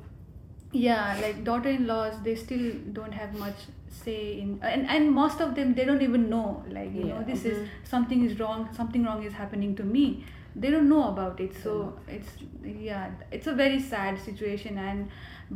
yeah 0.72 1.18
like 1.22 1.44
daughter-in-laws 1.44 2.16
they 2.24 2.36
still 2.36 2.74
don't 2.94 3.14
have 3.14 3.34
much 3.36 3.56
say 3.94 4.40
in 4.42 4.60
and, 4.64 4.88
and 4.90 5.12
most 5.12 5.42
of 5.46 5.56
them 5.56 5.74
they 5.80 5.86
don't 5.86 6.02
even 6.02 6.30
know 6.30 6.64
like 6.78 6.94
you 7.00 7.04
know 7.10 7.24
this 7.32 7.46
is 7.52 7.58
Mhm. 7.58 7.90
something 7.96 8.24
is 8.30 8.40
wrong 8.40 8.68
something 8.80 9.04
wrong 9.10 9.24
is 9.32 9.34
happening 9.42 9.76
to 9.82 9.84
me. 9.98 10.06
They 10.64 10.70
don't 10.74 10.90
know 10.90 11.04
about 11.10 11.40
it. 11.44 11.54
So 11.64 11.76
it's 12.08 12.34
yeah 12.64 13.12
it's 13.32 13.48
a 13.48 13.54
very 13.60 13.80
sad 13.92 14.20
situation 14.26 14.78
and 14.78 15.10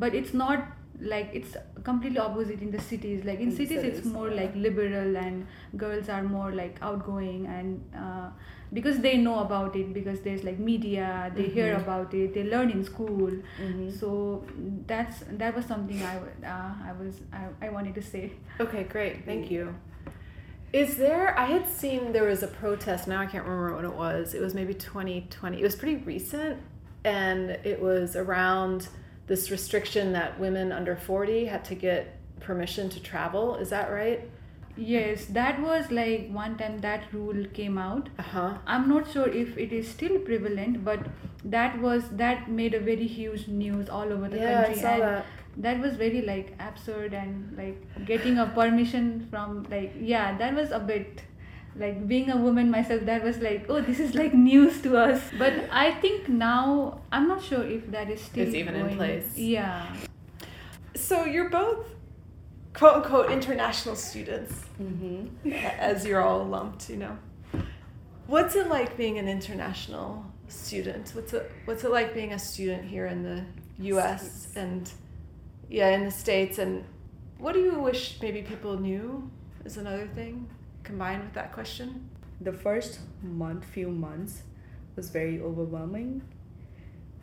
but 0.03 0.15
it's 0.19 0.33
not 0.33 0.65
like 0.99 1.29
it's 1.39 1.55
completely 1.89 2.19
opposite 2.19 2.61
in 2.67 2.71
the 2.71 2.81
cities. 2.81 3.25
Like 3.25 3.39
in 3.39 3.49
In 3.49 3.55
cities 3.57 3.83
it's 3.89 4.05
more 4.05 4.29
yeah. 4.29 4.41
like 4.41 4.55
liberal 4.67 5.17
and 5.25 5.45
girls 5.85 6.09
are 6.09 6.23
more 6.23 6.51
like 6.61 6.79
outgoing 6.81 7.45
and 7.57 7.99
uh, 8.05 8.29
because 8.73 8.99
they 8.99 9.15
know 9.17 9.39
about 9.39 9.75
it 9.75 9.93
because 9.93 10.19
there's 10.21 10.43
like 10.43 10.59
media 10.59 11.31
they 11.35 11.47
hear 11.57 11.73
Mhm. 11.75 11.81
about 11.83 12.13
it 12.13 12.33
they 12.33 12.43
learn 12.43 12.69
in 12.69 12.83
school 12.83 13.31
Mhm. 13.65 13.91
so 13.99 14.43
that's 14.85 15.17
that 15.41 15.55
was 15.55 15.65
something 15.65 15.99
i 16.03 16.15
uh, 16.55 16.73
i 16.89 16.91
was 17.01 17.13
I, 17.31 17.65
I 17.65 17.69
wanted 17.69 17.95
to 17.95 18.01
say 18.01 18.31
Okay, 18.59 18.83
great. 18.83 19.23
Thank 19.25 19.49
you. 19.51 19.73
Is 20.73 20.97
there, 20.97 21.37
I 21.39 21.45
had 21.45 21.65
seen 21.67 22.11
there 22.11 22.25
was 22.25 22.43
a 22.43 22.47
protest, 22.47 23.07
now 23.07 23.21
I 23.21 23.25
can't 23.25 23.45
remember 23.45 23.73
what 23.75 23.85
it 23.85 23.93
was. 23.95 24.33
It 24.33 24.41
was 24.41 24.53
maybe 24.53 24.73
2020. 24.73 25.59
It 25.59 25.63
was 25.63 25.75
pretty 25.75 25.97
recent, 26.03 26.59
and 27.05 27.51
it 27.63 27.81
was 27.81 28.15
around 28.17 28.89
this 29.27 29.49
restriction 29.49 30.11
that 30.13 30.37
women 30.39 30.71
under 30.73 30.95
40 30.97 31.45
had 31.45 31.63
to 31.65 31.75
get 31.75 32.17
permission 32.41 32.89
to 32.89 32.99
travel. 32.99 33.55
Is 33.55 33.69
that 33.69 33.89
right? 33.91 34.29
Yes 34.77 35.25
that 35.37 35.59
was 35.61 35.89
like 35.91 36.29
one 36.31 36.55
time 36.57 36.77
that 36.79 37.03
rule 37.13 37.45
came 37.53 37.77
out 37.77 38.09
Uh 38.19 38.23
huh. 38.23 38.53
i'm 38.67 38.87
not 38.89 39.11
sure 39.11 39.27
if 39.27 39.57
it 39.57 39.71
is 39.73 39.87
still 39.87 40.19
prevalent 40.19 40.83
but 40.85 40.99
that 41.43 41.79
was 41.81 42.09
that 42.21 42.49
made 42.49 42.73
a 42.73 42.79
very 42.79 43.07
huge 43.07 43.47
news 43.47 43.89
all 43.89 44.11
over 44.17 44.27
the 44.29 44.37
Yeah, 44.37 44.59
I 44.59 44.63
country 44.65 44.81
saw 44.81 44.91
and 44.93 45.01
that. 45.01 45.25
that 45.57 45.79
was 45.79 45.95
very 45.95 46.21
like 46.21 46.53
absurd 46.59 47.13
and 47.13 47.57
like 47.57 48.05
getting 48.05 48.37
a 48.37 48.45
permission 48.59 49.27
from 49.31 49.63
like 49.71 49.93
yeah 49.99 50.37
that 50.37 50.53
was 50.53 50.71
a 50.71 50.79
bit 50.79 51.23
like 51.75 52.07
being 52.07 52.29
a 52.31 52.37
woman 52.37 52.69
myself 52.71 53.01
that 53.05 53.23
was 53.23 53.39
like 53.39 53.65
oh 53.69 53.81
this 53.81 53.99
is 53.99 54.13
like 54.15 54.33
news 54.33 54.81
to 54.81 54.97
us 54.97 55.21
but 55.39 55.53
i 55.71 55.91
think 56.05 56.27
now 56.29 56.99
i'm 57.11 57.27
not 57.27 57.41
sure 57.49 57.63
if 57.63 57.89
that 57.91 58.09
is 58.09 58.21
still 58.21 58.45
It's 58.47 58.55
even 58.55 58.75
in 58.75 58.95
place. 58.97 59.37
yeah 59.37 59.95
So 60.95 61.25
you're 61.25 61.49
both 61.49 61.85
quote 62.77 62.95
unquote 62.97 63.31
international 63.31 63.95
students, 63.95 64.53
Mhm. 64.79 65.29
as 65.79 66.05
you're 66.05 66.21
all 66.21 66.43
lumped, 66.45 66.89
you 66.89 66.97
know. 66.97 67.17
What's 68.27 68.55
it 68.55 68.67
like 68.67 68.97
being 68.97 69.17
an 69.17 69.27
international 69.27 70.25
student? 70.47 71.11
What's 71.15 71.33
it 71.33 71.51
What's 71.65 71.83
it 71.83 71.91
like 71.91 72.13
being 72.13 72.33
a 72.33 72.39
student 72.39 72.83
here 72.85 73.05
in 73.07 73.23
the 73.23 73.43
U.S. 73.79 74.21
States. 74.21 74.55
and 74.55 74.91
yeah, 75.69 75.89
in 75.95 76.03
the 76.05 76.11
states? 76.11 76.57
And 76.59 76.83
what 77.39 77.53
do 77.53 77.59
you 77.61 77.79
wish 77.79 78.19
maybe 78.21 78.41
people 78.41 78.77
knew? 78.79 79.29
Is 79.65 79.77
another 79.77 80.07
thing 80.07 80.47
combined 80.83 81.23
with 81.23 81.33
that 81.33 81.51
question. 81.53 82.09
the 82.39 82.53
first 82.53 82.99
month 83.23 83.65
few 83.65 83.89
months 83.89 84.43
was 84.95 85.09
very 85.09 85.41
overwhelming 85.41 86.21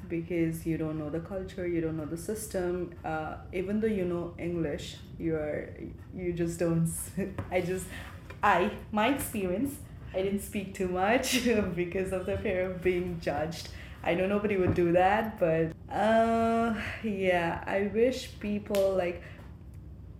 because 0.09 0.66
you 0.66 0.76
don't 0.76 0.98
know 0.98 1.11
the 1.11 1.20
culture 1.20 1.66
you 1.66 1.80
don't 1.80 1.96
know 1.96 2.05
the 2.05 2.16
system 2.16 2.90
uh, 3.05 3.36
even 3.52 3.80
though 3.80 3.86
you 3.86 4.05
know 4.05 4.34
english 4.38 4.96
you 5.18 5.34
are 5.34 5.68
you 6.14 6.32
just 6.32 6.59
don't 6.59 6.90
i 7.50 7.61
just 7.61 7.86
i 8.42 8.70
my 8.92 9.09
experience 9.09 9.76
i 10.14 10.22
didn't 10.22 10.40
speak 10.40 10.74
too 10.74 10.88
much 10.88 11.44
because 11.74 12.12
of 12.12 12.26
the 12.26 12.36
fear 12.38 12.70
of 12.70 12.82
being 12.82 13.18
judged. 13.20 13.68
I 14.07 14.12
know 14.12 14.26
nobody 14.26 14.59
would 14.59 14.74
do 14.74 14.92
that 14.92 15.40
but 15.40 15.72
uh 15.90 16.74
yeah 17.02 17.64
i 17.66 17.90
wish 17.94 18.38
people 18.38 18.94
like 18.94 19.22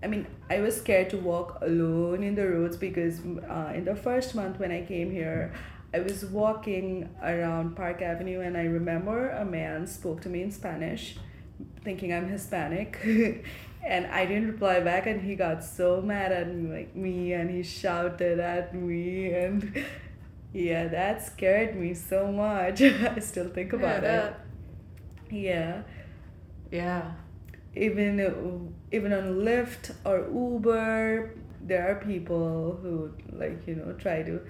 I 0.03 0.07
mean, 0.07 0.27
I 0.51 0.61
was 0.61 0.77
scared 0.77 1.09
to 1.11 1.17
walk 1.17 1.61
alone 1.63 2.23
in 2.23 2.35
the 2.35 2.47
roads 2.47 2.77
because 2.77 3.21
uh, 3.49 3.73
in 3.75 3.87
the 3.87 3.97
first 3.97 4.35
month 4.35 4.59
when 4.61 4.71
I 4.71 4.85
came 4.85 5.11
here, 5.11 5.55
I 5.95 6.01
was 6.01 6.25
walking 6.25 7.09
around 7.23 7.77
Park 7.77 8.03
Avenue 8.03 8.41
and 8.41 8.57
I 8.57 8.65
remember 8.65 9.31
a 9.31 9.45
man 9.45 9.87
spoke 9.87 10.21
to 10.23 10.29
me 10.29 10.43
in 10.43 10.51
Spanish, 10.51 11.17
thinking 11.85 12.13
I'm 12.13 12.29
Hispanic. 12.29 12.99
and 13.87 14.07
I 14.09 14.27
didn't 14.27 14.49
reply 14.49 14.81
back 14.81 15.07
and 15.07 15.23
he 15.23 15.37
got 15.37 15.63
so 15.63 16.03
mad 16.03 16.33
at 16.33 16.53
me, 16.53 16.73
like 16.73 16.97
me 16.97 17.33
and 17.35 17.49
he 17.49 17.63
shouted 17.63 18.41
at 18.41 18.75
me 18.75 19.33
and 19.35 19.85
yeah, 20.53 20.89
that 20.89 21.25
scared 21.25 21.77
me 21.77 21.95
so 21.95 22.33
much. 22.33 22.83
I 22.83 23.21
still 23.21 23.49
think 23.49 23.73
about 23.73 24.03
it. 24.03 24.35
Yeah 25.31 25.83
Yeah. 26.71 27.13
even 27.77 28.75
even 28.93 29.13
on 29.13 29.25
Lyft 29.47 29.95
or 30.05 30.29
Uber, 30.33 31.35
there 31.63 31.91
are 31.91 31.97
people 31.97 32.79
who 32.83 33.13
like 33.33 33.67
you 33.67 33.77
know 33.77 33.93
try 33.95 34.23
to. 34.23 34.41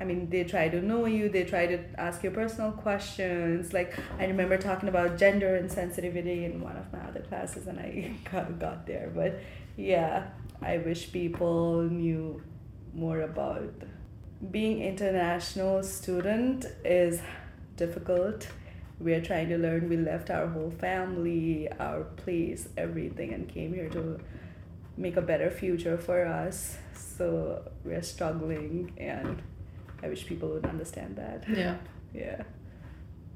I 0.00 0.04
mean, 0.04 0.30
they 0.30 0.44
try 0.44 0.68
to 0.68 0.80
know 0.80 1.06
you. 1.06 1.28
They 1.28 1.44
try 1.44 1.66
to 1.66 1.78
ask 1.98 2.22
you 2.22 2.30
personal 2.30 2.72
questions. 2.72 3.72
Like 3.72 3.98
I 4.18 4.26
remember 4.26 4.56
talking 4.56 4.88
about 4.88 5.18
gender 5.18 5.60
insensitivity 5.60 6.44
in 6.44 6.60
one 6.60 6.76
of 6.76 6.92
my 6.92 7.00
other 7.00 7.20
classes, 7.20 7.66
and 7.66 7.78
I 7.78 8.12
got, 8.30 8.58
got 8.58 8.86
there. 8.86 9.10
But 9.14 9.40
yeah, 9.76 10.28
I 10.62 10.78
wish 10.78 11.12
people 11.12 11.82
knew 11.82 12.42
more 12.94 13.20
about 13.22 13.72
being 14.50 14.82
international 14.82 15.82
student 15.82 16.64
is 16.84 17.20
difficult 17.76 18.48
we 19.00 19.12
are 19.12 19.20
trying 19.20 19.48
to 19.48 19.58
learn 19.58 19.88
we 19.88 19.96
left 19.96 20.30
our 20.30 20.46
whole 20.48 20.70
family 20.70 21.68
our 21.78 22.04
place 22.04 22.68
everything 22.76 23.32
and 23.32 23.48
came 23.48 23.72
here 23.72 23.88
to 23.88 24.18
make 24.96 25.16
a 25.16 25.22
better 25.22 25.50
future 25.50 25.96
for 25.96 26.26
us 26.26 26.76
so 26.94 27.62
we're 27.84 28.02
struggling 28.02 28.92
and 28.96 29.42
i 30.02 30.08
wish 30.08 30.26
people 30.26 30.48
would 30.48 30.66
understand 30.66 31.16
that 31.16 31.44
Yeah. 31.48 31.76
yeah 32.14 32.42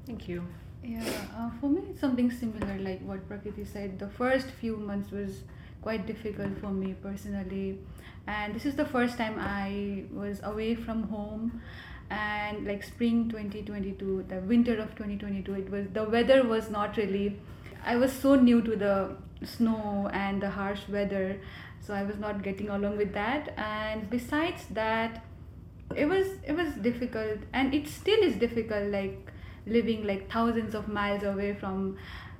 Thank 0.05 0.27
you. 0.27 0.45
Yeah, 0.83 1.01
uh, 1.37 1.49
for 1.61 1.69
me 1.69 1.81
it's 1.89 2.01
something 2.01 2.29
similar 2.29 2.77
like 2.77 2.99
what 3.03 3.25
Prakriti 3.25 3.63
said. 3.63 3.99
The 3.99 4.09
first 4.09 4.47
few 4.47 4.75
months 4.75 5.11
was 5.11 5.43
quite 5.81 6.05
difficult 6.07 6.57
for 6.59 6.71
me 6.71 6.93
personally 7.01 7.77
and 8.27 8.55
this 8.55 8.65
is 8.65 8.75
the 8.75 8.85
first 8.85 9.17
time 9.17 9.35
i 9.37 10.03
was 10.11 10.39
away 10.43 10.73
from 10.75 11.03
home 11.03 11.61
and 12.09 12.65
like 12.65 12.83
spring 12.83 13.29
2022 13.29 14.25
the 14.29 14.39
winter 14.51 14.77
of 14.77 14.95
2022 14.95 15.53
it 15.55 15.69
was 15.69 15.87
the 15.93 16.03
weather 16.15 16.41
was 16.43 16.69
not 16.69 16.95
really 16.95 17.37
i 17.85 17.95
was 17.97 18.13
so 18.13 18.35
new 18.35 18.61
to 18.61 18.77
the 18.77 18.95
snow 19.43 20.09
and 20.13 20.41
the 20.41 20.49
harsh 20.49 20.87
weather 20.87 21.37
so 21.81 21.93
i 21.93 22.03
was 22.03 22.17
not 22.17 22.41
getting 22.41 22.69
along 22.69 22.97
with 22.97 23.13
that 23.13 23.53
and 23.57 24.09
besides 24.09 24.65
that 24.71 25.23
it 25.95 26.05
was 26.05 26.27
it 26.45 26.55
was 26.55 26.73
difficult 26.75 27.39
and 27.53 27.73
it 27.73 27.87
still 27.87 28.19
is 28.23 28.35
difficult 28.35 28.89
like 28.91 29.31
living 29.65 30.05
like 30.05 30.29
thousands 30.31 30.75
of 30.75 30.87
miles 30.87 31.23
away 31.23 31.53
from 31.53 31.97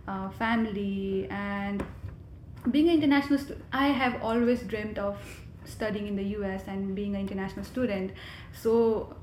uh, 0.07 0.29
family 0.29 1.27
and 1.29 1.83
being 2.71 2.89
an 2.89 2.95
international 2.95 3.39
stu- 3.39 3.57
i 3.71 3.87
have 3.87 4.21
always 4.21 4.61
dreamed 4.63 4.99
of 4.99 5.17
studying 5.65 6.07
in 6.07 6.15
the 6.15 6.23
us 6.23 6.63
and 6.67 6.93
being 6.95 7.15
an 7.15 7.21
international 7.21 7.65
student. 7.65 8.11
So 8.51 9.15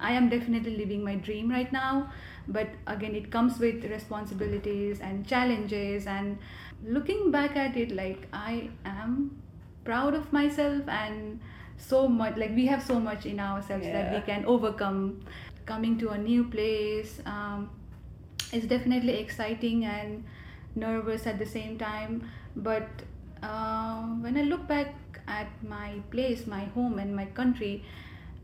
i 0.00 0.12
am 0.12 0.28
definitely 0.28 0.76
living 0.76 1.04
my 1.04 1.14
dream 1.26 1.50
right 1.50 1.72
now 1.72 2.10
but 2.48 2.68
again 2.88 3.14
it 3.14 3.30
comes 3.30 3.58
with 3.58 3.84
responsibilities 3.84 5.00
and 5.00 5.26
challenges 5.26 6.06
and 6.06 6.36
looking 6.84 7.30
back 7.30 7.56
at 7.56 7.76
it 7.76 7.92
like 7.92 8.26
i 8.32 8.68
am 8.84 9.40
proud 9.84 10.14
of 10.14 10.32
myself 10.32 10.82
and 10.88 11.40
so 11.78 12.06
much 12.08 12.36
like 12.36 12.54
we 12.54 12.66
have 12.66 12.82
so 12.82 12.98
much 13.00 13.26
in 13.26 13.40
ourselves 13.40 13.86
that 13.86 14.12
we 14.14 14.20
can 14.20 14.44
overcome. 14.46 15.20
Coming 15.66 15.98
to 15.98 16.10
a 16.10 16.18
new 16.18 16.44
place 16.44 17.20
um, 17.24 17.70
is 18.52 18.66
definitely 18.66 19.14
exciting 19.18 19.84
and 19.86 20.24
nervous 20.74 21.26
at 21.26 21.38
the 21.38 21.46
same 21.46 21.78
time. 21.78 22.28
But 22.56 22.88
uh, 23.42 24.02
when 24.24 24.36
i 24.38 24.42
look 24.42 24.66
back 24.66 24.94
at 25.28 25.48
my 25.68 25.92
place 26.10 26.46
my 26.46 26.64
home 26.76 26.98
and 26.98 27.14
my 27.14 27.24
country 27.26 27.84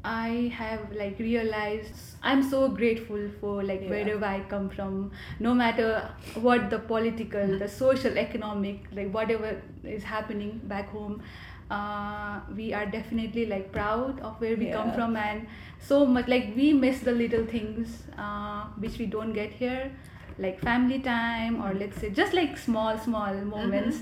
i 0.05 0.51
have 0.55 0.93
like 0.93 1.19
realized 1.19 1.95
i'm 2.23 2.43
so 2.43 2.69
grateful 2.69 3.29
for 3.41 3.63
like 3.63 3.83
Yeah. 3.83 3.91
wherever 3.91 4.25
i 4.25 4.41
come 4.41 4.69
from. 4.71 5.11
No 5.39 5.55
matter 5.55 6.11
what 6.35 6.71
the 6.71 6.79
political 6.79 7.59
the 7.59 7.69
social 7.69 8.17
economic 8.19 8.85
like 8.93 9.13
whatever 9.13 9.61
is 9.85 10.03
happening 10.03 10.61
back 10.65 10.89
home 10.91 11.23
uh, 11.71 12.41
we 12.57 12.73
are 12.73 12.87
definitely 12.87 13.47
like 13.47 13.71
proud 13.73 14.21
of 14.21 14.41
where 14.41 14.57
we 14.57 14.67
come 14.71 14.93
from 14.93 15.17
and 15.17 15.47
so 15.79 16.05
much 16.05 16.29
like 16.29 16.53
we 16.57 16.73
miss 16.73 17.01
the 17.01 17.13
little 17.13 17.45
things 17.47 18.03
uh, 18.19 18.65
which 18.79 18.99
we 18.99 19.07
don't 19.07 19.33
get 19.33 19.51
here 19.53 19.91
like 20.39 20.61
family 20.61 20.99
time 21.01 21.63
or 21.63 21.75
let's 21.75 22.01
say 22.01 22.11
just 22.11 22.33
like 22.35 22.57
small 22.59 22.99
small 22.99 23.35
moments. 23.35 23.99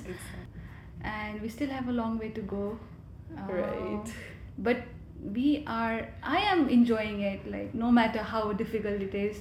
And 1.02 1.40
we 1.40 1.48
still 1.48 1.68
have 1.68 1.88
a 1.88 1.92
long 1.92 2.18
way 2.18 2.30
to 2.30 2.40
go. 2.42 2.78
Uh, 3.36 3.52
Right. 3.52 4.12
but 4.58 4.78
we 5.34 5.64
are 5.66 6.08
i 6.22 6.38
am 6.50 6.68
enjoying 6.68 7.20
it 7.28 7.46
like 7.52 7.74
no 7.74 7.90
matter 7.90 8.22
how 8.22 8.52
difficult 8.52 9.02
it 9.06 9.14
is 9.14 9.40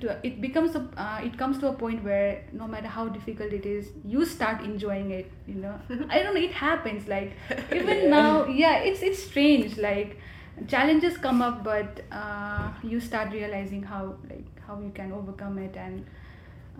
to, 0.00 0.16
it 0.22 0.40
becomes 0.40 0.74
a 0.74 0.80
uh, 0.96 1.20
it 1.22 1.36
comes 1.38 1.58
to 1.58 1.68
a 1.68 1.72
point 1.72 2.02
where 2.04 2.42
no 2.52 2.66
matter 2.66 2.88
how 2.88 3.06
difficult 3.08 3.52
it 3.52 3.66
is 3.66 3.90
you 4.04 4.24
start 4.24 4.62
enjoying 4.62 5.10
it 5.10 5.30
you 5.46 5.54
know 5.54 5.74
i 6.10 6.22
don't 6.22 6.34
know 6.34 6.40
it 6.40 6.52
happens 6.52 7.06
like 7.08 7.32
even 7.72 7.98
Yeah. 8.04 8.10
now 8.10 8.46
yeah 8.46 8.78
it's 8.78 9.02
it's 9.02 9.22
strange 9.22 9.76
like 9.78 10.18
challenges 10.66 11.16
come 11.18 11.42
up 11.42 11.62
but 11.64 12.00
uh, 12.10 12.70
you 12.82 13.00
start 13.00 13.32
realizing 13.32 13.82
how 13.82 14.14
like 14.30 14.46
how 14.66 14.80
you 14.80 14.90
can 14.94 15.12
overcome 15.12 15.58
it 15.58 15.76
and 15.76 16.04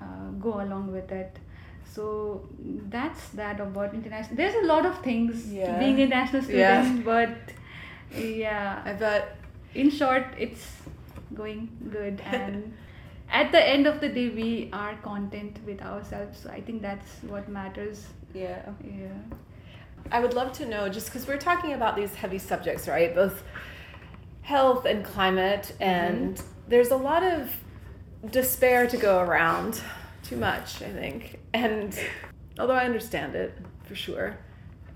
uh, 0.01 0.30
go 0.41 0.61
along 0.61 0.91
with 0.93 1.12
it 1.12 1.36
so 1.84 2.43
that's 2.91 3.28
that 3.30 3.61
about 3.61 3.95
international 3.95 4.36
there's 4.36 4.55
a 4.62 4.66
lot 4.66 4.84
of 4.86 4.99
things 5.03 5.47
Yeah. 5.53 5.78
being 5.78 6.01
a 6.01 6.07
national 6.07 6.43
Yeah. 6.43 6.82
student 6.82 7.05
but 7.05 7.39
yeah 8.16 8.82
I 8.84 8.93
bet. 8.93 9.36
in 9.74 9.91
short 9.91 10.26
it's 10.39 10.66
going 11.41 11.62
good 11.99 12.20
and 12.39 12.74
at 13.41 13.51
the 13.53 13.62
end 13.74 13.86
of 13.93 14.01
the 14.03 14.09
day 14.18 14.28
we 14.43 14.49
are 14.72 14.95
content 15.11 15.59
with 15.68 15.80
ourselves 15.91 16.41
so 16.43 16.51
i 16.59 16.61
think 16.66 16.82
that's 16.89 17.11
what 17.32 17.49
matters 17.61 17.99
Yeah. 18.34 18.62
yeah 18.84 19.20
I 20.11 20.20
would 20.20 20.32
love 20.32 20.53
to 20.61 20.64
know, 20.64 20.89
just 20.89 21.07
because 21.09 21.26
we're 21.28 21.43
talking 21.51 21.72
about 21.74 21.95
these 21.95 22.14
heavy 22.14 22.39
subjects, 22.39 22.89
right? 22.89 23.14
Both 23.14 23.43
health 24.43 24.86
and 24.86 25.05
climate, 25.05 25.74
and 25.80 26.41
there's 26.66 26.91
a 26.91 26.97
lot 26.97 27.22
of 27.22 27.55
despair 28.30 28.86
to 28.86 28.97
go 28.97 29.20
around. 29.20 29.82
Too 30.22 30.36
much, 30.36 30.80
I 30.82 30.91
think. 31.01 31.39
And 31.53 31.99
although 32.59 32.78
I 32.82 32.84
understand 32.86 33.34
it 33.34 33.53
for 33.84 33.95
sure, 33.95 34.39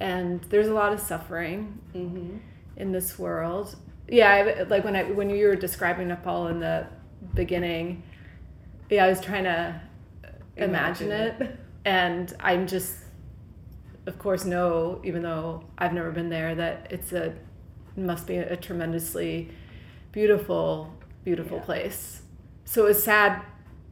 and 0.00 0.40
there's 0.50 0.68
a 0.68 0.74
lot 0.74 0.92
of 0.94 1.00
suffering 1.00 1.78
Mm-hmm. 1.94 2.36
in 2.76 2.92
this 2.92 3.18
world. 3.18 3.76
Yeah, 4.08 4.30
I, 4.30 4.62
like 4.64 4.84
when 4.84 4.96
I 4.96 5.04
when 5.04 5.30
you 5.30 5.46
were 5.46 5.56
describing 5.56 6.08
Nepal 6.08 6.48
in 6.48 6.60
the 6.60 6.86
beginning, 7.34 8.02
yeah, 8.90 9.04
I 9.04 9.08
was 9.08 9.20
trying 9.20 9.44
to 9.44 9.80
imagine, 10.56 11.06
Imagine 11.08 11.10
it, 11.12 11.40
it. 11.40 11.60
and 11.84 12.34
I'm 12.40 12.66
just, 12.66 12.96
of 14.06 14.18
course, 14.18 14.44
know 14.44 15.00
even 15.04 15.22
though 15.22 15.64
I've 15.78 15.92
never 15.92 16.10
been 16.10 16.28
there 16.30 16.54
that 16.54 16.88
it's 16.90 17.12
a 17.12 17.34
must 17.96 18.26
be 18.26 18.36
a 18.36 18.56
tremendously 18.56 19.50
beautiful, 20.12 20.92
beautiful 21.24 21.58
Yeah. 21.58 21.64
place. 21.64 22.22
So 22.64 22.84
it 22.84 22.88
was 22.88 23.02
sad 23.02 23.42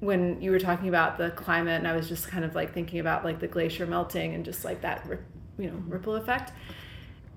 when 0.01 0.41
you 0.41 0.51
were 0.51 0.59
talking 0.59 0.89
about 0.89 1.19
the 1.19 1.31
climate, 1.31 1.79
and 1.79 1.87
I 1.87 1.95
was 1.95 2.09
just 2.09 2.29
kind 2.29 2.45
of 2.45 2.55
like 2.55 2.73
thinking 2.73 3.01
about 3.01 3.25
like 3.25 3.41
the 3.41 3.49
glacier 3.49 3.87
melting 3.87 4.35
and 4.35 4.45
just 4.45 4.65
like 4.65 4.81
that, 4.83 5.07
you 5.59 5.69
know, 5.71 5.77
ripple 5.87 6.15
effect 6.17 6.53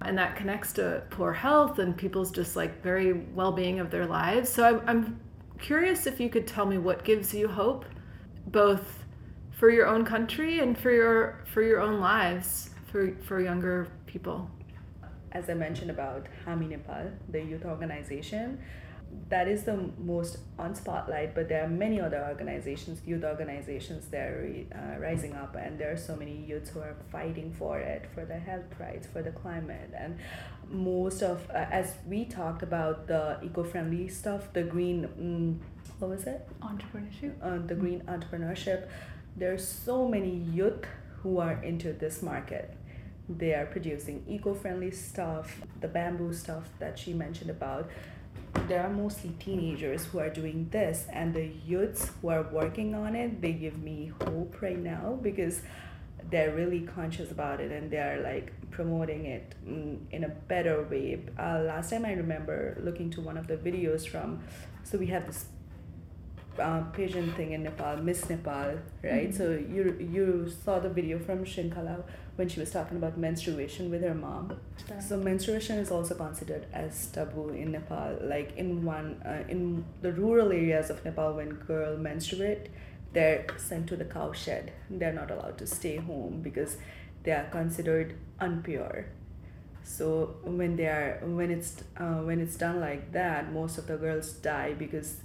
and 0.05 0.17
that 0.17 0.35
connects 0.35 0.73
to 0.73 1.03
poor 1.09 1.33
health 1.33 1.79
and 1.79 1.95
people's 1.95 2.31
just 2.31 2.55
like 2.55 2.81
very 2.81 3.13
well-being 3.13 3.79
of 3.79 3.89
their 3.91 4.05
lives. 4.05 4.49
So 4.49 4.63
I'm, 4.63 4.81
I'm 4.89 5.19
curious 5.59 6.07
if 6.07 6.19
you 6.19 6.29
could 6.29 6.45
tell 6.47 6.65
me 6.65 6.77
what 6.77 7.03
gives 7.03 7.33
you 7.33 7.47
hope 7.47 7.85
both 8.47 9.03
for 9.51 9.69
your 9.69 9.87
own 9.87 10.03
country 10.03 10.59
and 10.59 10.77
for 10.77 10.91
your 10.91 11.43
for 11.45 11.61
your 11.61 11.79
own 11.79 11.99
lives 11.99 12.71
for 12.91 13.15
for 13.23 13.39
younger 13.39 13.87
people. 14.05 14.49
As 15.31 15.49
I 15.49 15.53
mentioned 15.53 15.89
about 15.89 16.27
Hami 16.45 16.69
Nepal, 16.69 17.11
the 17.29 17.41
youth 17.41 17.65
organization, 17.65 18.61
that 19.29 19.47
is 19.47 19.63
the 19.63 19.89
most 19.97 20.37
on 20.57 20.75
spotlight. 20.75 21.35
But 21.35 21.49
there 21.49 21.63
are 21.63 21.67
many 21.67 21.99
other 21.99 22.25
organizations, 22.27 23.01
youth 23.05 23.23
organizations, 23.23 24.07
that 24.07 24.27
are 24.27 24.49
uh, 24.73 24.99
rising 24.99 25.33
up, 25.33 25.55
and 25.55 25.79
there 25.79 25.91
are 25.91 25.97
so 25.97 26.15
many 26.15 26.43
youths 26.47 26.69
who 26.69 26.79
are 26.79 26.95
fighting 27.11 27.53
for 27.53 27.79
it, 27.79 28.05
for 28.13 28.25
the 28.25 28.37
health 28.37 28.79
rights, 28.79 29.07
for 29.07 29.21
the 29.21 29.31
climate, 29.31 29.91
and 29.97 30.17
most 30.69 31.21
of, 31.21 31.49
uh, 31.49 31.65
as 31.71 31.95
we 32.07 32.25
talked 32.25 32.63
about 32.63 33.07
the 33.07 33.37
eco-friendly 33.43 34.07
stuff, 34.07 34.51
the 34.53 34.63
green, 34.63 35.07
mm, 35.19 35.57
what 35.99 36.09
was 36.09 36.25
it? 36.25 36.47
entrepreneurship 36.61 37.33
uh, 37.41 37.65
the 37.67 37.75
green 37.75 38.01
entrepreneurship 38.07 38.87
there 39.35 39.53
are 39.53 39.57
so 39.57 40.07
many 40.07 40.35
youth 40.35 40.85
who 41.21 41.37
are 41.37 41.61
into 41.63 41.93
this 41.93 42.21
market 42.21 42.75
they 43.29 43.53
are 43.53 43.65
producing 43.65 44.23
eco-friendly 44.27 44.91
stuff 44.91 45.61
the 45.81 45.87
bamboo 45.87 46.33
stuff 46.33 46.69
that 46.79 46.97
she 46.97 47.13
mentioned 47.13 47.49
about 47.49 47.89
there 48.67 48.83
are 48.83 48.89
mostly 48.89 49.31
teenagers 49.39 50.05
who 50.05 50.19
are 50.19 50.29
doing 50.29 50.67
this 50.71 51.05
and 51.11 51.33
the 51.33 51.49
youths 51.65 52.11
who 52.21 52.29
are 52.29 52.43
working 52.43 52.95
on 52.95 53.15
it 53.15 53.41
they 53.41 53.53
give 53.53 53.77
me 53.77 54.11
hope 54.21 54.61
right 54.61 54.79
now 54.79 55.17
because 55.21 55.61
they're 56.29 56.55
really 56.55 56.81
conscious 56.81 57.31
about 57.31 57.59
it 57.59 57.71
and 57.71 57.91
they're 57.91 58.21
like 58.21 58.51
promoting 58.71 59.25
it 59.25 59.53
in 60.11 60.23
a 60.23 60.29
better 60.29 60.83
way. 60.83 61.19
Uh, 61.37 61.59
last 61.59 61.89
time 61.89 62.05
i 62.05 62.13
remember 62.13 62.77
looking 62.81 63.09
to 63.09 63.21
one 63.21 63.37
of 63.37 63.47
the 63.47 63.57
videos 63.57 64.07
from 64.07 64.41
so 64.83 64.97
we 64.97 65.07
have 65.07 65.25
this 65.25 65.45
uh, 66.59 66.81
pigeon 66.93 67.31
thing 67.33 67.51
in 67.53 67.63
Nepal, 67.63 67.97
Miss 67.97 68.29
Nepal, 68.29 68.77
right? 69.03 69.33
So 69.33 69.51
you 69.51 69.97
you 69.99 70.49
saw 70.63 70.79
the 70.79 70.89
video 70.89 71.19
from 71.19 71.45
Shrinkhala 71.45 72.03
when 72.35 72.49
she 72.49 72.59
was 72.59 72.71
talking 72.71 72.97
about 72.97 73.17
menstruation 73.17 73.89
with 73.91 74.01
her 74.01 74.13
mom. 74.13 74.59
So 74.99 75.17
menstruation 75.17 75.77
is 75.79 75.91
also 75.91 76.15
considered 76.15 76.65
as 76.73 77.07
taboo 77.07 77.49
in 77.49 77.71
Nepal. 77.71 78.17
Like 78.21 78.55
in 78.57 78.83
one 78.85 79.21
uh, 79.25 79.43
in 79.49 79.85
the 80.01 80.11
rural 80.11 80.51
areas 80.51 80.89
of 80.89 81.03
Nepal, 81.05 81.33
when 81.33 81.49
girl 81.51 81.97
menstruate, 81.97 82.69
they're 83.13 83.45
sent 83.57 83.87
to 83.87 83.95
the 83.95 84.05
cow 84.05 84.31
shed. 84.33 84.71
They're 84.89 85.13
not 85.13 85.31
allowed 85.31 85.57
to 85.59 85.67
stay 85.67 85.97
home 85.97 86.41
because 86.41 86.77
they 87.23 87.31
are 87.31 87.47
considered 87.51 88.15
unpure. 88.39 89.05
So 89.83 90.35
when 90.43 90.75
they 90.77 90.85
are 90.87 91.19
when 91.23 91.51
it's 91.51 91.83
uh, 91.97 92.21
when 92.21 92.39
it's 92.39 92.55
done 92.55 92.79
like 92.79 93.11
that, 93.11 93.51
most 93.51 93.77
of 93.77 93.87
the 93.87 93.97
girls 93.97 94.31
die 94.33 94.73
because 94.73 95.17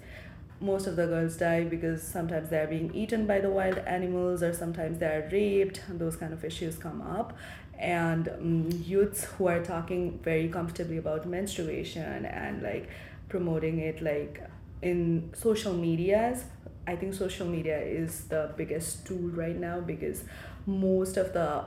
most 0.60 0.86
of 0.86 0.96
the 0.96 1.06
girls 1.06 1.36
die 1.36 1.64
because 1.64 2.02
sometimes 2.02 2.48
they're 2.48 2.66
being 2.66 2.94
eaten 2.94 3.26
by 3.26 3.40
the 3.40 3.50
wild 3.50 3.78
animals 3.78 4.42
or 4.42 4.52
sometimes 4.52 4.98
they're 4.98 5.28
raped. 5.32 5.82
Those 5.88 6.16
kind 6.16 6.32
of 6.32 6.44
issues 6.44 6.76
come 6.76 7.00
up. 7.00 7.36
And 7.78 8.28
um, 8.28 8.68
youths 8.84 9.24
who 9.24 9.46
are 9.46 9.62
talking 9.62 10.18
very 10.22 10.48
comfortably 10.48 10.96
about 10.96 11.26
menstruation 11.26 12.26
and 12.26 12.62
like 12.62 12.88
promoting 13.28 13.78
it 13.78 14.02
like 14.02 14.42
in 14.80 15.30
social 15.34 15.74
medias 15.74 16.44
i 16.86 16.94
think 16.94 17.12
social 17.12 17.46
media 17.46 17.78
is 17.78 18.24
the 18.28 18.50
biggest 18.56 19.04
tool 19.04 19.28
right 19.30 19.56
now 19.56 19.80
because 19.80 20.22
most 20.66 21.16
of 21.16 21.32
the 21.32 21.64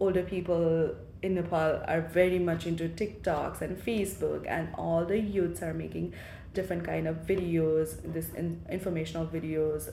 older 0.00 0.22
people 0.22 0.94
in 1.22 1.34
Nepal 1.34 1.82
are 1.86 2.00
very 2.00 2.38
much 2.38 2.66
into 2.66 2.88
TikToks 2.88 3.60
and 3.60 3.76
Facebook, 3.76 4.46
and 4.46 4.68
all 4.74 5.04
the 5.04 5.18
youths 5.18 5.62
are 5.62 5.74
making 5.74 6.14
different 6.58 6.84
kind 6.84 7.06
of 7.12 7.16
videos, 7.32 7.96
this 8.14 8.28
in, 8.42 8.60
informational 8.78 9.26
videos 9.38 9.88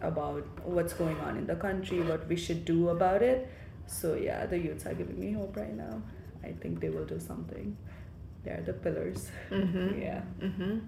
about 0.00 0.46
what's 0.76 0.92
going 1.02 1.18
on 1.28 1.36
in 1.36 1.46
the 1.46 1.56
country, 1.66 2.00
what 2.12 2.26
we 2.28 2.36
should 2.36 2.64
do 2.64 2.88
about 2.90 3.22
it. 3.22 3.48
So 3.86 4.14
yeah, 4.14 4.46
the 4.46 4.58
youths 4.58 4.86
are 4.86 4.94
giving 4.94 5.18
me 5.24 5.32
hope 5.32 5.56
right 5.56 5.74
now. 5.74 6.02
I 6.44 6.52
think 6.60 6.80
they 6.80 6.90
will 6.90 7.06
do 7.06 7.18
something. 7.20 7.76
They're 8.44 8.62
the 8.66 8.72
pillars. 8.72 9.30
Mm-hmm. 9.50 10.00
Yeah. 10.00 10.22
Mm-hmm. 10.40 10.78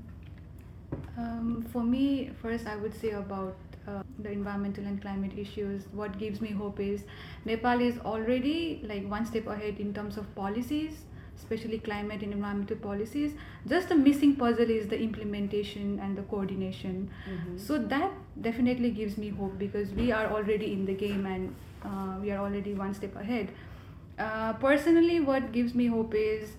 Um, 1.18 1.66
for 1.72 1.83
me, 1.83 2.31
first 2.43 2.66
I 2.66 2.76
would 2.76 2.95
say 3.01 3.11
about 3.11 3.57
uh, 3.89 4.03
the 4.18 4.31
environmental 4.31 4.85
and 4.85 5.01
climate 5.01 5.33
issues. 5.37 5.85
What 5.93 6.18
gives 6.18 6.41
me 6.41 6.51
hope 6.51 6.81
is 6.81 7.05
Nepal 7.45 7.81
is 7.81 7.99
already 7.99 8.83
like 8.85 9.09
one 9.09 9.26
step 9.26 9.47
ahead 9.47 9.78
in 9.78 9.95
terms 9.95 10.16
of 10.16 10.35
policies, 10.35 11.05
especially 11.41 11.78
climate 11.78 12.22
and 12.22 12.32
environmental 12.32 12.76
policies. 12.76 13.32
Just 13.66 13.88
the 13.88 13.97
missing 13.97 14.36
puzzle 14.36 14.70
is 14.70 14.88
the 14.88 15.01
implementation 15.09 15.99
and 16.01 16.16
the 16.16 16.22
coordination. 16.22 17.11
Mm-hmm. 17.28 17.59
So 17.59 17.78
that 17.78 18.12
definitely 18.41 18.91
gives 18.91 19.18
me 19.18 19.28
hope 19.30 19.59
because 19.59 19.91
we 19.91 20.12
are 20.12 20.26
already 20.38 20.72
in 20.72 20.86
the 20.86 20.95
game 20.95 21.26
and 21.26 21.55
uh, 21.84 22.20
we 22.20 22.30
are 22.30 22.38
already 22.38 22.74
one 22.74 22.95
step 22.95 23.16
ahead. 23.16 23.53
Uh, 24.18 24.53
personally, 24.55 25.20
what 25.20 25.53
gives 25.53 25.74
me 25.74 25.86
hope 25.86 26.14
is 26.14 26.51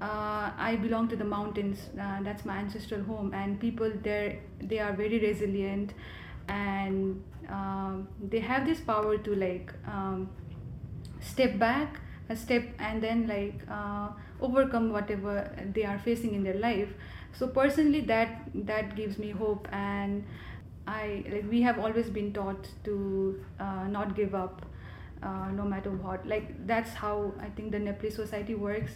uh, 0.00 0.50
I 0.56 0.76
belong 0.80 1.08
to 1.08 1.16
the 1.16 1.24
mountains. 1.24 1.88
Uh, 2.00 2.22
that's 2.22 2.44
my 2.44 2.56
ancestral 2.58 3.02
home, 3.02 3.34
and 3.34 3.60
people 3.60 3.90
there 4.02 4.38
they 4.60 4.78
are 4.78 4.92
very 4.92 5.18
resilient, 5.18 5.92
and 6.48 7.22
um, 7.48 8.08
they 8.28 8.40
have 8.40 8.64
this 8.66 8.80
power 8.80 9.18
to 9.18 9.34
like 9.34 9.72
um, 9.86 10.30
step 11.20 11.58
back 11.58 12.00
step 12.36 12.64
and 12.78 13.02
then 13.02 13.26
like 13.26 13.60
uh, 13.70 14.08
overcome 14.40 14.92
whatever 14.92 15.50
they 15.74 15.84
are 15.84 15.98
facing 15.98 16.34
in 16.34 16.42
their 16.44 16.58
life. 16.58 16.88
So 17.32 17.46
personally, 17.46 18.00
that 18.02 18.42
that 18.54 18.96
gives 18.96 19.18
me 19.18 19.30
hope, 19.30 19.68
and 19.72 20.24
I 20.86 21.24
like 21.30 21.44
we 21.50 21.62
have 21.62 21.78
always 21.78 22.10
been 22.10 22.32
taught 22.32 22.68
to 22.84 23.44
uh, 23.58 23.86
not 23.88 24.16
give 24.16 24.34
up. 24.34 24.66
Uh, 25.22 25.50
no 25.50 25.64
matter 25.64 25.90
what 25.90 26.26
like 26.26 26.66
that's 26.66 26.94
how 26.94 27.30
i 27.40 27.48
think 27.50 27.70
the 27.72 27.78
nepalese 27.78 28.14
society 28.14 28.54
works 28.54 28.92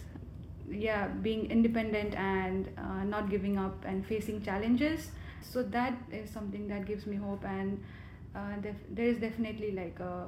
yeah 0.70 1.06
being 1.08 1.50
independent 1.50 2.14
and 2.14 2.68
uh, 2.78 3.04
not 3.04 3.28
giving 3.28 3.58
up 3.58 3.84
and 3.84 4.06
facing 4.06 4.42
challenges 4.42 5.10
so 5.42 5.62
that 5.62 5.94
is 6.10 6.30
something 6.30 6.66
that 6.66 6.86
gives 6.86 7.06
me 7.06 7.16
hope 7.16 7.44
and 7.44 7.82
uh, 8.34 8.56
def- 8.62 8.86
there 8.90 9.06
is 9.06 9.18
definitely 9.18 9.72
like 9.72 10.00
a, 10.00 10.26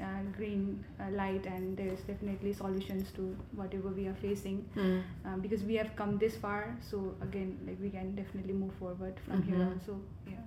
a 0.00 0.22
green 0.36 0.84
uh, 1.00 1.10
light 1.10 1.46
and 1.46 1.76
there's 1.76 2.00
definitely 2.00 2.52
solutions 2.52 3.10
to 3.16 3.36
whatever 3.54 3.88
we 3.88 4.06
are 4.06 4.14
facing 4.14 4.64
Mm. 4.76 5.02
um, 5.24 5.40
because 5.40 5.62
we 5.64 5.74
have 5.76 5.90
come 5.96 6.18
this 6.18 6.36
far 6.36 6.76
so 6.90 7.14
again 7.20 7.58
like 7.66 7.78
we 7.80 7.90
can 7.90 8.14
definitely 8.14 8.52
move 8.52 8.72
forward 8.74 9.14
from 9.26 9.42
here 9.42 9.56
Mhm. 9.56 9.70
on 9.70 9.80
so 9.86 10.00
yeah 10.26 10.44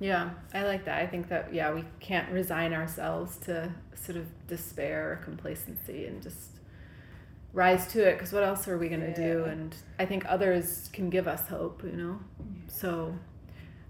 Yeah, 0.00 0.30
I 0.52 0.64
like 0.64 0.84
that. 0.86 0.98
I 1.02 1.06
think 1.06 1.28
that 1.28 1.54
yeah, 1.54 1.72
we 1.72 1.84
can't 2.00 2.30
resign 2.32 2.72
ourselves 2.74 3.36
to 3.46 3.70
sort 3.94 4.18
of 4.18 4.26
despair 4.48 5.12
or 5.12 5.16
complacency 5.24 6.06
and 6.08 6.20
just 6.22 6.50
rise 7.52 7.86
to 7.92 8.02
it 8.08 8.14
because 8.14 8.32
what 8.32 8.42
else 8.42 8.66
are 8.68 8.76
we 8.76 8.88
going 8.88 9.00
to 9.14 9.14
do 9.14 9.44
and 9.44 9.74
I 9.98 10.04
think 10.06 10.24
others 10.28 10.90
can 10.92 11.10
give 11.10 11.28
us 11.28 11.46
hope, 11.48 11.84
you 11.84 11.92
know. 12.02 12.18
So 12.66 13.14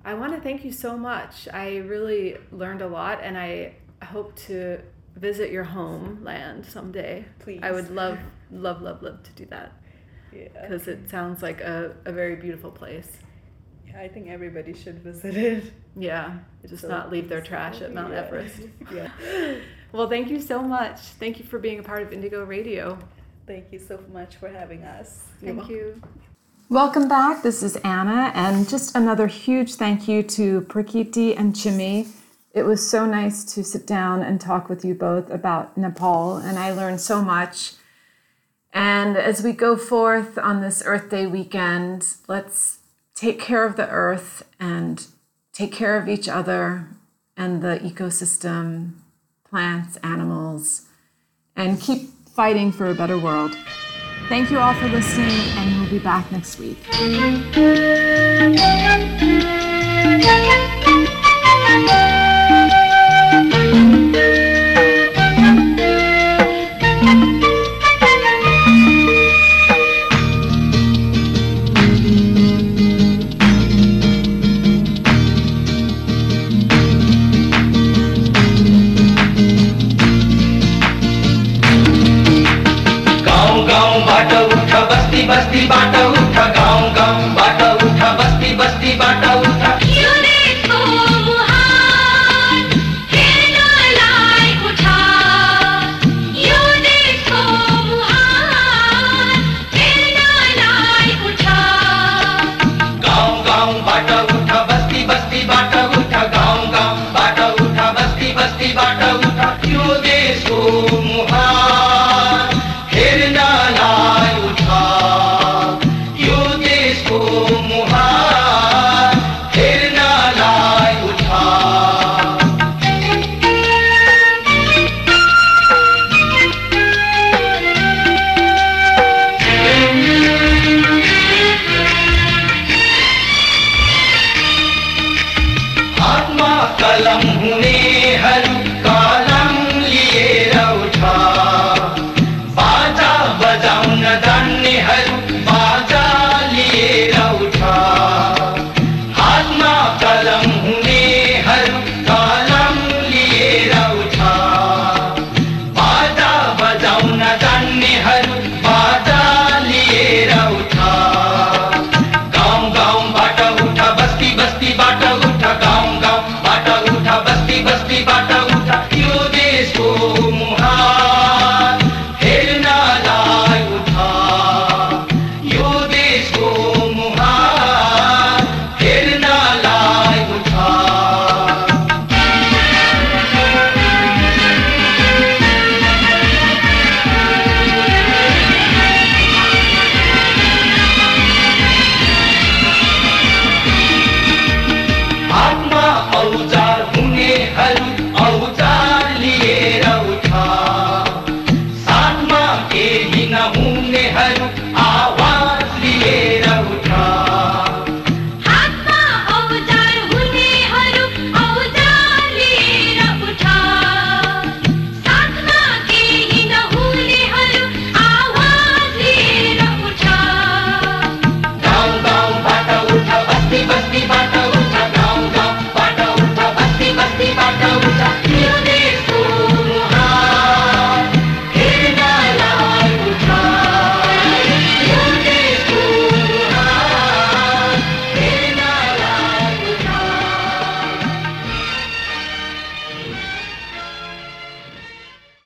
I 0.04 0.12
want 0.14 0.34
to 0.34 0.40
thank 0.40 0.64
you 0.64 0.72
so 0.72 0.96
much. 0.96 1.48
I 1.52 1.78
really 1.78 2.36
learned 2.52 2.82
a 2.82 2.88
lot 2.88 3.20
and 3.22 3.38
I 3.38 3.74
hope 4.04 4.34
to 4.46 4.80
visit 5.16 5.50
your 5.50 5.64
homeland 5.64 6.64
someday. 6.66 7.24
Please. 7.40 7.60
I 7.62 7.70
would 7.72 7.90
love 7.90 8.18
love 8.50 8.82
love 8.82 9.02
love 9.02 9.22
to 9.24 9.32
do 9.32 9.46
that 9.46 9.72
Yeah. 10.32 10.48
because 10.62 10.86
it 10.88 11.08
sounds 11.10 11.42
like 11.42 11.60
a, 11.60 11.94
a 12.04 12.12
very 12.12 12.36
beautiful 12.36 12.70
place. 12.70 13.10
yeah. 13.86 14.00
I 14.00 14.08
think 14.08 14.28
everybody 14.28 14.74
should 14.74 14.98
visit 15.02 15.36
it. 15.36 15.72
Yeah, 15.96 16.38
just 16.68 16.82
So 16.82 16.88
not 16.88 17.12
leave 17.12 17.28
their 17.28 17.40
trash 17.40 17.80
at 17.80 17.92
Mount 17.94 18.12
yeah. 18.12 18.22
Everest. 18.22 18.60
yeah. 18.94 19.10
Well, 19.92 20.08
thank 20.08 20.28
you 20.28 20.40
so 20.40 20.60
much. 20.62 20.98
Thank 21.20 21.38
you 21.38 21.44
for 21.44 21.58
being 21.60 21.78
a 21.78 21.82
part 21.84 22.02
of 22.02 22.12
Indigo 22.12 22.44
Radio. 22.44 22.98
Thank 23.46 23.66
you 23.72 23.78
so 23.78 24.00
much 24.12 24.36
for 24.36 24.48
having 24.48 24.82
us. 24.84 25.24
thank 25.40 25.68
you 25.68 26.00
Welcome 26.70 27.08
back. 27.08 27.42
This 27.42 27.62
is 27.62 27.76
Anna, 27.84 28.32
and 28.34 28.66
just 28.68 28.96
another 28.96 29.26
huge 29.28 29.74
thank 29.74 30.08
you 30.08 30.22
to 30.22 30.62
Prakriti 30.62 31.36
and 31.36 31.52
Chhimi. 31.54 32.08
It 32.54 32.64
was 32.64 32.88
so 32.88 33.04
nice 33.04 33.42
to 33.54 33.64
sit 33.64 33.84
down 33.84 34.22
and 34.22 34.40
talk 34.40 34.68
with 34.68 34.84
you 34.84 34.94
both 34.94 35.28
about 35.28 35.76
Nepal, 35.76 36.36
and 36.36 36.56
I 36.56 36.70
learned 36.70 37.00
so 37.00 37.20
much. 37.20 37.72
And 38.72 39.16
as 39.16 39.42
we 39.42 39.50
go 39.50 39.76
forth 39.76 40.38
on 40.38 40.60
this 40.60 40.80
Earth 40.86 41.10
Day 41.10 41.26
weekend, 41.26 42.06
let's 42.28 42.78
take 43.16 43.40
care 43.40 43.64
of 43.66 43.74
the 43.74 43.88
earth 43.88 44.44
and 44.60 45.04
take 45.52 45.72
care 45.72 45.96
of 45.96 46.08
each 46.08 46.28
other 46.28 46.86
and 47.36 47.60
the 47.60 47.80
ecosystem, 47.82 48.92
plants, 49.50 49.96
animals, 50.04 50.82
and 51.56 51.80
keep 51.80 52.10
fighting 52.36 52.70
for 52.70 52.86
a 52.86 52.94
better 52.94 53.18
world. 53.18 53.56
Thank 54.28 54.52
you 54.52 54.60
all 54.60 54.74
for 54.74 54.86
listening, 54.86 55.28
and 55.58 55.80
we'll 55.80 55.90
be 55.90 55.98
back 55.98 56.30
next 56.30 56.60
week. 56.60 56.78